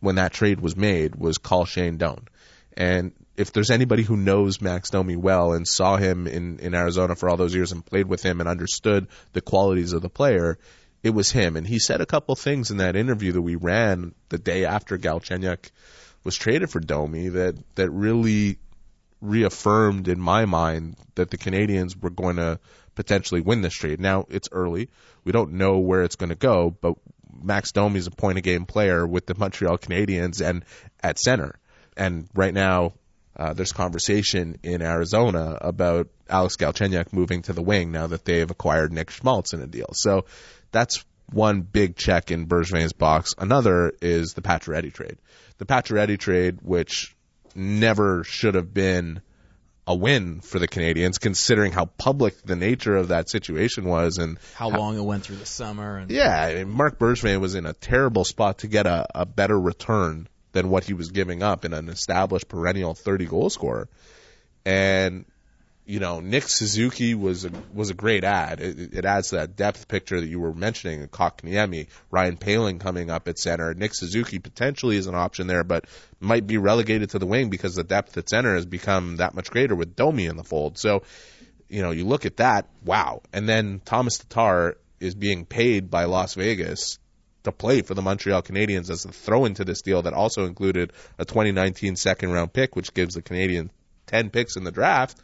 when 0.00 0.16
that 0.16 0.32
trade 0.32 0.60
was 0.60 0.76
made 0.76 1.16
was 1.16 1.38
call 1.38 1.64
Shane 1.64 1.96
Doan. 1.96 2.28
And 2.76 3.12
if 3.38 3.52
there's 3.52 3.70
anybody 3.70 4.02
who 4.02 4.16
knows 4.16 4.60
Max 4.60 4.90
Domi 4.90 5.14
well 5.14 5.52
and 5.52 5.66
saw 5.66 5.96
him 5.96 6.26
in, 6.26 6.58
in 6.58 6.74
Arizona 6.74 7.14
for 7.14 7.30
all 7.30 7.36
those 7.36 7.54
years 7.54 7.70
and 7.70 7.86
played 7.86 8.08
with 8.08 8.20
him 8.20 8.40
and 8.40 8.48
understood 8.48 9.06
the 9.32 9.40
qualities 9.40 9.92
of 9.92 10.02
the 10.02 10.10
player, 10.10 10.58
it 11.04 11.10
was 11.10 11.30
him. 11.30 11.56
And 11.56 11.64
he 11.64 11.78
said 11.78 12.00
a 12.00 12.06
couple 12.06 12.34
things 12.34 12.72
in 12.72 12.78
that 12.78 12.96
interview 12.96 13.30
that 13.30 13.40
we 13.40 13.54
ran 13.54 14.12
the 14.28 14.38
day 14.38 14.64
after 14.64 14.98
Galchenyuk 14.98 15.70
was 16.24 16.34
traded 16.34 16.68
for 16.68 16.80
Domi 16.80 17.28
that, 17.28 17.56
that 17.76 17.90
really 17.90 18.58
reaffirmed 19.20 20.08
in 20.08 20.18
my 20.18 20.44
mind 20.44 20.96
that 21.14 21.30
the 21.30 21.38
Canadiens 21.38 22.00
were 22.00 22.10
going 22.10 22.36
to 22.36 22.58
potentially 22.96 23.40
win 23.40 23.62
this 23.62 23.74
trade. 23.74 24.00
Now 24.00 24.26
it's 24.28 24.48
early. 24.50 24.90
We 25.22 25.30
don't 25.30 25.52
know 25.52 25.78
where 25.78 26.02
it's 26.02 26.16
going 26.16 26.30
to 26.30 26.34
go, 26.34 26.70
but 26.80 26.94
Max 27.40 27.70
Domi 27.70 28.00
is 28.00 28.08
a 28.08 28.10
point 28.10 28.38
of 28.38 28.42
game 28.42 28.66
player 28.66 29.06
with 29.06 29.26
the 29.26 29.36
Montreal 29.38 29.78
Canadiens 29.78 30.44
and 30.44 30.64
at 31.00 31.20
center. 31.20 31.54
And 31.96 32.28
right 32.34 32.52
now, 32.52 32.94
uh, 33.38 33.52
there's 33.52 33.72
conversation 33.72 34.58
in 34.62 34.82
Arizona 34.82 35.56
about 35.60 36.08
Alex 36.28 36.56
Galchenyuk 36.56 37.12
moving 37.12 37.42
to 37.42 37.52
the 37.52 37.62
wing 37.62 37.92
now 37.92 38.08
that 38.08 38.24
they've 38.24 38.50
acquired 38.50 38.92
Nick 38.92 39.10
Schmaltz 39.10 39.52
in 39.52 39.60
a 39.60 39.66
deal. 39.66 39.90
So 39.92 40.24
that's 40.72 41.04
one 41.30 41.60
big 41.60 41.96
check 41.96 42.30
in 42.30 42.46
Bergevin's 42.46 42.92
box. 42.92 43.34
Another 43.38 43.92
is 44.00 44.32
the 44.32 44.42
Pacioretty 44.42 44.92
trade. 44.92 45.18
The 45.58 45.66
Pacioretty 45.66 46.18
trade, 46.18 46.58
which 46.62 47.14
never 47.54 48.24
should 48.24 48.54
have 48.54 48.74
been 48.74 49.20
a 49.86 49.94
win 49.94 50.40
for 50.40 50.58
the 50.58 50.68
Canadiens, 50.68 51.18
considering 51.20 51.72
how 51.72 51.86
public 51.86 52.42
the 52.42 52.56
nature 52.56 52.96
of 52.96 53.08
that 53.08 53.30
situation 53.30 53.84
was 53.84 54.18
and 54.18 54.38
How 54.54 54.68
long 54.68 54.98
it 54.98 55.02
went 55.02 55.24
through 55.24 55.36
the 55.36 55.46
summer. 55.46 55.96
And 55.96 56.10
yeah, 56.10 56.42
I 56.42 56.54
mean, 56.56 56.70
Marc 56.70 56.98
Bergevin 56.98 57.40
was 57.40 57.54
in 57.54 57.66
a 57.66 57.72
terrible 57.72 58.24
spot 58.24 58.58
to 58.58 58.68
get 58.68 58.86
a, 58.86 59.06
a 59.14 59.24
better 59.24 59.58
return 59.58 60.28
than 60.52 60.70
what 60.70 60.84
he 60.84 60.94
was 60.94 61.10
giving 61.10 61.42
up 61.42 61.64
in 61.64 61.72
an 61.72 61.88
established 61.88 62.48
perennial 62.48 62.94
30 62.94 63.26
goal 63.26 63.50
scorer. 63.50 63.88
And 64.64 65.24
you 65.88 66.00
know, 66.00 66.20
Nick 66.20 66.46
Suzuki 66.50 67.14
was 67.14 67.46
a 67.46 67.50
was 67.72 67.88
a 67.88 67.94
great 67.94 68.22
ad. 68.22 68.60
It, 68.60 68.92
it 68.92 69.04
adds 69.06 69.30
to 69.30 69.36
that 69.36 69.56
depth 69.56 69.88
picture 69.88 70.20
that 70.20 70.26
you 70.26 70.38
were 70.38 70.52
mentioning. 70.52 71.08
Kotkaniemi, 71.08 71.88
Ryan 72.10 72.36
Poehling 72.36 72.78
coming 72.78 73.08
up 73.08 73.26
at 73.26 73.38
center. 73.38 73.72
Nick 73.72 73.94
Suzuki 73.94 74.38
potentially 74.38 74.98
is 74.98 75.06
an 75.06 75.14
option 75.14 75.46
there, 75.46 75.64
but 75.64 75.86
might 76.20 76.46
be 76.46 76.58
relegated 76.58 77.10
to 77.10 77.18
the 77.18 77.24
wing 77.24 77.48
because 77.48 77.74
the 77.74 77.84
depth 77.84 78.18
at 78.18 78.28
center 78.28 78.54
has 78.54 78.66
become 78.66 79.16
that 79.16 79.34
much 79.34 79.50
greater 79.50 79.74
with 79.74 79.96
Domi 79.96 80.26
in 80.26 80.36
the 80.36 80.44
fold. 80.44 80.76
So, 80.76 81.04
you 81.70 81.80
know, 81.80 81.90
you 81.90 82.04
look 82.04 82.26
at 82.26 82.36
that, 82.36 82.68
wow. 82.84 83.22
And 83.32 83.48
then 83.48 83.80
Thomas 83.82 84.18
Tatar 84.18 84.76
is 85.00 85.14
being 85.14 85.46
paid 85.46 85.90
by 85.90 86.04
Las 86.04 86.34
Vegas 86.34 86.98
to 87.48 87.56
play 87.56 87.82
for 87.82 87.94
the 87.94 88.02
Montreal 88.02 88.42
Canadiens 88.42 88.90
as 88.90 89.04
a 89.04 89.12
throw 89.12 89.44
into 89.44 89.64
this 89.64 89.82
deal 89.82 90.02
that 90.02 90.12
also 90.12 90.46
included 90.46 90.92
a 91.18 91.24
2019 91.24 91.96
second 91.96 92.30
round 92.30 92.52
pick, 92.52 92.76
which 92.76 92.94
gives 92.94 93.14
the 93.14 93.22
Canadian 93.22 93.70
10 94.06 94.30
picks 94.30 94.56
in 94.56 94.64
the 94.64 94.70
draft. 94.70 95.18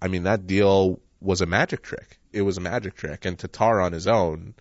I 0.00 0.08
mean, 0.08 0.24
that 0.24 0.46
deal 0.46 1.00
was 1.20 1.40
a 1.40 1.46
magic 1.46 1.82
trick. 1.82 2.18
It 2.32 2.42
was 2.42 2.56
a 2.56 2.60
magic 2.60 2.94
trick. 2.94 3.24
And 3.24 3.38
Tatar 3.38 3.80
on 3.80 3.92
his 3.92 4.06
own, 4.06 4.54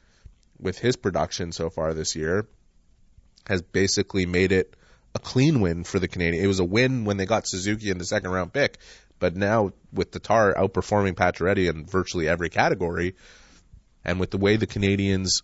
with 0.59 0.77
his 0.79 0.95
production 0.95 1.51
so 1.51 1.69
far 1.69 1.93
this 1.93 2.15
year, 2.15 2.47
has 3.47 3.61
basically 3.61 4.25
made 4.25 4.51
it 4.51 4.75
a 5.15 5.19
clean 5.19 5.61
win 5.61 5.83
for 5.83 5.99
the 5.99 6.07
Canadian. 6.07 6.43
It 6.43 6.47
was 6.47 6.59
a 6.59 6.65
win 6.65 7.05
when 7.05 7.17
they 7.17 7.25
got 7.25 7.47
Suzuki 7.47 7.89
in 7.89 7.97
the 7.97 8.05
second 8.05 8.31
round 8.31 8.53
pick, 8.53 8.77
but 9.19 9.35
now 9.35 9.71
with 9.93 10.11
Tatar 10.11 10.53
outperforming 10.53 11.15
Pacioretty 11.15 11.69
in 11.69 11.85
virtually 11.85 12.27
every 12.27 12.49
category, 12.49 13.15
and 14.03 14.19
with 14.19 14.31
the 14.31 14.37
way 14.37 14.57
the 14.57 14.67
Canadiens 14.67 15.41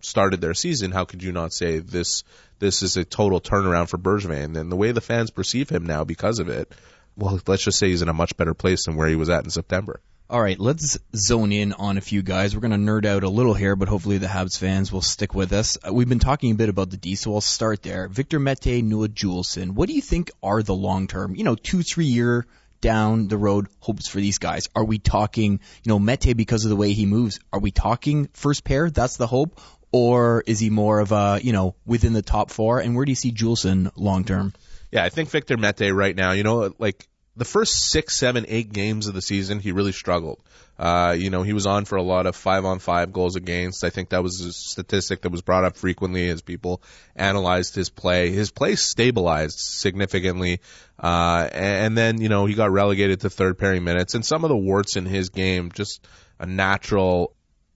started 0.00 0.40
their 0.40 0.54
season, 0.54 0.92
how 0.92 1.04
could 1.04 1.22
you 1.22 1.32
not 1.32 1.52
say 1.52 1.78
this 1.78 2.24
this 2.58 2.82
is 2.82 2.96
a 2.96 3.04
total 3.04 3.40
turnaround 3.40 3.88
for 3.88 3.98
Bergevin? 3.98 4.58
And 4.58 4.70
the 4.70 4.76
way 4.76 4.92
the 4.92 5.00
fans 5.00 5.30
perceive 5.30 5.68
him 5.68 5.84
now 5.84 6.04
because 6.04 6.38
of 6.38 6.48
it, 6.48 6.72
well, 7.16 7.40
let's 7.46 7.64
just 7.64 7.78
say 7.78 7.88
he's 7.88 8.02
in 8.02 8.08
a 8.08 8.14
much 8.14 8.36
better 8.36 8.54
place 8.54 8.86
than 8.86 8.96
where 8.96 9.08
he 9.08 9.16
was 9.16 9.28
at 9.28 9.44
in 9.44 9.50
September. 9.50 10.00
All 10.28 10.42
right, 10.42 10.58
let's 10.58 10.98
zone 11.14 11.52
in 11.52 11.72
on 11.72 11.98
a 11.98 12.00
few 12.00 12.20
guys. 12.20 12.52
We're 12.52 12.60
going 12.60 12.72
to 12.72 12.92
nerd 12.92 13.06
out 13.06 13.22
a 13.22 13.28
little 13.28 13.54
here, 13.54 13.76
but 13.76 13.86
hopefully 13.86 14.18
the 14.18 14.26
Habs 14.26 14.58
fans 14.58 14.90
will 14.90 15.00
stick 15.00 15.36
with 15.36 15.52
us. 15.52 15.78
Uh, 15.86 15.94
we've 15.94 16.08
been 16.08 16.18
talking 16.18 16.50
a 16.50 16.56
bit 16.56 16.68
about 16.68 16.90
the 16.90 16.96
D, 16.96 17.14
so 17.14 17.32
I'll 17.32 17.40
start 17.40 17.84
there. 17.84 18.08
Victor 18.08 18.40
Mete, 18.40 18.82
Noah 18.82 19.08
Juulsen. 19.08 19.70
What 19.70 19.88
do 19.88 19.94
you 19.94 20.02
think 20.02 20.32
are 20.42 20.64
the 20.64 20.74
long 20.74 21.06
term, 21.06 21.36
you 21.36 21.44
know, 21.44 21.54
two, 21.54 21.82
three 21.82 22.06
year 22.06 22.44
down 22.80 23.28
the 23.28 23.38
road 23.38 23.68
hopes 23.78 24.08
for 24.08 24.18
these 24.18 24.38
guys? 24.38 24.68
Are 24.74 24.84
we 24.84 24.98
talking, 24.98 25.60
you 25.84 25.88
know, 25.88 26.00
Mete 26.00 26.36
because 26.36 26.64
of 26.64 26.70
the 26.70 26.76
way 26.76 26.92
he 26.92 27.06
moves? 27.06 27.38
Are 27.52 27.60
we 27.60 27.70
talking 27.70 28.28
first 28.32 28.64
pair? 28.64 28.90
That's 28.90 29.16
the 29.16 29.28
hope? 29.28 29.60
Or 29.92 30.42
is 30.46 30.58
he 30.58 30.70
more 30.70 31.00
of 31.00 31.12
a, 31.12 31.40
you 31.42 31.52
know, 31.52 31.74
within 31.86 32.12
the 32.12 32.22
top 32.22 32.50
four? 32.50 32.80
And 32.80 32.96
where 32.96 33.04
do 33.04 33.12
you 33.12 33.16
see 33.16 33.32
Juulsen 33.32 33.90
long 33.96 34.24
term? 34.24 34.52
Yeah, 34.90 35.04
I 35.04 35.08
think 35.08 35.30
Victor 35.30 35.56
Mete 35.56 35.92
right 35.92 36.14
now, 36.14 36.32
you 36.32 36.42
know, 36.42 36.72
like 36.78 37.08
the 37.36 37.44
first 37.44 37.90
six, 37.90 38.16
seven, 38.16 38.46
eight 38.48 38.72
games 38.72 39.06
of 39.06 39.14
the 39.14 39.20
season, 39.20 39.60
he 39.60 39.72
really 39.72 39.92
struggled. 39.92 40.42
Uh, 40.78 41.14
you 41.16 41.30
know, 41.30 41.42
he 41.42 41.52
was 41.52 41.66
on 41.66 41.84
for 41.84 41.96
a 41.96 42.02
lot 42.02 42.26
of 42.26 42.34
five 42.34 42.64
on 42.64 42.78
five 42.78 43.12
goals 43.12 43.36
against. 43.36 43.84
I 43.84 43.90
think 43.90 44.10
that 44.10 44.22
was 44.22 44.40
a 44.40 44.52
statistic 44.52 45.22
that 45.22 45.30
was 45.30 45.42
brought 45.42 45.64
up 45.64 45.76
frequently 45.76 46.28
as 46.28 46.42
people 46.42 46.82
analyzed 47.14 47.74
his 47.74 47.90
play. 47.90 48.30
His 48.30 48.50
play 48.50 48.74
stabilized 48.74 49.58
significantly. 49.58 50.60
Uh, 50.98 51.48
and 51.52 51.96
then, 51.96 52.20
you 52.20 52.28
know, 52.28 52.46
he 52.46 52.54
got 52.54 52.70
relegated 52.70 53.20
to 53.20 53.30
third 53.30 53.58
pairing 53.58 53.84
minutes 53.84 54.14
and 54.14 54.24
some 54.24 54.44
of 54.44 54.48
the 54.48 54.56
warts 54.56 54.96
in 54.96 55.04
his 55.06 55.28
game, 55.28 55.70
just 55.72 56.06
a 56.38 56.46
natural 56.46 57.34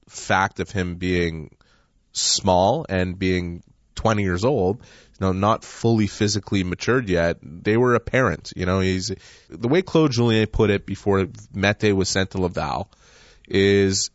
fact 0.08 0.60
of 0.60 0.70
him 0.70 0.96
being 0.96 1.50
small 2.12 2.86
and 2.88 3.18
being 3.18 3.62
20 3.94 4.22
years 4.22 4.44
old, 4.44 4.78
you 4.78 5.26
know, 5.26 5.32
not 5.32 5.64
fully 5.64 6.06
physically 6.06 6.64
matured 6.64 7.08
yet, 7.08 7.38
they 7.42 7.76
were 7.76 7.94
apparent. 7.94 8.52
You 8.56 8.66
know, 8.66 8.80
he's 8.80 9.12
the 9.48 9.68
way 9.68 9.82
Claude 9.82 10.12
Julien 10.12 10.46
put 10.46 10.70
it 10.70 10.86
before 10.86 11.26
Mete 11.52 11.94
was 11.94 12.08
sent 12.08 12.30
to 12.30 12.40
Laval 12.40 12.90
is 13.46 14.10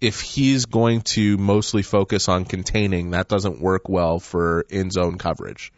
if 0.00 0.20
he's 0.20 0.66
going 0.66 1.02
to 1.02 1.38
mostly 1.38 1.82
focus 1.82 2.28
on 2.28 2.44
containing, 2.44 3.12
that 3.12 3.28
doesn't 3.28 3.60
work 3.60 3.88
well 3.88 4.18
for 4.18 4.62
in 4.68 4.90
zone 4.90 5.16
coverage. 5.16 5.72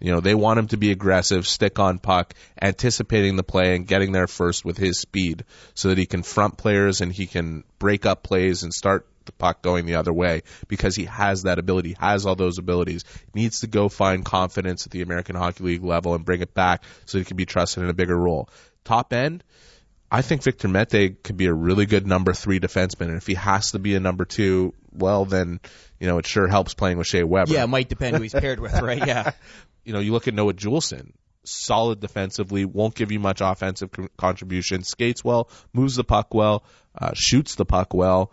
You 0.00 0.12
know, 0.12 0.20
they 0.20 0.34
want 0.34 0.58
him 0.58 0.68
to 0.68 0.76
be 0.78 0.90
aggressive, 0.92 1.46
stick 1.46 1.78
on 1.78 1.98
puck, 1.98 2.34
anticipating 2.60 3.36
the 3.36 3.42
play 3.42 3.76
and 3.76 3.86
getting 3.86 4.12
there 4.12 4.26
first 4.26 4.64
with 4.64 4.78
his 4.78 4.98
speed 4.98 5.44
so 5.74 5.88
that 5.88 5.98
he 5.98 6.06
can 6.06 6.22
front 6.22 6.56
players 6.56 7.02
and 7.02 7.12
he 7.12 7.26
can 7.26 7.64
break 7.78 8.06
up 8.06 8.22
plays 8.22 8.62
and 8.62 8.72
start 8.72 9.06
the 9.26 9.32
puck 9.32 9.62
going 9.62 9.86
the 9.86 9.96
other 9.96 10.12
way 10.12 10.42
because 10.68 10.96
he 10.96 11.04
has 11.04 11.42
that 11.42 11.58
ability, 11.58 11.90
he 11.90 11.96
has 11.98 12.26
all 12.26 12.36
those 12.36 12.58
abilities. 12.58 13.04
Needs 13.34 13.60
to 13.60 13.66
go 13.66 13.88
find 13.88 14.24
confidence 14.24 14.86
at 14.86 14.92
the 14.92 15.02
American 15.02 15.36
Hockey 15.36 15.64
League 15.64 15.84
level 15.84 16.14
and 16.14 16.24
bring 16.24 16.40
it 16.40 16.54
back 16.54 16.82
so 17.04 17.18
he 17.18 17.24
can 17.24 17.36
be 17.36 17.46
trusted 17.46 17.82
in 17.82 17.90
a 17.90 17.94
bigger 17.94 18.16
role. 18.16 18.48
Top 18.84 19.12
end, 19.12 19.42
I 20.10 20.22
think 20.22 20.42
Victor 20.42 20.68
Mete 20.68 21.22
could 21.22 21.36
be 21.36 21.46
a 21.46 21.52
really 21.52 21.86
good 21.86 22.06
number 22.06 22.32
three 22.32 22.60
defenseman. 22.60 23.08
And 23.08 23.16
if 23.16 23.26
he 23.26 23.34
has 23.34 23.72
to 23.72 23.78
be 23.78 23.96
a 23.96 24.00
number 24.00 24.24
two, 24.24 24.72
well, 24.92 25.24
then, 25.24 25.60
you 25.98 26.06
know, 26.06 26.18
it 26.18 26.26
sure 26.26 26.46
helps 26.46 26.74
playing 26.74 26.98
with 26.98 27.06
Shea 27.06 27.24
Weber. 27.24 27.52
Yeah, 27.52 27.64
it 27.64 27.68
might 27.68 27.88
depend 27.88 28.16
who 28.16 28.22
he's 28.22 28.32
paired 28.32 28.60
with, 28.60 28.80
right? 28.80 29.04
Yeah. 29.04 29.32
you 29.84 29.92
know, 29.92 30.00
you 30.00 30.12
look 30.12 30.28
at 30.28 30.34
Noah 30.34 30.54
Juulsen, 30.54 31.12
solid 31.44 32.00
defensively, 32.00 32.64
won't 32.64 32.94
give 32.94 33.10
you 33.10 33.18
much 33.18 33.40
offensive 33.40 33.90
contribution, 34.16 34.84
skates 34.84 35.24
well, 35.24 35.48
moves 35.72 35.96
the 35.96 36.04
puck 36.04 36.34
well, 36.34 36.64
uh, 36.96 37.12
shoots 37.14 37.56
the 37.56 37.64
puck 37.64 37.92
well, 37.92 38.32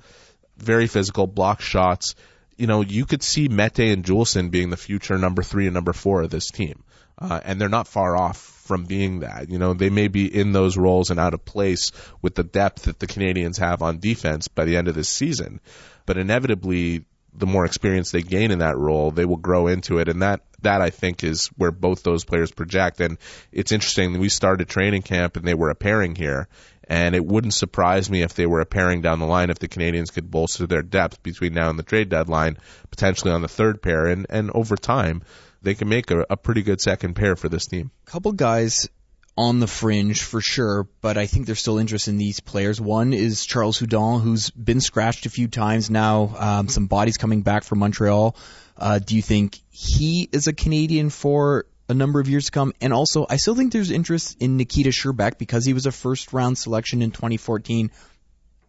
very 0.64 0.88
physical, 0.88 1.28
block 1.28 1.61
shots. 1.61 2.16
You 2.57 2.68
know, 2.68 2.82
you 2.82 3.05
could 3.05 3.24
see 3.24 3.47
Mete 3.47 3.80
and 3.80 4.03
Juulsen 4.03 4.51
being 4.51 4.70
the 4.70 4.78
future 4.78 5.18
number 5.18 5.43
three 5.43 5.66
and 5.66 5.74
number 5.74 5.93
four 5.93 6.22
of 6.22 6.30
this 6.30 6.51
team. 6.51 6.84
Uh, 7.18 7.39
and 7.43 7.59
they're 7.59 7.70
not 7.70 7.88
far 7.88 8.18
off 8.18 8.38
from 8.38 8.86
being 8.86 9.20
that. 9.20 9.49
You 9.49 9.59
know, 9.59 9.74
they 9.74 9.89
may 9.89 10.07
be 10.07 10.26
in 10.26 10.51
those 10.51 10.78
roles 10.78 11.11
and 11.11 11.20
out 11.20 11.34
of 11.34 11.45
place 11.45 11.91
with 12.22 12.36
the 12.36 12.43
depth 12.43 12.84
that 12.84 12.99
the 12.99 13.07
Canadiens 13.07 13.59
have 13.59 13.82
on 13.82 13.99
defense 13.99 14.47
by 14.47 14.66
the 14.66 14.78
end 14.78 14.88
of 14.88 14.95
this 14.95 15.09
season. 15.09 15.59
But 16.05 16.18
inevitably, 16.18 17.05
the 17.36 17.45
more 17.45 17.66
experience 17.66 18.11
they 18.11 18.22
gain 18.22 18.51
in 18.51 18.59
that 18.59 18.78
role, 18.78 19.11
they 19.11 19.26
will 19.26 19.38
grow 19.38 19.68
into 19.68 19.99
it. 19.99 20.07
And 20.07 20.22
that, 20.22 20.41
that 20.61 20.82
I 20.82 20.89
think 20.89 21.24
is 21.24 21.47
where 21.57 21.72
both 21.72 22.03
those 22.03 22.26
players 22.26 22.51
project. 22.51 22.99
And 23.01 23.18
it's 23.51 23.72
interesting. 23.72 24.20
We 24.20 24.30
started 24.30 24.70
training 24.70 25.01
camp 25.01 25.36
and 25.36 25.45
they 25.45 25.53
were 25.55 25.70
a 25.70 25.76
pairing 25.76 26.16
here. 26.16 26.47
And 26.88 27.16
it 27.16 27.26
wouldn't 27.26 27.54
surprise 27.54 28.10
me 28.10 28.22
if 28.24 28.34
they 28.34 28.46
were 28.46 28.62
a 28.62 28.66
pairing 28.66 29.02
down 29.02 29.20
the 29.20 29.26
line 29.26 29.50
if 29.50 29.60
the 29.60 29.68
Canadiens 29.68 30.12
could 30.12 30.30
bolster 30.30 30.68
their 30.68 30.82
depth 30.82 31.24
between 31.24 31.54
now 31.54 31.70
and 31.70 31.80
the 31.80 31.84
trade 31.84 32.10
deadline, 32.10 32.58
potentially 32.92 33.32
on 33.32 33.42
the 33.42 33.48
third 33.48 33.82
pair. 33.82 34.08
And, 34.08 34.26
and 34.30 34.52
over 34.52 34.76
time, 34.76 35.24
they 35.62 35.76
can 35.76 35.88
make 35.88 36.12
a, 36.12 36.26
a 36.30 36.38
pretty 36.38 36.62
good 36.62 36.82
second 36.82 37.16
pair 37.16 37.36
for 37.36 37.50
this 37.50 37.68
team. 37.68 37.92
couple 38.06 38.34
guys 38.34 38.90
on 39.36 39.60
the 39.60 39.68
fringe 39.68 40.22
for 40.22 40.42
sure, 40.42 40.88
but 41.02 41.18
I 41.18 41.26
think 41.26 41.46
there's 41.46 41.60
still 41.60 41.80
interest 41.80 42.08
in 42.08 42.18
these 42.18 42.40
players. 42.40 42.80
One 42.80 43.14
is 43.14 43.46
Charles 43.46 43.80
Hudon, 43.80 44.22
who's 44.22 44.52
been 44.52 44.80
scratched 44.80 45.26
a 45.26 45.30
few 45.30 45.48
times 45.48 45.90
now. 45.90 46.36
Um, 46.38 46.68
some 46.68 46.86
bodies 46.86 47.18
coming 47.18 47.42
back 47.42 47.64
from 47.64 47.80
Montreal. 47.80 48.36
Uh, 48.78 49.00
do 49.00 49.16
you 49.16 49.22
think 49.22 49.60
he 49.72 50.30
is 50.32 50.48
a 50.48 50.54
Canadian 50.54 51.10
for 51.10 51.66
a 51.94 51.98
number 51.98 52.20
of 52.20 52.28
years 52.28 52.46
to 52.46 52.52
come? 52.52 52.74
And 52.82 52.91
also, 52.91 53.26
I 53.30 53.38
still 53.38 53.56
think 53.56 53.72
there's 53.72 53.91
interest 53.91 54.38
in 54.41 54.58
Nikita 54.58 54.89
Scherbak 54.89 55.38
because 55.38 55.66
he 55.66 55.74
was 55.74 55.86
a 55.86 55.91
first 55.91 56.34
round 56.34 56.58
selection 56.58 57.02
in 57.02 57.12
2014. 57.12 57.91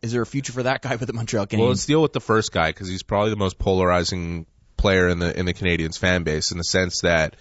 Is 0.03 0.13
there 0.13 0.23
a 0.23 0.27
future 0.27 0.53
for 0.53 0.63
that 0.63 0.83
guy 0.83 0.97
with 0.97 1.07
the 1.07 1.13
Montreal 1.15 1.47
Canadiens? 1.47 1.59
Well, 1.59 1.69
let's 1.69 1.87
deal 1.87 2.03
with 2.03 2.13
the 2.13 2.21
first 2.21 2.53
guy 2.53 2.69
because 2.69 2.89
he's 2.89 3.03
probably 3.03 3.31
the 3.31 3.37
most 3.37 3.59
polarizing 3.59 4.47
player 4.77 5.09
in 5.09 5.19
the 5.19 5.37
in 5.37 5.47
the 5.47 5.55
Canadiens 5.55 5.99
fan 5.99 6.23
base 6.23 6.53
in 6.53 6.59
the 6.59 6.65
sense 6.65 7.01
that 7.01 7.37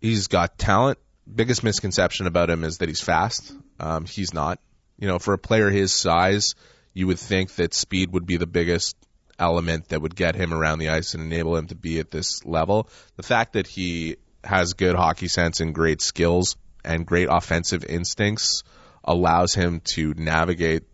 he's 0.00 0.28
got 0.28 0.56
talent. 0.56 0.98
Biggest 1.32 1.62
misconception 1.62 2.26
about 2.26 2.48
him 2.48 2.64
is 2.64 2.78
that 2.78 2.88
he's 2.88 3.02
fast. 3.02 3.52
Um, 3.78 4.06
he's 4.06 4.32
not. 4.32 4.60
You 4.98 5.08
know, 5.08 5.18
for 5.18 5.34
a 5.34 5.38
player 5.38 5.68
his 5.68 5.92
size, 5.92 6.54
you 6.94 7.06
would 7.08 7.18
think 7.18 7.54
that 7.56 7.74
speed 7.74 8.12
would 8.12 8.24
be 8.24 8.36
the 8.36 8.46
biggest 8.46 8.96
element 9.38 9.88
that 9.88 10.00
would 10.00 10.16
get 10.16 10.34
him 10.34 10.52
around 10.52 10.78
the 10.78 10.88
ice 10.88 11.14
and 11.14 11.22
enable 11.22 11.56
him 11.56 11.66
to 11.68 11.74
be 11.74 11.98
at 11.98 12.10
this 12.10 12.44
level. 12.44 12.88
The 13.16 13.22
fact 13.22 13.52
that 13.52 13.66
he 13.66 14.16
has 14.48 14.72
good 14.72 14.96
hockey 14.96 15.28
sense 15.28 15.60
and 15.60 15.74
great 15.74 16.00
skills 16.00 16.56
and 16.84 17.06
great 17.06 17.28
offensive 17.30 17.84
instincts 17.84 18.62
allows 19.04 19.54
him 19.54 19.80
to 19.94 20.14
navigate 20.14 20.84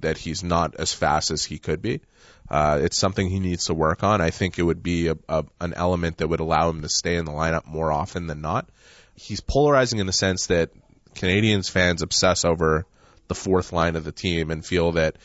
that 0.00 0.18
he's 0.18 0.44
not 0.44 0.76
as 0.76 0.92
fast 0.92 1.30
as 1.30 1.44
he 1.44 1.58
could 1.58 1.82
be. 1.82 2.00
Uh, 2.50 2.78
it's 2.82 2.96
something 2.96 3.28
he 3.28 3.40
needs 3.40 3.66
to 3.66 3.74
work 3.74 4.02
on. 4.02 4.20
I 4.20 4.30
think 4.30 4.58
it 4.58 4.62
would 4.62 4.82
be 4.82 5.08
a, 5.08 5.16
a, 5.28 5.44
an 5.60 5.74
element 5.74 6.18
that 6.18 6.28
would 6.28 6.40
allow 6.40 6.70
him 6.70 6.82
to 6.82 6.88
stay 6.88 7.16
in 7.16 7.24
the 7.24 7.32
lineup 7.32 7.66
more 7.66 7.92
often 7.92 8.26
than 8.26 8.40
not. 8.40 8.68
He's 9.14 9.40
polarizing 9.40 9.98
in 9.98 10.06
the 10.06 10.12
sense 10.12 10.46
that 10.46 10.70
Canadiens 11.14 11.70
fans 11.70 12.02
obsess 12.02 12.44
over 12.44 12.86
the 13.26 13.34
fourth 13.34 13.72
line 13.72 13.96
of 13.96 14.04
the 14.04 14.12
team 14.12 14.50
and 14.50 14.64
feel 14.64 14.92
that 14.92 15.16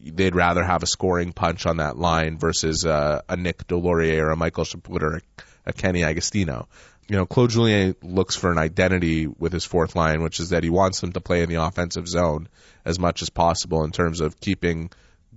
they'd 0.00 0.34
rather 0.34 0.64
have 0.64 0.82
a 0.82 0.86
scoring 0.86 1.32
punch 1.32 1.66
on 1.66 1.76
that 1.78 1.98
line 1.98 2.38
versus 2.38 2.86
uh, 2.86 3.20
a 3.28 3.36
Nick 3.36 3.66
Deslauriers 3.66 4.20
or 4.20 4.30
a 4.30 4.36
Michael 4.36 4.64
Chaput 4.64 5.02
or 5.02 5.16
a, 5.16 5.20
a 5.66 5.72
Kenny 5.72 6.02
Agostino. 6.02 6.68
You 7.08 7.16
know, 7.16 7.26
Claude 7.26 7.50
Julien 7.50 7.96
looks 8.02 8.36
for 8.36 8.52
an 8.52 8.58
identity 8.58 9.26
with 9.26 9.52
his 9.52 9.64
fourth 9.64 9.96
line, 9.96 10.22
which 10.22 10.40
is 10.40 10.50
that 10.50 10.62
he 10.62 10.68
wants 10.68 11.00
them 11.00 11.12
to 11.12 11.20
play 11.20 11.42
in 11.42 11.48
the 11.48 11.62
offensive 11.62 12.06
zone 12.06 12.48
as 12.84 12.98
much 12.98 13.22
as 13.22 13.30
possible 13.30 13.82
in 13.84 13.92
terms 13.92 14.20
of 14.20 14.38
keeping 14.38 14.90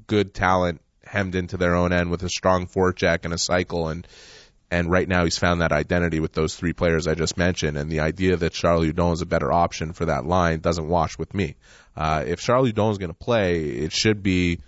good 0.08 0.34
talent 0.34 0.82
hemmed 1.06 1.36
into 1.36 1.56
their 1.58 1.76
own 1.76 1.94
end 1.94 2.12
with 2.12 2.24
a 2.24 2.30
strong 2.30 2.68
forecheck 2.68 3.20
and 3.24 3.34
a 3.34 3.38
cycle. 3.38 3.88
And 3.88 4.06
and 4.70 4.90
right 4.90 5.08
now 5.08 5.26
he's 5.26 5.38
found 5.38 5.62
that 5.62 5.72
identity 5.72 6.20
with 6.20 6.34
those 6.34 6.56
three 6.56 6.74
players 6.74 7.08
I 7.08 7.16
just 7.16 7.38
mentioned. 7.38 7.78
And 7.78 7.90
the 7.90 8.02
idea 8.02 8.38
that 8.38 8.54
Charles 8.54 8.86
Hudon 8.86 9.14
is 9.14 9.22
a 9.22 9.26
better 9.26 9.52
option 9.52 9.94
for 9.94 10.06
that 10.06 10.26
line 10.26 10.60
doesn't 10.60 10.88
wash 10.88 11.18
with 11.18 11.34
me. 11.34 11.56
Uh, 11.96 12.24
if 12.26 12.40
Charles 12.40 12.72
Hudon 12.72 12.92
is 12.92 12.98
going 12.98 13.12
to 13.12 13.18
play, 13.18 13.64
it 13.66 13.92
should 13.92 14.24
be 14.24 14.60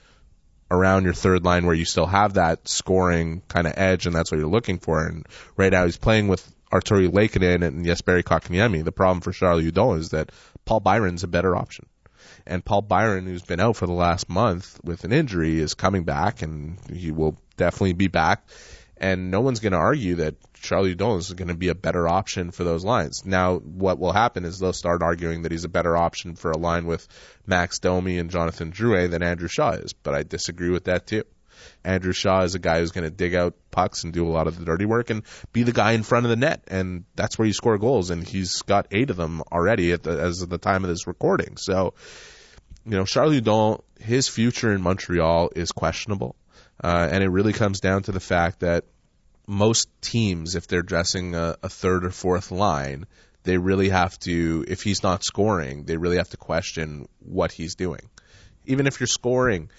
around 0.70 1.04
your 1.04 1.14
third 1.14 1.46
line 1.46 1.66
where 1.66 1.76
you 1.76 1.86
still 1.86 2.06
have 2.06 2.34
that 2.34 2.68
scoring 2.68 3.42
kind 3.48 3.68
of 3.68 3.74
edge 3.78 4.06
and 4.06 4.16
that's 4.16 4.32
what 4.32 4.40
you're 4.40 4.50
looking 4.50 4.80
for. 4.80 5.06
And 5.06 5.26
right 5.56 5.72
now 5.72 5.86
he's 5.86 5.98
playing 5.98 6.28
with 6.28 6.53
Artturi 6.74 7.08
Lehkonen 7.08 7.64
and 7.64 7.86
Jesperi 7.86 8.24
Kotkaniemi. 8.24 8.84
The 8.84 8.92
problem 8.92 9.22
for 9.22 9.32
Charlie 9.32 9.72
Hudon 9.72 10.00
is 10.00 10.10
that 10.10 10.32
Paul 10.66 10.80
Byron's 10.80 11.24
a 11.24 11.28
better 11.28 11.56
option 11.56 11.86
and 12.46 12.64
Paul 12.64 12.82
Byron, 12.82 13.26
who's 13.26 13.44
been 13.44 13.60
out 13.60 13.76
for 13.76 13.88
the 13.88 13.94
last 13.94 14.30
month 14.30 14.80
with 14.84 15.04
an 15.04 15.14
injury, 15.14 15.60
is 15.60 15.74
coming 15.74 16.04
back, 16.04 16.42
and 16.42 16.78
he 16.92 17.12
will 17.12 17.38
definitely 17.58 17.94
be 17.94 18.08
back. 18.08 18.48
And 18.98 19.32
no 19.32 19.42
one's 19.42 19.60
going 19.60 19.74
to 19.74 19.80
argue 19.80 20.16
that 20.16 20.36
Charlie 20.54 20.96
Dolan 20.96 21.20
is 21.20 21.34
going 21.34 21.50
to 21.50 21.56
be 21.56 21.70
a 21.70 21.76
better 21.76 22.08
option 22.08 22.52
for 22.52 22.64
those 22.64 22.86
lines. 22.86 23.26
Now, 23.26 23.58
what 23.58 24.00
will 24.00 24.14
happen 24.14 24.46
is 24.46 24.60
they'll 24.60 24.72
start 24.72 25.04
arguing 25.04 25.42
that 25.42 25.52
he's 25.52 25.66
a 25.66 25.70
better 25.70 25.98
option 25.98 26.36
for 26.36 26.52
a 26.52 26.58
line 26.58 26.86
with 26.86 27.06
Max 27.46 27.80
Domi 27.80 28.18
and 28.18 28.30
Jonathan 28.30 28.72
Drouin 28.72 29.12
than 29.12 29.24
Andrew 29.24 29.50
Shaw 29.50 29.72
is, 29.72 29.94
but 29.94 30.14
I 30.14 30.24
disagree 30.24 30.70
with 30.70 30.86
that 30.86 31.08
too. 31.08 31.24
Andrew 31.84 32.14
Shaw 32.14 32.44
is 32.44 32.56
a 32.56 32.60
guy 32.60 32.80
who's 32.80 32.92
going 32.92 33.04
to 33.04 33.10
dig 33.10 33.36
out 33.36 33.56
pucks 33.72 34.04
and 34.04 34.14
do 34.14 34.28
a 34.28 34.32
lot 34.32 34.48
of 34.48 34.58
the 34.58 34.66
dirty 34.66 34.86
work 34.86 35.10
and 35.10 35.24
be 35.52 35.64
the 35.64 35.72
guy 35.72 35.94
in 35.94 36.04
front 36.04 36.26
of 36.26 36.30
the 36.30 36.36
net, 36.36 36.64
and 36.68 37.06
that's 37.16 37.38
where 37.38 37.46
you 37.46 37.54
score 37.54 37.78
goals. 37.78 38.10
And 38.10 38.28
he's 38.28 38.62
got 38.62 38.88
eight 38.92 39.10
of 39.10 39.18
them 39.18 39.42
already 39.52 39.96
the, 39.96 40.12
as 40.12 40.42
of 40.42 40.50
the 40.50 40.58
time 40.58 40.84
of 40.84 40.90
this 40.90 41.08
recording. 41.08 41.58
So, 41.58 41.94
you 42.86 42.92
know, 42.92 43.06
Charlie 43.06 43.42
Hudon, 43.42 43.82
his 44.00 44.28
future 44.30 44.72
in 44.74 44.82
Montreal 44.82 45.50
is 45.56 45.72
questionable, 45.72 46.36
uh, 46.84 47.08
and 47.12 47.24
it 47.24 47.30
really 47.30 47.54
comes 47.54 47.80
down 47.80 48.04
to 48.04 48.12
the 48.12 48.20
fact 48.20 48.62
that 48.62 48.86
most 49.46 49.90
teams, 50.02 50.56
if 50.56 50.68
they're 50.68 50.82
dressing 50.82 51.36
a, 51.36 51.58
a 51.62 51.70
third 51.70 52.06
or 52.06 52.12
fourth 52.12 52.52
line, 52.52 53.06
they 53.44 53.58
really 53.58 53.90
have 53.90 54.18
to, 54.20 54.64
if 54.68 54.84
he's 54.84 55.04
not 55.04 55.24
scoring, 55.24 55.84
they 55.84 55.98
really 55.98 56.18
have 56.18 56.30
to 56.30 56.38
question 56.38 57.08
what 57.20 57.52
he's 57.52 57.76
doing. 57.76 58.10
Even 58.66 58.88
if 58.88 59.00
you're 59.00 59.08
scoring 59.08 59.70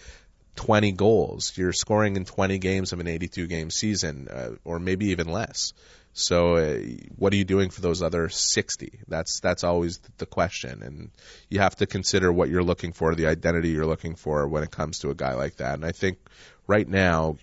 20 0.57 0.93
goals, 0.93 1.53
you're 1.57 1.73
scoring 1.73 2.17
in 2.17 2.25
20 2.25 2.59
games 2.59 2.93
of 2.93 3.01
an 3.01 3.09
82 3.09 3.47
game 3.47 3.71
season, 3.71 4.29
uh, 4.29 4.51
or 4.65 4.79
maybe 4.79 5.07
even 5.07 5.29
less. 5.29 5.73
So, 6.17 6.57
uh, 6.57 6.79
what 7.17 7.33
are 7.33 7.37
you 7.37 7.45
doing 7.45 7.71
for 7.71 7.81
those 7.81 8.01
other 8.01 8.29
60? 8.29 9.01
That's 9.09 9.41
that's 9.41 9.65
always 9.65 9.99
the 10.19 10.27
question, 10.27 10.85
and 10.85 11.11
you 11.49 11.59
have 11.59 11.75
to 11.77 11.87
consider 11.87 12.33
what 12.33 12.49
you're 12.49 12.63
looking 12.63 12.93
for, 12.93 13.17
the 13.17 13.27
identity 13.27 13.71
you're 13.71 13.85
looking 13.85 14.15
for 14.15 14.47
when 14.47 14.63
it 14.63 14.71
comes 14.71 15.01
to 15.01 15.11
a 15.11 15.15
guy 15.15 15.35
like 15.35 15.57
that. 15.57 15.75
And 15.75 15.85
I 15.85 15.91
think 15.91 16.19
right 16.69 16.89
now 16.89 17.39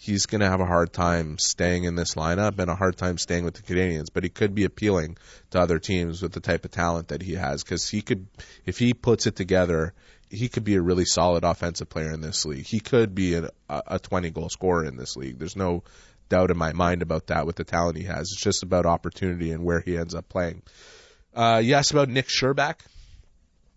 he's 0.00 0.26
going 0.26 0.40
to 0.40 0.48
have 0.48 0.60
a 0.60 0.66
hard 0.66 0.92
time 0.92 1.38
staying 1.38 1.84
in 1.84 1.94
this 1.94 2.14
lineup 2.14 2.58
and 2.58 2.70
a 2.70 2.74
hard 2.74 2.96
time 2.96 3.18
staying 3.18 3.44
with 3.44 3.54
the 3.54 3.62
Canadiens, 3.62 4.08
but 4.12 4.24
he 4.24 4.30
could 4.30 4.54
be 4.54 4.64
appealing 4.64 5.18
to 5.50 5.60
other 5.60 5.78
teams 5.78 6.22
with 6.22 6.32
the 6.32 6.40
type 6.40 6.64
of 6.64 6.70
talent 6.70 7.08
that 7.08 7.20
he 7.20 7.34
has 7.34 7.62
because 7.62 7.88
he 7.88 8.00
could, 8.00 8.26
if 8.64 8.78
he 8.78 8.94
puts 8.94 9.26
it 9.26 9.36
together, 9.36 9.92
he 10.30 10.48
could 10.48 10.64
be 10.64 10.76
a 10.76 10.82
really 10.82 11.04
solid 11.04 11.44
offensive 11.44 11.88
player 11.88 12.12
in 12.12 12.20
this 12.20 12.46
league. 12.46 12.66
He 12.66 12.80
could 12.80 13.14
be 13.14 13.34
a, 13.34 13.50
a 13.68 13.98
20 13.98 14.30
goal 14.30 14.48
scorer 14.48 14.84
in 14.84 14.96
this 14.96 15.16
league. 15.16 15.38
There's 15.38 15.56
no 15.56 15.82
doubt 16.28 16.50
in 16.50 16.56
my 16.56 16.72
mind 16.72 17.02
about 17.02 17.26
that 17.26 17.46
with 17.46 17.56
the 17.56 17.64
talent 17.64 17.98
he 17.98 18.04
has. 18.04 18.30
It's 18.32 18.40
just 18.40 18.62
about 18.62 18.86
opportunity 18.86 19.50
and 19.50 19.64
where 19.64 19.80
he 19.80 19.98
ends 19.98 20.14
up 20.14 20.28
playing. 20.28 20.62
Uh, 21.34 21.60
you 21.62 21.74
asked 21.74 21.90
about 21.90 22.08
Nick 22.08 22.28
Scherbak. 22.28 22.76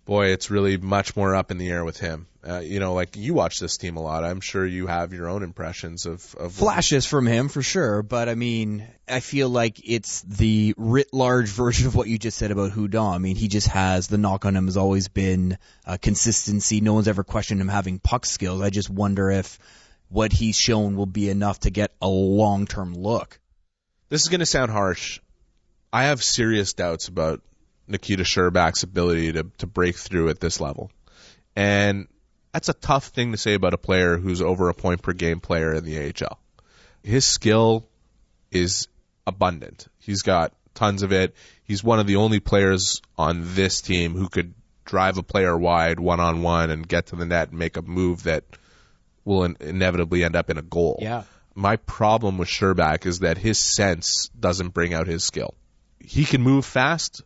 Boy, 0.06 0.28
it's 0.28 0.52
really 0.52 0.76
much 0.76 1.16
more 1.16 1.34
up 1.34 1.50
in 1.50 1.58
the 1.58 1.70
air 1.70 1.86
with 1.86 1.98
him. 1.98 2.28
Uh, 2.46 2.60
you 2.60 2.82
know, 2.82 2.94
like 2.94 3.16
you 3.16 3.34
watch 3.34 3.60
this 3.62 3.78
team 3.78 3.96
a 3.96 4.02
lot. 4.02 4.26
I'm 4.26 4.42
sure 4.42 4.66
you 4.66 4.88
have 4.88 5.14
your 5.14 5.30
own 5.30 5.44
impressions 5.44 6.06
of, 6.06 6.36
of 6.36 6.52
flashes 6.52 7.06
from 7.06 7.26
him 7.26 7.48
for 7.48 7.62
sure, 7.62 8.04
but 8.04 8.28
I 8.28 8.36
mean, 8.36 8.86
I 9.08 9.22
feel 9.22 9.48
like 9.48 9.80
it's 9.90 10.22
the 10.24 10.74
writ 10.76 11.14
large 11.14 11.50
version 11.62 11.88
of 11.88 11.96
what 11.96 12.10
you 12.10 12.18
just 12.18 12.38
said 12.38 12.52
about 12.52 12.72
Hudon. 12.72 13.16
I 13.16 13.18
mean, 13.18 13.38
he 13.38 13.48
just 13.48 13.68
has 13.68 14.08
the 14.08 14.18
knock 14.18 14.46
on 14.46 14.58
him 14.58 14.66
has 14.66 14.76
always 14.76 15.08
been 15.08 15.58
uh, 15.86 15.98
consistency. 16.02 16.82
No 16.82 16.96
one's 16.96 17.08
ever 17.08 17.24
questioned 17.24 17.62
him 17.62 17.70
having 17.70 18.00
puck 18.00 18.26
skills. 18.26 18.62
I 18.62 18.70
just 18.70 18.90
wonder 18.90 19.32
if 19.32 19.58
what 20.10 20.34
he's 20.34 20.58
shown 20.58 20.98
will 20.98 21.06
be 21.06 21.30
enough 21.30 21.62
to 21.62 21.70
get 21.70 21.96
a 22.02 22.10
long 22.10 22.68
term 22.68 22.94
look. 22.94 23.40
This 24.10 24.22
is 24.22 24.28
going 24.28 24.42
to 24.42 24.46
sound 24.46 24.70
harsh, 24.70 25.22
I 25.94 26.06
have 26.06 26.24
serious 26.24 26.74
doubts 26.74 27.08
about 27.08 27.42
Nikita 27.88 28.24
Scherbak's 28.24 28.84
ability 28.84 29.34
to, 29.34 29.44
to 29.60 29.68
break 29.68 29.96
through 29.98 30.30
at 30.30 30.40
this 30.40 30.60
level. 30.60 30.92
And 31.56 32.08
that's 32.54 32.70
a 32.70 32.74
tough 32.74 33.08
thing 33.08 33.32
to 33.32 33.38
say 33.38 33.54
about 33.54 33.74
a 33.74 33.78
player 33.78 34.18
who's 34.18 34.42
over 34.42 34.70
a 34.70 34.74
point 34.74 35.02
per 35.02 35.14
game 35.14 35.40
player 35.40 35.74
in 35.74 35.84
the 35.84 36.00
AHL. 36.00 36.40
His 37.04 37.26
skill 37.26 37.88
is 38.52 38.88
abundant. 39.28 39.88
He's 40.00 40.22
got 40.22 40.54
tons 40.74 41.04
of 41.04 41.12
it. 41.12 41.36
He's 41.64 41.84
one 41.84 42.00
of 42.00 42.08
the 42.08 42.18
only 42.18 42.40
players 42.40 43.02
on 43.18 43.56
this 43.56 43.82
team 43.82 44.14
who 44.14 44.30
could 44.30 44.54
drive 44.86 45.18
a 45.18 45.24
player 45.24 45.58
wide 45.58 46.00
one 46.00 46.20
on 46.20 46.42
one 46.42 46.70
and 46.70 46.88
get 46.88 47.08
to 47.08 47.16
the 47.16 47.26
net 47.26 47.50
and 47.50 47.60
make 47.60 47.78
a 47.78 47.82
move 47.82 48.24
that 48.24 48.44
will 49.26 49.44
in- 49.44 49.58
inevitably 49.60 50.24
end 50.24 50.36
up 50.36 50.50
in 50.50 50.58
a 50.58 50.62
goal. 50.62 51.00
Yeah. 51.02 51.24
My 51.56 51.78
problem 51.78 52.38
with 52.38 52.50
Scherbak 52.50 53.06
is 53.06 53.20
that 53.20 53.38
his 53.38 53.60
sense 53.60 54.30
doesn't 54.38 54.70
bring 54.70 54.94
out 54.94 55.08
his 55.08 55.24
skill. 55.24 55.54
He 56.00 56.26
can 56.26 56.42
move 56.42 56.66
fast, 56.66 57.24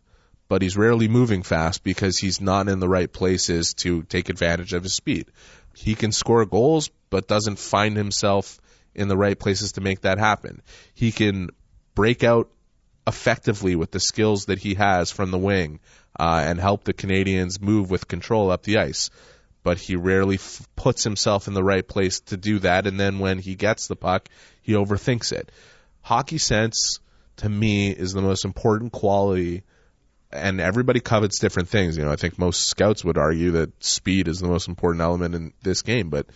but 0.48 0.62
he's 0.62 0.76
rarely 0.76 1.08
moving 1.08 1.42
fast 1.42 1.84
because 1.84 2.18
he's 2.18 2.40
not 2.40 2.68
in 2.68 2.80
the 2.80 2.88
right 2.88 3.12
places 3.12 3.74
to 3.74 4.02
take 4.02 4.28
advantage 4.28 4.72
of 4.72 4.82
his 4.82 4.94
speed. 4.94 5.26
He 5.74 5.94
can 5.94 6.10
score 6.10 6.44
goals, 6.46 6.90
but 7.10 7.28
doesn't 7.28 7.58
find 7.58 7.96
himself 7.96 8.60
in 8.94 9.08
the 9.08 9.16
right 9.16 9.38
places 9.38 9.72
to 9.72 9.80
make 9.80 10.00
that 10.02 10.18
happen. 10.18 10.62
He 10.94 11.12
can 11.12 11.50
break 11.94 12.24
out 12.24 12.50
effectively 13.06 13.76
with 13.76 13.90
the 13.90 14.00
skills 14.00 14.46
that 14.46 14.58
he 14.58 14.74
has 14.74 15.10
from 15.10 15.30
the 15.30 15.38
wing 15.38 15.80
uh, 16.18 16.42
and 16.44 16.58
help 16.58 16.84
the 16.84 16.92
Canadiens 16.92 17.60
move 17.60 17.90
with 17.90 18.08
control 18.08 18.50
up 18.50 18.62
the 18.62 18.78
ice. 18.78 19.10
But 19.62 19.78
he 19.78 19.96
rarely 19.96 20.36
f- 20.36 20.66
puts 20.76 21.04
himself 21.04 21.48
in 21.48 21.54
the 21.54 21.64
right 21.64 21.86
place 21.86 22.20
to 22.20 22.36
do 22.36 22.58
that. 22.60 22.86
And 22.86 22.98
then 22.98 23.18
when 23.18 23.38
he 23.38 23.54
gets 23.54 23.86
the 23.86 23.96
puck, 23.96 24.28
he 24.62 24.72
overthinks 24.72 25.32
it. 25.32 25.50
Hockey 26.02 26.38
sense, 26.38 27.00
to 27.36 27.48
me, 27.48 27.90
is 27.90 28.12
the 28.12 28.22
most 28.22 28.44
important 28.44 28.92
quality. 28.92 29.62
And 30.30 30.60
everybody 30.60 31.00
covets 31.00 31.38
different 31.38 31.68
things. 31.68 31.96
You 31.96 32.04
know, 32.04 32.12
I 32.12 32.16
think 32.16 32.38
most 32.38 32.68
scouts 32.68 33.04
would 33.04 33.16
argue 33.16 33.52
that 33.52 33.82
speed 33.82 34.28
is 34.28 34.40
the 34.40 34.48
most 34.48 34.68
important 34.68 35.00
element 35.02 35.34
in 35.34 35.52
this 35.62 35.82
game. 35.82 36.10
But 36.10 36.26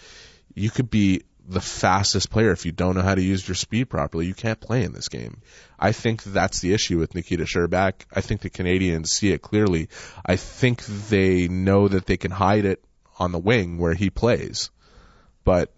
you 0.54 0.70
could 0.70 0.88
be 0.90 1.22
the 1.46 1.60
fastest 1.60 2.30
player 2.30 2.52
if 2.52 2.64
you 2.64 2.72
don't 2.72 2.94
know 2.94 3.02
how 3.02 3.14
to 3.14 3.22
use 3.22 3.46
your 3.46 3.54
speed 3.54 3.90
properly. 3.90 4.26
You 4.26 4.34
can't 4.34 4.60
play 4.60 4.84
in 4.84 4.92
this 4.92 5.08
game. 5.08 5.42
I 5.78 5.92
think 5.92 6.22
that's 6.22 6.60
the 6.60 6.72
issue 6.72 6.98
with 6.98 7.14
Nikita 7.14 7.44
Scherbak. 7.44 8.04
I 8.12 8.20
think 8.20 8.40
the 8.40 8.50
Canadiens 8.50 9.08
see 9.08 9.32
it 9.32 9.42
clearly. 9.42 9.88
I 10.24 10.36
think 10.36 10.84
they 10.84 11.48
know 11.48 11.88
that 11.88 12.06
they 12.06 12.16
can 12.16 12.30
hide 12.30 12.64
it 12.64 12.82
on 13.18 13.32
the 13.32 13.38
wing 13.38 13.78
where 13.78 13.94
he 13.94 14.08
plays, 14.08 14.70
but 15.44 15.72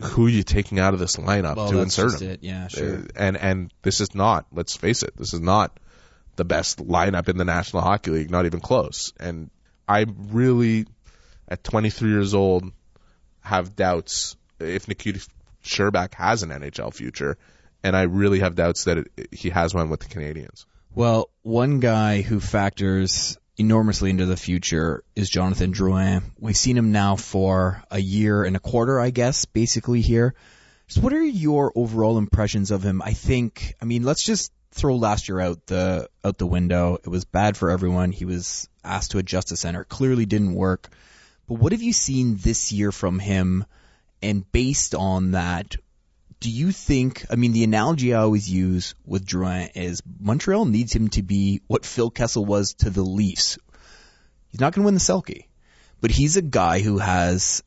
who 0.00 0.26
are 0.26 0.30
you 0.30 0.42
taking 0.42 0.78
out 0.78 0.94
of 0.94 1.00
this 1.00 1.16
lineup 1.16 1.56
Well, 1.56 1.70
to 1.70 1.78
insert 1.80 2.20
him? 2.20 2.30
it. 2.30 2.40
Yeah, 2.42 2.68
sure. 2.68 2.98
Uh, 2.98 3.02
and 3.16 3.36
and 3.36 3.74
this 3.82 4.00
is 4.00 4.14
not. 4.14 4.46
Let's 4.52 4.76
face 4.76 5.02
it. 5.02 5.16
This 5.16 5.32
is 5.34 5.40
not 5.40 5.76
the 6.38 6.44
best 6.44 6.78
lineup 6.78 7.28
in 7.28 7.36
the 7.36 7.44
National 7.44 7.82
Hockey 7.82 8.12
League. 8.12 8.30
Not 8.30 8.46
even 8.46 8.60
close. 8.60 9.12
And 9.20 9.50
I 9.86 10.06
really, 10.16 10.86
at 11.46 11.62
23 11.62 12.10
years 12.10 12.32
old, 12.32 12.72
have 13.40 13.76
doubts 13.76 14.36
if 14.58 14.88
Nikita 14.88 15.26
Scherbak 15.62 16.14
has 16.14 16.42
an 16.42 16.50
NHL 16.50 16.94
future, 16.94 17.36
and 17.82 17.94
I 17.94 18.02
really 18.02 18.40
have 18.40 18.54
doubts 18.54 18.84
that 18.84 18.98
it, 18.98 19.28
he 19.32 19.50
has 19.50 19.74
one 19.74 19.90
with 19.90 20.00
the 20.00 20.06
Canadiens. 20.06 20.64
Well, 20.94 21.30
one 21.42 21.80
guy 21.80 22.22
who 22.22 22.40
factors 22.40 23.36
enormously 23.56 24.10
into 24.10 24.26
the 24.26 24.36
future 24.36 25.02
is 25.14 25.28
Jonathan 25.28 25.72
Drouin. 25.72 26.22
We've 26.38 26.56
seen 26.56 26.76
him 26.76 26.92
now 26.92 27.16
for 27.16 27.82
a 27.90 27.98
year 27.98 28.44
and 28.44 28.56
a 28.56 28.60
quarter, 28.60 29.00
I 29.00 29.10
guess, 29.10 29.44
basically 29.44 30.00
here. 30.00 30.34
So 30.86 31.00
what 31.00 31.12
are 31.12 31.22
your 31.22 31.72
overall 31.74 32.18
impressions 32.18 32.70
of 32.70 32.82
him? 32.82 33.02
I 33.02 33.12
think, 33.12 33.74
I 33.82 33.84
mean, 33.84 34.04
let's 34.04 34.24
just 34.24 34.52
throw 34.70 34.96
last 34.96 35.28
year 35.28 35.40
out 35.40 35.66
the 35.66 36.08
out 36.24 36.38
the 36.38 36.46
window. 36.46 36.98
It 37.02 37.08
was 37.08 37.24
bad 37.24 37.56
for 37.56 37.70
everyone. 37.70 38.12
He 38.12 38.24
was 38.24 38.68
asked 38.84 39.12
to 39.12 39.18
adjust 39.18 39.48
to 39.48 39.56
center. 39.56 39.84
Clearly 39.84 40.26
didn't 40.26 40.54
work. 40.54 40.88
But 41.46 41.54
what 41.54 41.72
have 41.72 41.82
you 41.82 41.92
seen 41.92 42.36
this 42.36 42.72
year 42.72 42.92
from 42.92 43.18
him? 43.18 43.64
And 44.22 44.50
based 44.52 44.94
on 44.94 45.32
that, 45.32 45.76
do 46.40 46.50
you 46.50 46.72
think, 46.72 47.24
I 47.30 47.36
mean, 47.36 47.52
the 47.52 47.64
analogy 47.64 48.14
I 48.14 48.20
always 48.20 48.50
use 48.50 48.94
with 49.04 49.26
Drouin 49.26 49.70
is 49.74 50.02
Montreal 50.20 50.66
needs 50.66 50.94
him 50.94 51.08
to 51.10 51.22
be 51.22 51.62
what 51.66 51.86
Phil 51.86 52.10
Kessel 52.10 52.44
was 52.44 52.74
to 52.74 52.90
the 52.90 53.02
Leafs. 53.02 53.58
He's 54.48 54.60
not 54.60 54.72
going 54.72 54.82
to 54.82 54.86
win 54.86 54.94
the 54.94 55.00
Selke, 55.00 55.46
but 56.00 56.10
he's 56.10 56.36
a 56.36 56.42
guy 56.42 56.80
who 56.80 56.98
has 56.98 57.62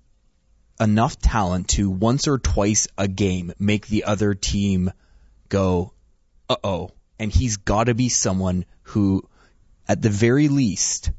enough 0.79 1.19
talent 1.19 1.69
to 1.69 1.89
once 1.89 2.27
or 2.27 2.39
twice 2.39 2.87
a 2.97 3.07
game 3.07 3.53
make 3.59 3.87
the 3.87 4.05
other 4.05 4.33
team 4.33 4.91
go, 5.49 5.93
uh 6.51 6.55
oh. 6.63 6.89
And 7.19 7.31
he's 7.31 7.57
got 7.57 7.85
to 7.85 7.93
be 7.93 8.09
someone 8.09 8.65
who, 8.83 9.23
at 9.87 10.01
the 10.01 10.09
very 10.09 10.47
least, 10.47 11.11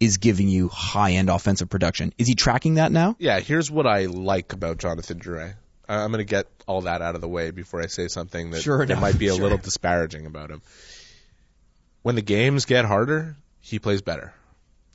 is 0.00 0.18
giving 0.18 0.48
you 0.48 0.68
high 0.68 1.12
end 1.12 1.28
offensive 1.30 1.68
production. 1.68 2.12
Is 2.18 2.28
he 2.28 2.34
tracking 2.34 2.74
that 2.74 2.92
now? 2.92 3.16
Yeah, 3.18 3.40
here's 3.40 3.70
what 3.70 3.86
I 3.86 4.06
like 4.06 4.52
about 4.52 4.78
Jonathan 4.78 5.18
Drouin. 5.18 5.54
I- 5.88 6.02
I'm 6.02 6.12
going 6.12 6.24
to 6.24 6.30
get 6.30 6.46
all 6.66 6.82
that 6.82 7.02
out 7.02 7.14
of 7.16 7.20
the 7.20 7.28
way 7.28 7.50
before 7.50 7.82
I 7.82 7.86
say 7.86 8.06
something 8.08 8.50
that, 8.52 8.62
Sure 8.62 8.84
that 8.86 9.00
might 9.00 9.18
be 9.18 9.26
a 9.28 9.32
sure. 9.34 9.42
little 9.42 9.58
disparaging 9.58 10.26
about 10.26 10.50
him. 10.50 10.62
When 12.02 12.14
the 12.14 12.22
games 12.22 12.64
get 12.64 12.84
harder, 12.84 13.36
he 13.60 13.78
plays 13.78 14.02
better. 14.02 14.32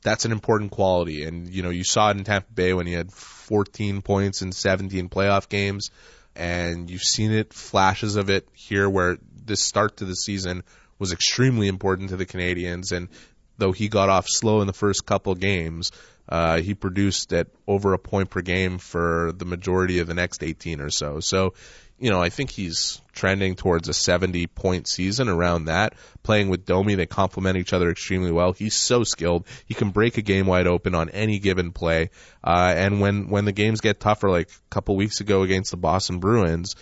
That's 0.03 0.25
an 0.25 0.31
important 0.31 0.71
quality, 0.71 1.23
and 1.23 1.47
you 1.47 1.63
know 1.63 1.69
you 1.69 1.83
saw 1.85 2.09
it 2.11 2.17
in 2.17 2.23
Tampa 2.25 2.51
Bay 2.51 2.73
when 2.73 2.87
he 2.87 2.93
had 2.93 3.11
14 3.11 4.01
points 4.01 4.41
in 4.41 4.51
17 4.51 5.07
playoff 5.09 5.47
games, 5.47 5.91
and 6.35 6.89
you've 6.89 7.03
seen 7.03 7.31
it 7.31 7.53
flashes 7.53 8.15
of 8.17 8.29
it 8.29 8.47
here 8.53 8.89
where 8.89 9.17
this 9.45 9.63
start 9.63 9.97
to 9.97 10.05
the 10.05 10.15
season 10.15 10.63
was 10.99 11.11
extremely 11.11 11.67
important 11.67 12.09
to 12.09 12.17
the 12.17 12.25
Canadiens, 12.25 12.91
and 12.91 13.09
though 13.57 13.71
he 13.71 13.87
got 13.87 14.09
off 14.09 14.25
slow 14.27 14.61
in 14.61 14.67
the 14.67 14.73
first 14.73 15.05
couple 15.05 15.35
games, 15.35 15.91
uh, 16.29 16.61
he 16.61 16.73
produced 16.73 17.33
at 17.33 17.47
over 17.67 17.93
a 17.93 17.99
point 17.99 18.29
per 18.29 18.41
game 18.41 18.77
for 18.77 19.31
the 19.35 19.45
majority 19.45 19.99
of 19.99 20.07
the 20.07 20.13
next 20.13 20.43
18 20.43 20.79
or 20.79 20.89
so. 20.89 21.19
So, 21.19 21.53
you 21.99 22.09
know, 22.09 22.21
I 22.21 22.29
think 22.29 22.49
he's 22.49 23.01
trending 23.11 23.55
towards 23.55 23.89
a 23.89 23.93
70 23.93 24.47
point 24.47 24.87
season 24.87 25.29
around 25.29 25.65
that. 25.65 25.93
Playing 26.23 26.49
with 26.49 26.65
Domi, 26.65 26.95
they 26.95 27.05
complement 27.05 27.57
each 27.57 27.73
other 27.73 27.89
extremely 27.89 28.31
well. 28.31 28.53
He's 28.53 28.75
so 28.75 29.03
skilled. 29.03 29.45
He 29.65 29.73
can 29.73 29.89
break 29.89 30.17
a 30.17 30.21
game 30.21 30.47
wide 30.47 30.67
open 30.67 30.95
on 30.95 31.09
any 31.09 31.39
given 31.39 31.71
play. 31.71 32.09
Uh, 32.43 32.73
and 32.75 33.01
when, 33.01 33.29
when 33.29 33.45
the 33.45 33.51
games 33.51 33.81
get 33.81 33.99
tougher, 33.99 34.29
like 34.29 34.49
a 34.49 34.69
couple 34.69 34.95
weeks 34.95 35.19
ago 35.19 35.43
against 35.43 35.71
the 35.71 35.77
Boston 35.77 36.19
Bruins, 36.19 36.75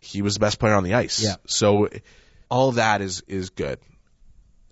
he 0.00 0.22
was 0.22 0.34
the 0.34 0.40
best 0.40 0.58
player 0.58 0.74
on 0.74 0.84
the 0.84 0.94
ice. 0.94 1.22
Yeah. 1.22 1.36
So 1.46 1.88
all 2.48 2.72
that 2.72 3.00
is, 3.00 3.22
is 3.26 3.50
good. 3.50 3.78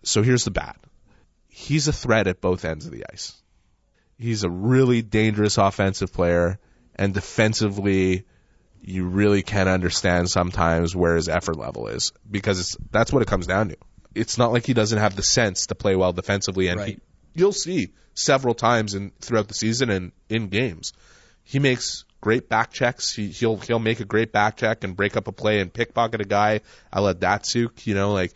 So 0.03 0.23
here's 0.23 0.45
the 0.45 0.51
bad. 0.51 0.77
He's 1.49 1.89
a 1.89 1.93
threat 1.93 2.27
at 2.27 2.41
both 2.41 2.65
ends 2.65 2.87
of 2.87 2.93
the 2.93 3.05
ice. 3.13 3.33
He's 4.19 4.45
a 4.45 4.51
really 4.51 5.03
dangerous 5.03 5.59
offensive 5.59 6.13
player, 6.13 6.59
and 6.95 7.13
defensively, 7.13 8.25
you 8.81 9.05
really 9.05 9.43
can't 9.43 9.69
understand 9.69 10.31
sometimes 10.31 10.97
where 10.97 11.17
his 11.17 11.29
effort 11.29 11.57
level 11.59 11.89
is 11.89 12.13
because 12.31 12.59
it's, 12.61 12.77
that's 12.91 13.13
what 13.13 13.21
it 13.23 13.29
comes 13.29 13.47
down 13.47 13.69
to. 13.71 13.77
It's 14.15 14.39
not 14.39 14.53
like 14.53 14.65
he 14.65 14.73
doesn't 14.73 14.99
have 14.99 15.17
the 15.17 15.23
sense 15.23 15.67
to 15.67 15.75
play 15.75 15.97
well 15.97 16.15
defensively, 16.15 16.69
and 16.69 16.81
Right. 16.81 16.89
he, 16.89 16.99
you'll 17.35 17.53
see 17.53 17.91
several 18.15 18.55
times 18.55 18.95
in 18.95 19.11
throughout 19.21 19.49
the 19.49 19.55
season 19.55 19.91
and 19.91 20.13
in 20.31 20.49
games, 20.49 20.95
he 21.43 21.59
makes 21.59 22.06
great 22.21 22.49
back 22.49 22.73
checks. 22.73 23.15
He, 23.15 23.29
he'll 23.29 23.57
he'll 23.57 23.79
make 23.79 24.01
a 24.01 24.05
great 24.05 24.33
back 24.33 24.57
check 24.57 24.85
and 24.85 24.97
break 24.97 25.17
up 25.17 25.29
a 25.29 25.33
play 25.33 25.61
and 25.61 25.73
pickpocket 25.73 26.21
a 26.21 26.25
guy. 26.25 26.61
a 26.93 27.01
la 27.01 27.13
Datsyuk, 27.13 27.87
you 27.87 27.95
know, 27.95 28.13
like 28.13 28.33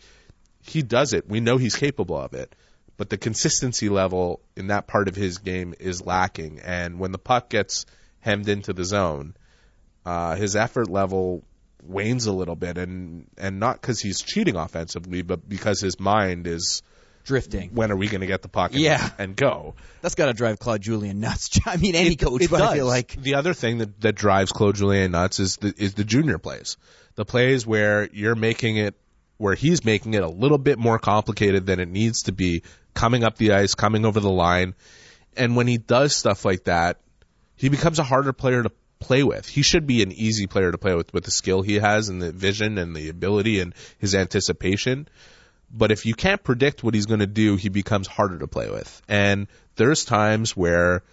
he 0.63 0.81
does 0.81 1.13
it. 1.13 1.27
We 1.27 1.39
know 1.39 1.57
he's 1.57 1.75
capable 1.75 2.17
of 2.17 2.33
it. 2.33 2.55
But 2.97 3.09
the 3.09 3.17
consistency 3.17 3.89
level 3.89 4.41
in 4.55 4.67
that 4.67 4.85
part 4.85 5.07
of 5.07 5.15
his 5.15 5.39
game 5.39 5.73
is 5.79 6.05
lacking. 6.05 6.59
And 6.59 6.99
when 6.99 7.11
the 7.11 7.17
puck 7.17 7.49
gets 7.49 7.85
hemmed 8.19 8.47
into 8.47 8.73
the 8.73 8.85
zone, 8.85 9.35
uh, 10.05 10.35
his 10.35 10.55
effort 10.55 10.87
level 10.87 11.43
wanes 11.83 12.27
a 12.27 12.31
little 12.31 12.55
bit. 12.55 12.77
And, 12.77 13.25
and 13.37 13.59
not 13.59 13.81
because 13.81 13.99
he's 13.99 14.21
cheating 14.21 14.55
offensively, 14.55 15.23
but 15.23 15.49
because 15.49 15.79
his 15.79 15.99
mind 15.99 16.45
is, 16.45 16.83
Drifting. 17.23 17.69
when 17.73 17.91
are 17.91 17.95
we 17.95 18.07
going 18.07 18.21
to 18.21 18.27
get 18.27 18.41
the 18.41 18.47
puck 18.47 18.71
and, 18.71 18.79
Yeah. 18.81 19.09
and 19.17 19.35
go? 19.35 19.75
That's 20.01 20.15
got 20.15 20.27
to 20.27 20.33
drive 20.33 20.59
Claude 20.59 20.81
Julien 20.81 21.19
nuts. 21.19 21.59
I 21.65 21.77
mean, 21.77 21.95
any 21.95 22.11
It- 22.13 22.19
coach, 22.19 22.41
it 22.43 22.49
but 22.49 22.61
I 22.61 22.65
does. 22.67 22.75
feel 22.75 22.85
like 22.87 23.21
the 23.21 23.35
other 23.35 23.53
thing 23.53 23.79
that, 23.79 24.01
that 24.01 24.13
drives 24.15 24.51
Claude 24.51 24.75
Julien 24.75 25.11
nuts 25.11 25.39
is 25.39 25.57
the 25.57 25.73
is 25.77 25.93
the 25.93 26.03
junior 26.03 26.37
plays, 26.37 26.77
the 27.15 27.25
plays 27.25 27.65
where 27.65 28.09
you're 28.13 28.35
making 28.35 28.77
it, 28.77 28.95
where 29.37 29.55
he's 29.55 29.83
making 29.85 30.13
it 30.13 30.23
a 30.23 30.29
little 30.29 30.57
bit 30.57 30.77
more 30.79 30.99
complicated 30.99 31.65
than 31.65 31.79
it 31.79 31.87
needs 31.89 32.23
to 32.23 32.31
be, 32.31 32.63
coming 32.93 33.23
up 33.23 33.37
the 33.37 33.53
ice, 33.53 33.75
coming 33.75 34.05
over 34.05 34.19
the 34.19 34.29
line, 34.29 34.73
and 35.37 35.55
when 35.55 35.67
he 35.67 35.77
does 35.77 36.15
stuff 36.15 36.43
like 36.45 36.65
that, 36.65 36.99
he 37.55 37.69
becomes 37.69 37.99
a 37.99 38.03
harder 38.03 38.33
player 38.33 38.63
to 38.63 38.71
play 38.99 39.23
with. 39.23 39.47
He 39.47 39.61
should 39.63 39.87
be 39.87 40.03
an 40.03 40.11
easy 40.11 40.45
player 40.45 40.71
to 40.71 40.77
play 40.77 40.93
with 40.93 41.11
with 41.13 41.23
the 41.23 41.31
skill 41.31 41.61
he 41.63 41.75
has 41.75 42.09
and 42.09 42.21
the 42.21 42.31
vision 42.31 42.77
and 42.77 42.95
the 42.95 43.09
ability 43.09 43.59
and 43.59 43.73
his 43.97 44.13
anticipation. 44.13 45.07
But 45.73 45.91
if 45.91 46.05
you 46.05 46.13
can't 46.13 46.43
predict 46.43 46.83
what 46.83 46.93
he's 46.93 47.05
going 47.05 47.21
to 47.21 47.27
do, 47.27 47.55
he 47.55 47.69
becomes 47.69 48.07
harder 48.07 48.39
to 48.39 48.47
play 48.47 48.69
with. 48.69 49.01
And 49.07 49.47
there's 49.75 50.05
times 50.05 50.55
where 50.55 51.03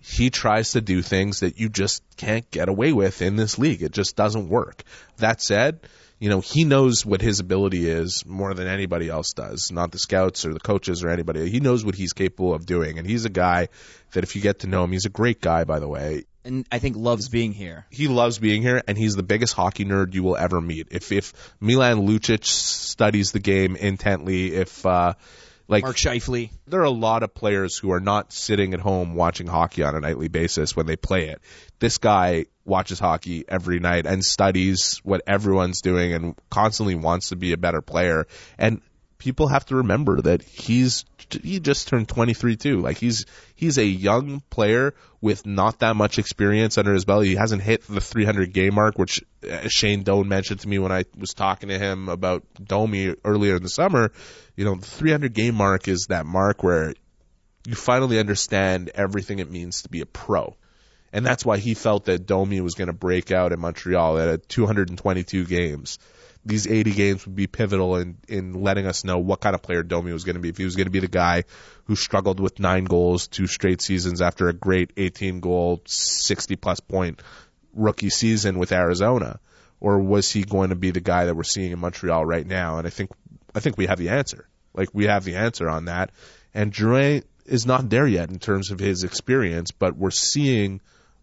he 0.00 0.30
tries 0.30 0.72
to 0.72 0.80
do 0.80 1.02
things 1.02 1.40
that 1.40 1.58
you 1.58 1.68
just 1.68 2.02
can't 2.16 2.50
get 2.50 2.68
away 2.68 2.92
with 2.92 3.22
in 3.22 3.36
this 3.36 3.58
league. 3.58 3.82
It 3.82 3.92
just 3.92 4.16
doesn't 4.16 4.48
work. 4.48 4.82
That 5.18 5.40
said, 5.40 5.80
you 6.18 6.28
know, 6.28 6.40
he 6.40 6.64
knows 6.64 7.06
what 7.06 7.20
his 7.20 7.40
ability 7.40 7.88
is 7.88 8.26
more 8.26 8.54
than 8.54 8.66
anybody 8.66 9.08
else 9.08 9.32
does, 9.32 9.70
not 9.72 9.92
the 9.92 9.98
scouts 9.98 10.44
or 10.44 10.52
the 10.52 10.60
coaches 10.60 11.04
or 11.04 11.08
anybody. 11.08 11.48
He 11.50 11.60
knows 11.60 11.84
what 11.84 11.94
he's 11.94 12.12
capable 12.12 12.54
of 12.54 12.66
doing. 12.66 12.98
And 12.98 13.08
he's 13.08 13.24
a 13.24 13.30
guy 13.30 13.68
that 14.12 14.24
if 14.24 14.34
you 14.34 14.42
get 14.42 14.60
to 14.60 14.66
know 14.66 14.84
him, 14.84 14.92
he's 14.92 15.06
a 15.06 15.10
great 15.10 15.40
guy, 15.40 15.64
by 15.64 15.78
the 15.78 15.88
way. 15.88 16.24
And 16.44 16.66
I 16.72 16.78
think 16.78 16.96
loves 16.96 17.28
being 17.28 17.52
here. 17.52 17.86
He 17.90 18.08
loves 18.08 18.38
being 18.38 18.62
here, 18.62 18.82
and 18.88 18.98
he's 18.98 19.14
the 19.14 19.22
biggest 19.22 19.54
hockey 19.54 19.84
nerd 19.84 20.14
you 20.14 20.22
will 20.22 20.36
ever 20.36 20.60
meet. 20.60 20.88
If 20.90 21.12
if 21.12 21.32
Milan 21.60 22.06
Lucic 22.06 22.44
studies 22.44 23.32
the 23.32 23.40
game 23.40 23.76
intently, 23.76 24.54
if 24.54 24.84
uh, 24.84 25.14
like 25.68 25.84
Mark 25.84 25.96
Scheifele. 25.96 26.50
there 26.66 26.80
are 26.80 26.84
a 26.84 26.90
lot 26.90 27.22
of 27.22 27.34
players 27.34 27.78
who 27.78 27.92
are 27.92 28.00
not 28.00 28.32
sitting 28.32 28.74
at 28.74 28.80
home 28.80 29.14
watching 29.14 29.46
hockey 29.46 29.82
on 29.82 29.94
a 29.94 30.00
nightly 30.00 30.28
basis 30.28 30.76
when 30.76 30.86
they 30.86 30.96
play 30.96 31.28
it. 31.28 31.40
This 31.78 31.98
guy 31.98 32.46
watches 32.64 32.98
hockey 32.98 33.44
every 33.48 33.80
night 33.80 34.06
and 34.06 34.24
studies 34.24 35.00
what 35.02 35.22
everyone's 35.26 35.80
doing 35.80 36.12
and 36.12 36.34
constantly 36.50 36.94
wants 36.94 37.30
to 37.30 37.36
be 37.36 37.52
a 37.52 37.56
better 37.56 37.80
player. 37.80 38.26
And 38.58 38.82
people 39.22 39.46
have 39.46 39.64
to 39.66 39.76
remember 39.76 40.20
that 40.20 40.42
he's 40.42 41.04
he 41.30 41.60
just 41.60 41.86
turned 41.86 42.08
23 42.08 42.56
too. 42.56 42.80
Like 42.80 42.98
he's 42.98 43.24
he's 43.54 43.78
a 43.78 43.84
young 43.84 44.40
player 44.50 44.94
with 45.20 45.46
not 45.46 45.78
that 45.78 45.94
much 45.94 46.18
experience 46.18 46.76
under 46.76 46.92
his 46.92 47.04
belt. 47.04 47.24
He 47.24 47.36
hasn't 47.36 47.62
hit 47.62 47.86
the 47.86 48.00
300 48.00 48.52
game 48.52 48.74
mark, 48.74 48.98
which 48.98 49.22
uh, 49.48 49.68
Shane 49.68 50.02
Doan 50.02 50.26
mentioned 50.26 50.60
to 50.60 50.68
me 50.68 50.80
when 50.80 50.90
I 50.90 51.04
was 51.16 51.34
talking 51.34 51.68
to 51.68 51.78
him 51.78 52.08
about 52.08 52.42
Domi 52.62 53.14
earlier 53.24 53.54
in 53.54 53.62
the 53.62 53.68
summer. 53.68 54.10
You 54.56 54.64
know, 54.64 54.74
the 54.74 54.86
300 54.86 55.32
game 55.32 55.54
mark 55.54 55.86
is 55.86 56.06
that 56.08 56.26
mark 56.26 56.64
where 56.64 56.92
you 57.64 57.76
finally 57.76 58.18
understand 58.18 58.90
everything 58.92 59.38
it 59.38 59.48
means 59.48 59.82
to 59.82 59.88
be 59.88 60.00
a 60.00 60.06
pro. 60.06 60.56
And 61.12 61.24
that's 61.24 61.44
why 61.44 61.58
he 61.58 61.74
felt 61.74 62.06
that 62.06 62.26
Domi 62.26 62.60
was 62.60 62.74
going 62.74 62.88
to 62.88 62.92
break 62.92 63.30
out 63.30 63.52
in 63.52 63.60
Montreal 63.60 64.18
at 64.18 64.48
222 64.48 65.44
games. 65.44 66.00
These 66.44 66.66
80 66.66 66.92
games 66.92 67.26
would 67.26 67.36
be 67.36 67.46
pivotal 67.46 67.96
in, 67.96 68.16
in 68.28 68.62
letting 68.62 68.86
us 68.86 69.04
know 69.04 69.18
what 69.18 69.40
kind 69.40 69.54
of 69.54 69.62
player 69.62 69.82
Domi 69.82 70.12
was 70.12 70.24
going 70.24 70.34
to 70.34 70.40
be. 70.40 70.48
If 70.48 70.56
he 70.56 70.64
was 70.64 70.74
going 70.74 70.86
to 70.86 70.90
be 70.90 71.00
the 71.00 71.08
guy 71.08 71.44
who 71.84 71.94
struggled 71.94 72.40
with 72.40 72.58
nine 72.58 72.84
goals 72.84 73.28
two 73.28 73.46
straight 73.46 73.80
seasons 73.80 74.20
after 74.20 74.48
a 74.48 74.52
great 74.52 74.92
18 74.96 75.40
goal, 75.40 75.82
60 75.86 76.56
plus 76.56 76.80
point 76.80 77.22
rookie 77.74 78.10
season 78.10 78.58
with 78.58 78.72
Arizona, 78.72 79.38
or 79.80 79.98
was 79.98 80.30
he 80.30 80.42
going 80.42 80.70
to 80.70 80.76
be 80.76 80.90
the 80.90 81.00
guy 81.00 81.26
that 81.26 81.34
we're 81.34 81.42
seeing 81.42 81.72
in 81.72 81.78
Montreal 81.78 82.24
right 82.24 82.46
now? 82.46 82.78
And 82.78 82.86
I 82.86 82.90
think 82.90 83.10
I 83.54 83.60
think 83.60 83.76
we 83.76 83.86
have 83.86 83.98
the 83.98 84.10
answer. 84.10 84.48
Like 84.74 84.88
we 84.92 85.06
have 85.06 85.24
the 85.24 85.36
answer 85.36 85.68
on 85.68 85.86
that. 85.86 86.10
And 86.54 86.72
Drouin 86.72 87.24
is 87.44 87.66
not 87.66 87.90
there 87.90 88.06
yet 88.06 88.30
in 88.30 88.38
terms 88.38 88.70
of 88.70 88.78
his 88.78 89.04
experience, 89.04 89.70
but 89.70 89.96
we're 89.96 90.10
seeing 90.10 90.80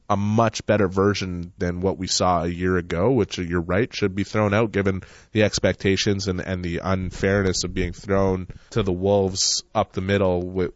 a 0.10 0.18
much 0.18 0.66
better 0.66 0.88
version 0.88 1.54
than 1.60 1.82
what 1.82 1.98
we 1.98 2.08
saw 2.08 2.44
a 2.44 2.48
year 2.48 2.78
ago, 2.78 3.12
which 3.12 3.38
you're 3.38 3.62
right 3.62 3.94
should 3.94 4.16
be 4.16 4.24
thrown 4.24 4.54
out 4.54 4.72
given 4.72 5.02
the 5.32 5.44
expectations 5.44 6.28
and 6.28 6.42
and 6.42 6.64
the 6.64 6.80
unfairness 6.84 7.64
of 7.64 7.74
being 7.74 7.94
thrown 7.94 8.48
to 8.72 8.82
the 8.82 8.92
wolves 8.92 9.64
up 9.76 9.94
the 9.94 10.02
middle 10.02 10.42
with, 10.42 10.72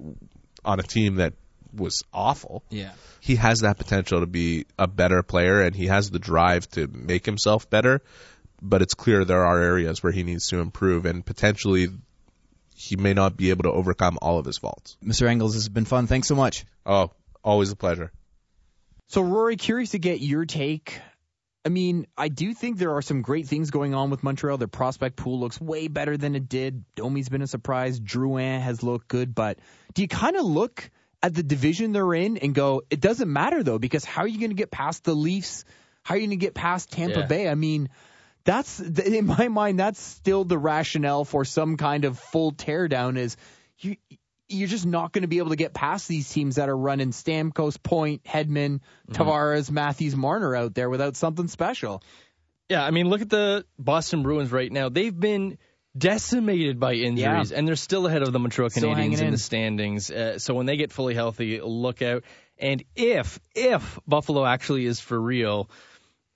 on 0.64 0.80
a 0.80 0.84
team 0.84 1.16
that 1.16 1.34
was 1.76 2.04
awful. 2.14 2.64
Yeah. 2.70 2.92
He 3.20 3.36
has 3.38 3.60
that 3.60 3.78
potential 3.78 4.20
to 4.20 4.28
be 4.28 4.66
a 4.78 4.88
better 4.88 5.24
player 5.24 5.62
and 5.62 5.76
he 5.76 5.88
has 5.88 6.12
the 6.12 6.20
drive 6.20 6.70
to 6.72 6.88
make 6.88 7.26
himself 7.26 7.68
better, 7.70 8.02
but 8.62 8.84
it's 8.84 8.94
clear 8.94 9.26
there 9.26 9.46
are 9.46 9.60
areas 9.60 10.04
where 10.04 10.12
he 10.12 10.24
needs 10.24 10.50
to 10.50 10.60
improve 10.60 11.06
and 11.06 11.26
potentially 11.26 11.88
he 12.76 12.96
may 12.96 13.14
not 13.14 13.36
be 13.36 13.50
able 13.50 13.64
to 13.64 13.72
overcome 13.72 14.20
all 14.22 14.38
of 14.38 14.46
his 14.46 14.58
faults. 14.58 14.98
Mr. 15.04 15.28
Engels, 15.28 15.54
this 15.54 15.64
has 15.64 15.70
been 15.70 15.86
fun. 15.86 16.06
Thanks 16.06 16.28
so 16.28 16.36
much. 16.36 16.66
Oh, 16.86 17.12
always 17.44 17.72
a 17.72 17.76
pleasure. 17.76 18.12
So, 19.14 19.22
Rory, 19.22 19.58
curious 19.58 19.92
to 19.92 20.00
get 20.00 20.22
your 20.22 20.44
take. 20.44 21.00
I 21.64 21.70
mean, 21.70 22.08
I 22.18 22.30
do 22.30 22.56
think 22.56 22.80
there 22.80 22.96
are 22.96 23.04
some 23.04 23.22
great 23.22 23.48
things 23.48 23.70
going 23.70 23.94
on 23.94 24.10
with 24.10 24.24
Montreal. 24.24 24.58
Their 24.58 24.68
prospect 24.68 25.18
pool 25.18 25.40
looks 25.40 25.62
way 25.62 25.88
better 25.88 26.18
than 26.18 26.34
it 26.34 26.50
did. 26.50 26.84
Domi's 26.96 27.30
been 27.30 27.44
a 27.44 27.48
surprise. 27.48 28.00
Drouin 28.00 28.60
has 28.60 28.82
looked 28.82 29.08
good, 29.08 29.36
but 29.36 29.60
do 29.94 30.02
you 30.02 30.08
kind 30.08 30.36
of 30.36 30.46
look 30.46 30.90
at 31.22 31.36
the 31.36 31.44
division 31.44 31.92
they're 31.92 32.16
in 32.16 32.38
and 32.38 32.56
go, 32.56 32.82
it 32.90 33.02
doesn't 33.02 33.32
matter 33.32 33.62
though, 33.62 33.78
because 33.78 34.04
how 34.04 34.24
are 34.24 34.28
you 34.28 34.40
going 34.40 34.50
to 34.50 34.56
get 34.56 34.72
past 34.72 35.04
the 35.04 35.14
Leafs? 35.14 35.64
How 36.02 36.16
are 36.16 36.18
you 36.18 36.26
going 36.26 36.40
to 36.40 36.44
get 36.44 36.56
past 36.56 36.92
Tampa 36.92 37.20
Yeah. 37.20 37.28
Bay? 37.28 37.48
I 37.48 37.54
mean, 37.54 37.90
that's 38.46 38.80
in 38.80 39.28
my 39.28 39.48
mind, 39.48 39.78
that's 39.78 40.02
still 40.02 40.44
the 40.44 40.58
rationale 40.58 41.24
for 41.24 41.46
some 41.46 41.78
kind 41.78 42.06
of 42.06 42.18
full 42.18 42.52
teardown. 42.52 43.20
Is 43.20 43.38
you 43.78 43.96
you're 44.54 44.68
just 44.68 44.86
not 44.86 45.12
going 45.12 45.24
to 45.24 45.28
be 45.28 45.40
able 45.40 45.50
to 45.50 45.56
get 45.56 45.74
past 45.74 46.08
these 46.08 46.30
teams 46.30 46.56
that 46.56 46.70
are 46.70 46.78
running 46.78 47.12
Stamkos, 47.12 47.82
Point, 47.82 48.24
Hedman, 48.24 48.82
Tavares, 49.12 49.72
Matthews, 49.72 50.16
Marner 50.16 50.56
out 50.56 50.74
there 50.74 50.90
without 50.90 51.16
something 51.16 51.48
special. 51.48 52.04
Yeah, 52.70 52.84
I 52.84 52.92
mean, 52.92 53.10
look 53.10 53.22
at 53.22 53.30
the 53.30 53.66
Boston 53.78 54.24
Bruins 54.24 54.52
right 54.52 54.72
now. 54.72 54.90
They've 54.90 55.18
been 55.18 55.58
decimated 55.98 56.80
by 56.80 56.94
injuries, 56.94 57.52
and 57.52 57.68
they're 57.68 57.76
still 57.76 58.08
ahead 58.08 58.22
of 58.22 58.32
the 58.32 58.40
Montreal 58.40 58.70
Canadiens 58.70 59.20
in, 59.20 59.28
in. 59.28 59.32
the 59.32 59.38
standings. 59.38 60.10
Uh, 60.10 60.40
so 60.40 60.54
when 60.54 60.66
they 60.66 60.78
get 60.78 60.92
fully 60.92 61.14
healthy, 61.14 61.60
look 61.62 62.02
out. 62.02 62.24
And 62.58 62.84
if 62.96 63.40
if 63.56 64.00
Buffalo 64.08 64.46
actually 64.46 64.86
is 64.86 65.00
for 65.00 65.20
real, 65.20 65.70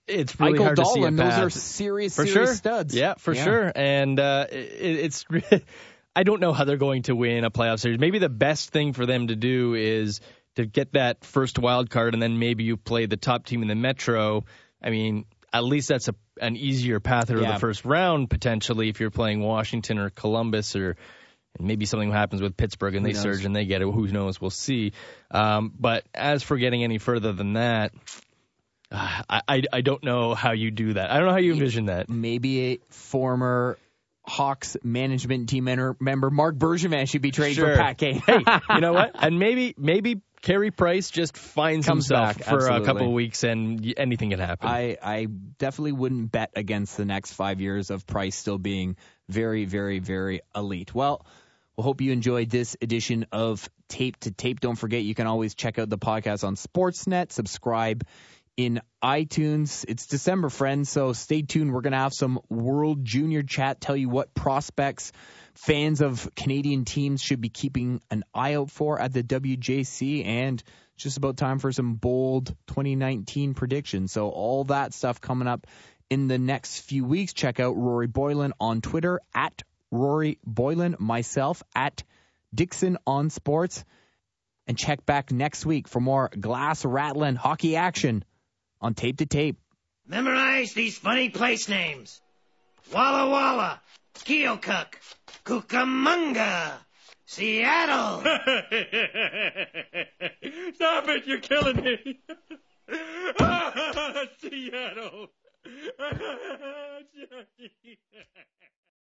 it's 0.07 0.39
really 0.39 0.53
Michael 0.53 0.65
hard 0.65 0.77
to 0.77 0.85
see 0.85 0.91
a 0.91 1.11
Dolan, 1.11 1.15
those 1.15 1.33
are 1.33 1.49
serious, 1.49 2.15
for 2.15 2.25
serious 2.25 2.49
sure. 2.49 2.55
studs. 2.55 2.95
Yeah, 2.95 3.15
for 3.15 3.35
sure. 3.35 3.71
And 3.75 4.19
uh, 4.19 4.47
it, 4.49 4.55
it's 4.55 5.25
I 6.17 6.23
don't 6.23 6.41
know 6.41 6.51
how 6.53 6.63
they're 6.65 6.77
going 6.77 7.03
to 7.03 7.15
win 7.15 7.43
a 7.43 7.51
playoff 7.51 7.79
series. 7.79 7.99
Maybe 7.99 8.17
the 8.19 8.27
best 8.29 8.71
thing 8.71 8.93
for 8.93 9.05
them 9.05 9.27
to 9.27 9.35
do 9.35 9.75
is 9.75 10.19
to 10.55 10.65
get 10.65 10.93
that 10.93 11.23
first 11.23 11.59
wild 11.59 11.89
card, 11.91 12.13
and 12.15 12.21
then 12.23 12.39
maybe 12.39 12.63
you 12.63 12.75
play 12.75 13.05
the 13.05 13.17
top 13.17 13.45
team 13.45 13.61
in 13.61 13.67
the 13.67 13.75
Metro. 13.75 14.43
I 14.81 14.89
mean, 14.89 15.25
at 15.53 15.63
least 15.63 15.87
that's 15.89 16.07
a 16.07 16.15
an 16.41 16.55
easier 16.55 16.99
path 16.99 17.27
through 17.27 17.41
Yeah. 17.43 17.53
the 17.53 17.59
first 17.59 17.85
round 17.85 18.29
potentially 18.29 18.89
if 18.89 18.99
you're 18.99 19.09
playing 19.11 19.41
Washington 19.41 19.97
or 19.99 20.09
Columbus 20.09 20.75
or. 20.75 20.95
Maybe 21.59 21.87
something 21.87 22.11
happens 22.11 22.39
with 22.39 22.55
Pittsburgh 22.55 22.93
and 22.93 23.03
Who 23.03 23.11
they 23.11 23.15
knows? 23.15 23.23
surge 23.23 23.45
and 23.45 23.55
they 23.55 23.65
get 23.65 23.81
it. 23.81 23.85
Who 23.85 24.05
knows? 24.07 24.39
We'll 24.39 24.51
see. 24.51 24.91
Um, 25.31 25.73
but 25.79 26.03
as 26.13 26.43
for 26.43 26.55
getting 26.57 26.83
any 26.83 26.99
further 26.99 27.33
than 27.33 27.53
that, 27.53 27.93
uh, 28.91 29.21
I, 29.29 29.41
I 29.47 29.63
I 29.73 29.81
don't 29.81 30.03
know 30.03 30.35
how 30.35 30.51
you 30.51 30.69
do 30.69 30.93
that. 30.93 31.09
I 31.09 31.17
don't 31.17 31.25
know 31.25 31.31
how 31.31 31.39
you 31.39 31.53
envision 31.53 31.85
that. 31.85 32.09
Maybe 32.09 32.73
a 32.73 32.79
former 32.89 33.79
Hawks 34.27 34.75
management 34.83 35.49
team 35.49 35.63
member, 35.65 36.29
Marc 36.29 36.55
Bergevin 36.55 37.07
should 37.09 37.21
be 37.21 37.31
traded 37.31 37.55
Sure. 37.55 37.75
for 37.75 37.81
Pat 37.81 37.97
Kane. 37.97 38.21
hey, 38.25 38.43
you 38.75 38.81
know 38.81 38.93
what? 38.93 39.11
And 39.15 39.39
maybe 39.39 39.73
maybe 39.77 40.21
Carey 40.41 40.71
Price 40.71 41.09
just 41.09 41.35
finds 41.37 41.85
Comes 41.87 42.07
himself 42.07 42.37
back, 42.37 42.45
for 42.47 42.67
a 42.67 42.81
couple 42.83 43.07
of 43.07 43.13
weeks 43.13 43.43
and 43.43 43.93
anything 43.97 44.29
can 44.29 44.39
happen. 44.39 44.67
I, 44.67 44.97
I 45.01 45.25
definitely 45.25 45.93
wouldn't 45.93 46.31
bet 46.31 46.51
against 46.55 46.97
the 46.97 47.05
next 47.05 47.33
five 47.33 47.59
years 47.61 47.89
of 47.89 48.05
Price 48.05 48.35
still 48.35 48.57
being 48.57 48.97
very, 49.29 49.65
very, 49.65 49.99
very 49.99 50.41
elite. 50.55 50.93
Well, 50.93 51.25
we 51.75 51.83
hope 51.83 52.01
you 52.01 52.11
enjoyed 52.11 52.49
this 52.49 52.75
edition 52.81 53.25
of 53.31 53.67
Tape 53.87 54.19
to 54.21 54.31
Tape. 54.31 54.59
Don't 54.59 54.75
forget, 54.75 55.03
you 55.03 55.15
can 55.15 55.27
always 55.27 55.55
check 55.55 55.79
out 55.79 55.89
the 55.89 55.97
podcast 55.97 56.43
on 56.43 56.55
Sportsnet, 56.55 57.31
subscribe 57.31 58.03
in 58.57 58.81
iTunes. 59.03 59.85
It's 59.87 60.07
December, 60.07 60.49
friends, 60.49 60.89
so 60.89 61.13
stay 61.13 61.43
tuned. 61.43 61.71
We're 61.71 61.81
going 61.81 61.91
to 61.91 61.99
have 61.99 62.13
some 62.13 62.39
World 62.49 63.05
Junior 63.05 63.43
chat, 63.43 63.79
tell 63.79 63.95
you 63.95 64.09
what 64.09 64.33
prospects 64.33 65.11
fans 65.53 66.01
of 66.01 66.29
Canadian 66.35 66.83
teams 66.83 67.21
should 67.21 67.39
be 67.39 67.49
keeping 67.49 68.01
an 68.09 68.23
eye 68.33 68.55
out 68.55 68.71
for 68.71 68.99
at 68.99 69.13
the 69.13 69.23
WJC 69.23 70.25
and 70.25 70.61
just 70.97 71.17
about 71.17 71.37
time 71.37 71.59
for 71.59 71.71
some 71.71 71.93
bold 71.93 72.47
2019 72.67 73.53
predictions. 73.53 74.11
So 74.11 74.29
all 74.29 74.63
that 74.65 74.93
stuff 74.93 75.21
coming 75.21 75.47
up 75.47 75.67
in 76.09 76.27
the 76.27 76.39
next 76.39 76.79
few 76.81 77.05
weeks. 77.05 77.33
Check 77.33 77.59
out 77.59 77.77
Rory 77.77 78.07
Boylen 78.07 78.51
on 78.59 78.81
Twitter 78.81 79.21
at 79.35 79.61
Rory 79.91 80.39
Boylen, 80.47 80.99
myself 80.99 81.61
at 81.75 82.03
Dixon 82.53 82.97
on 83.05 83.29
Sports, 83.29 83.85
and 84.65 84.77
check 84.77 85.05
back 85.05 85.31
next 85.31 85.65
week 85.65 85.87
for 85.87 85.99
more 85.99 86.29
glass 86.29 86.83
rattling 86.83 87.35
hockey 87.35 87.75
action 87.75 88.23
on 88.81 88.93
Tape 88.93 89.17
to 89.17 89.25
Tape. 89.25 89.57
Memorize 90.07 90.73
these 90.73 90.97
funny 90.97 91.29
place 91.29 91.67
names. 91.67 92.21
Walla 92.93 93.29
Walla, 93.29 93.81
Keokuk, 94.15 94.93
Cucamonga, 95.43 96.71
Seattle. 97.25 98.19
Stop 100.75 101.09
it, 101.09 101.27
you're 101.27 101.39
killing 101.39 101.83
me. 101.83 102.19
Seattle. 104.39 105.27
Jackie. 107.13 107.99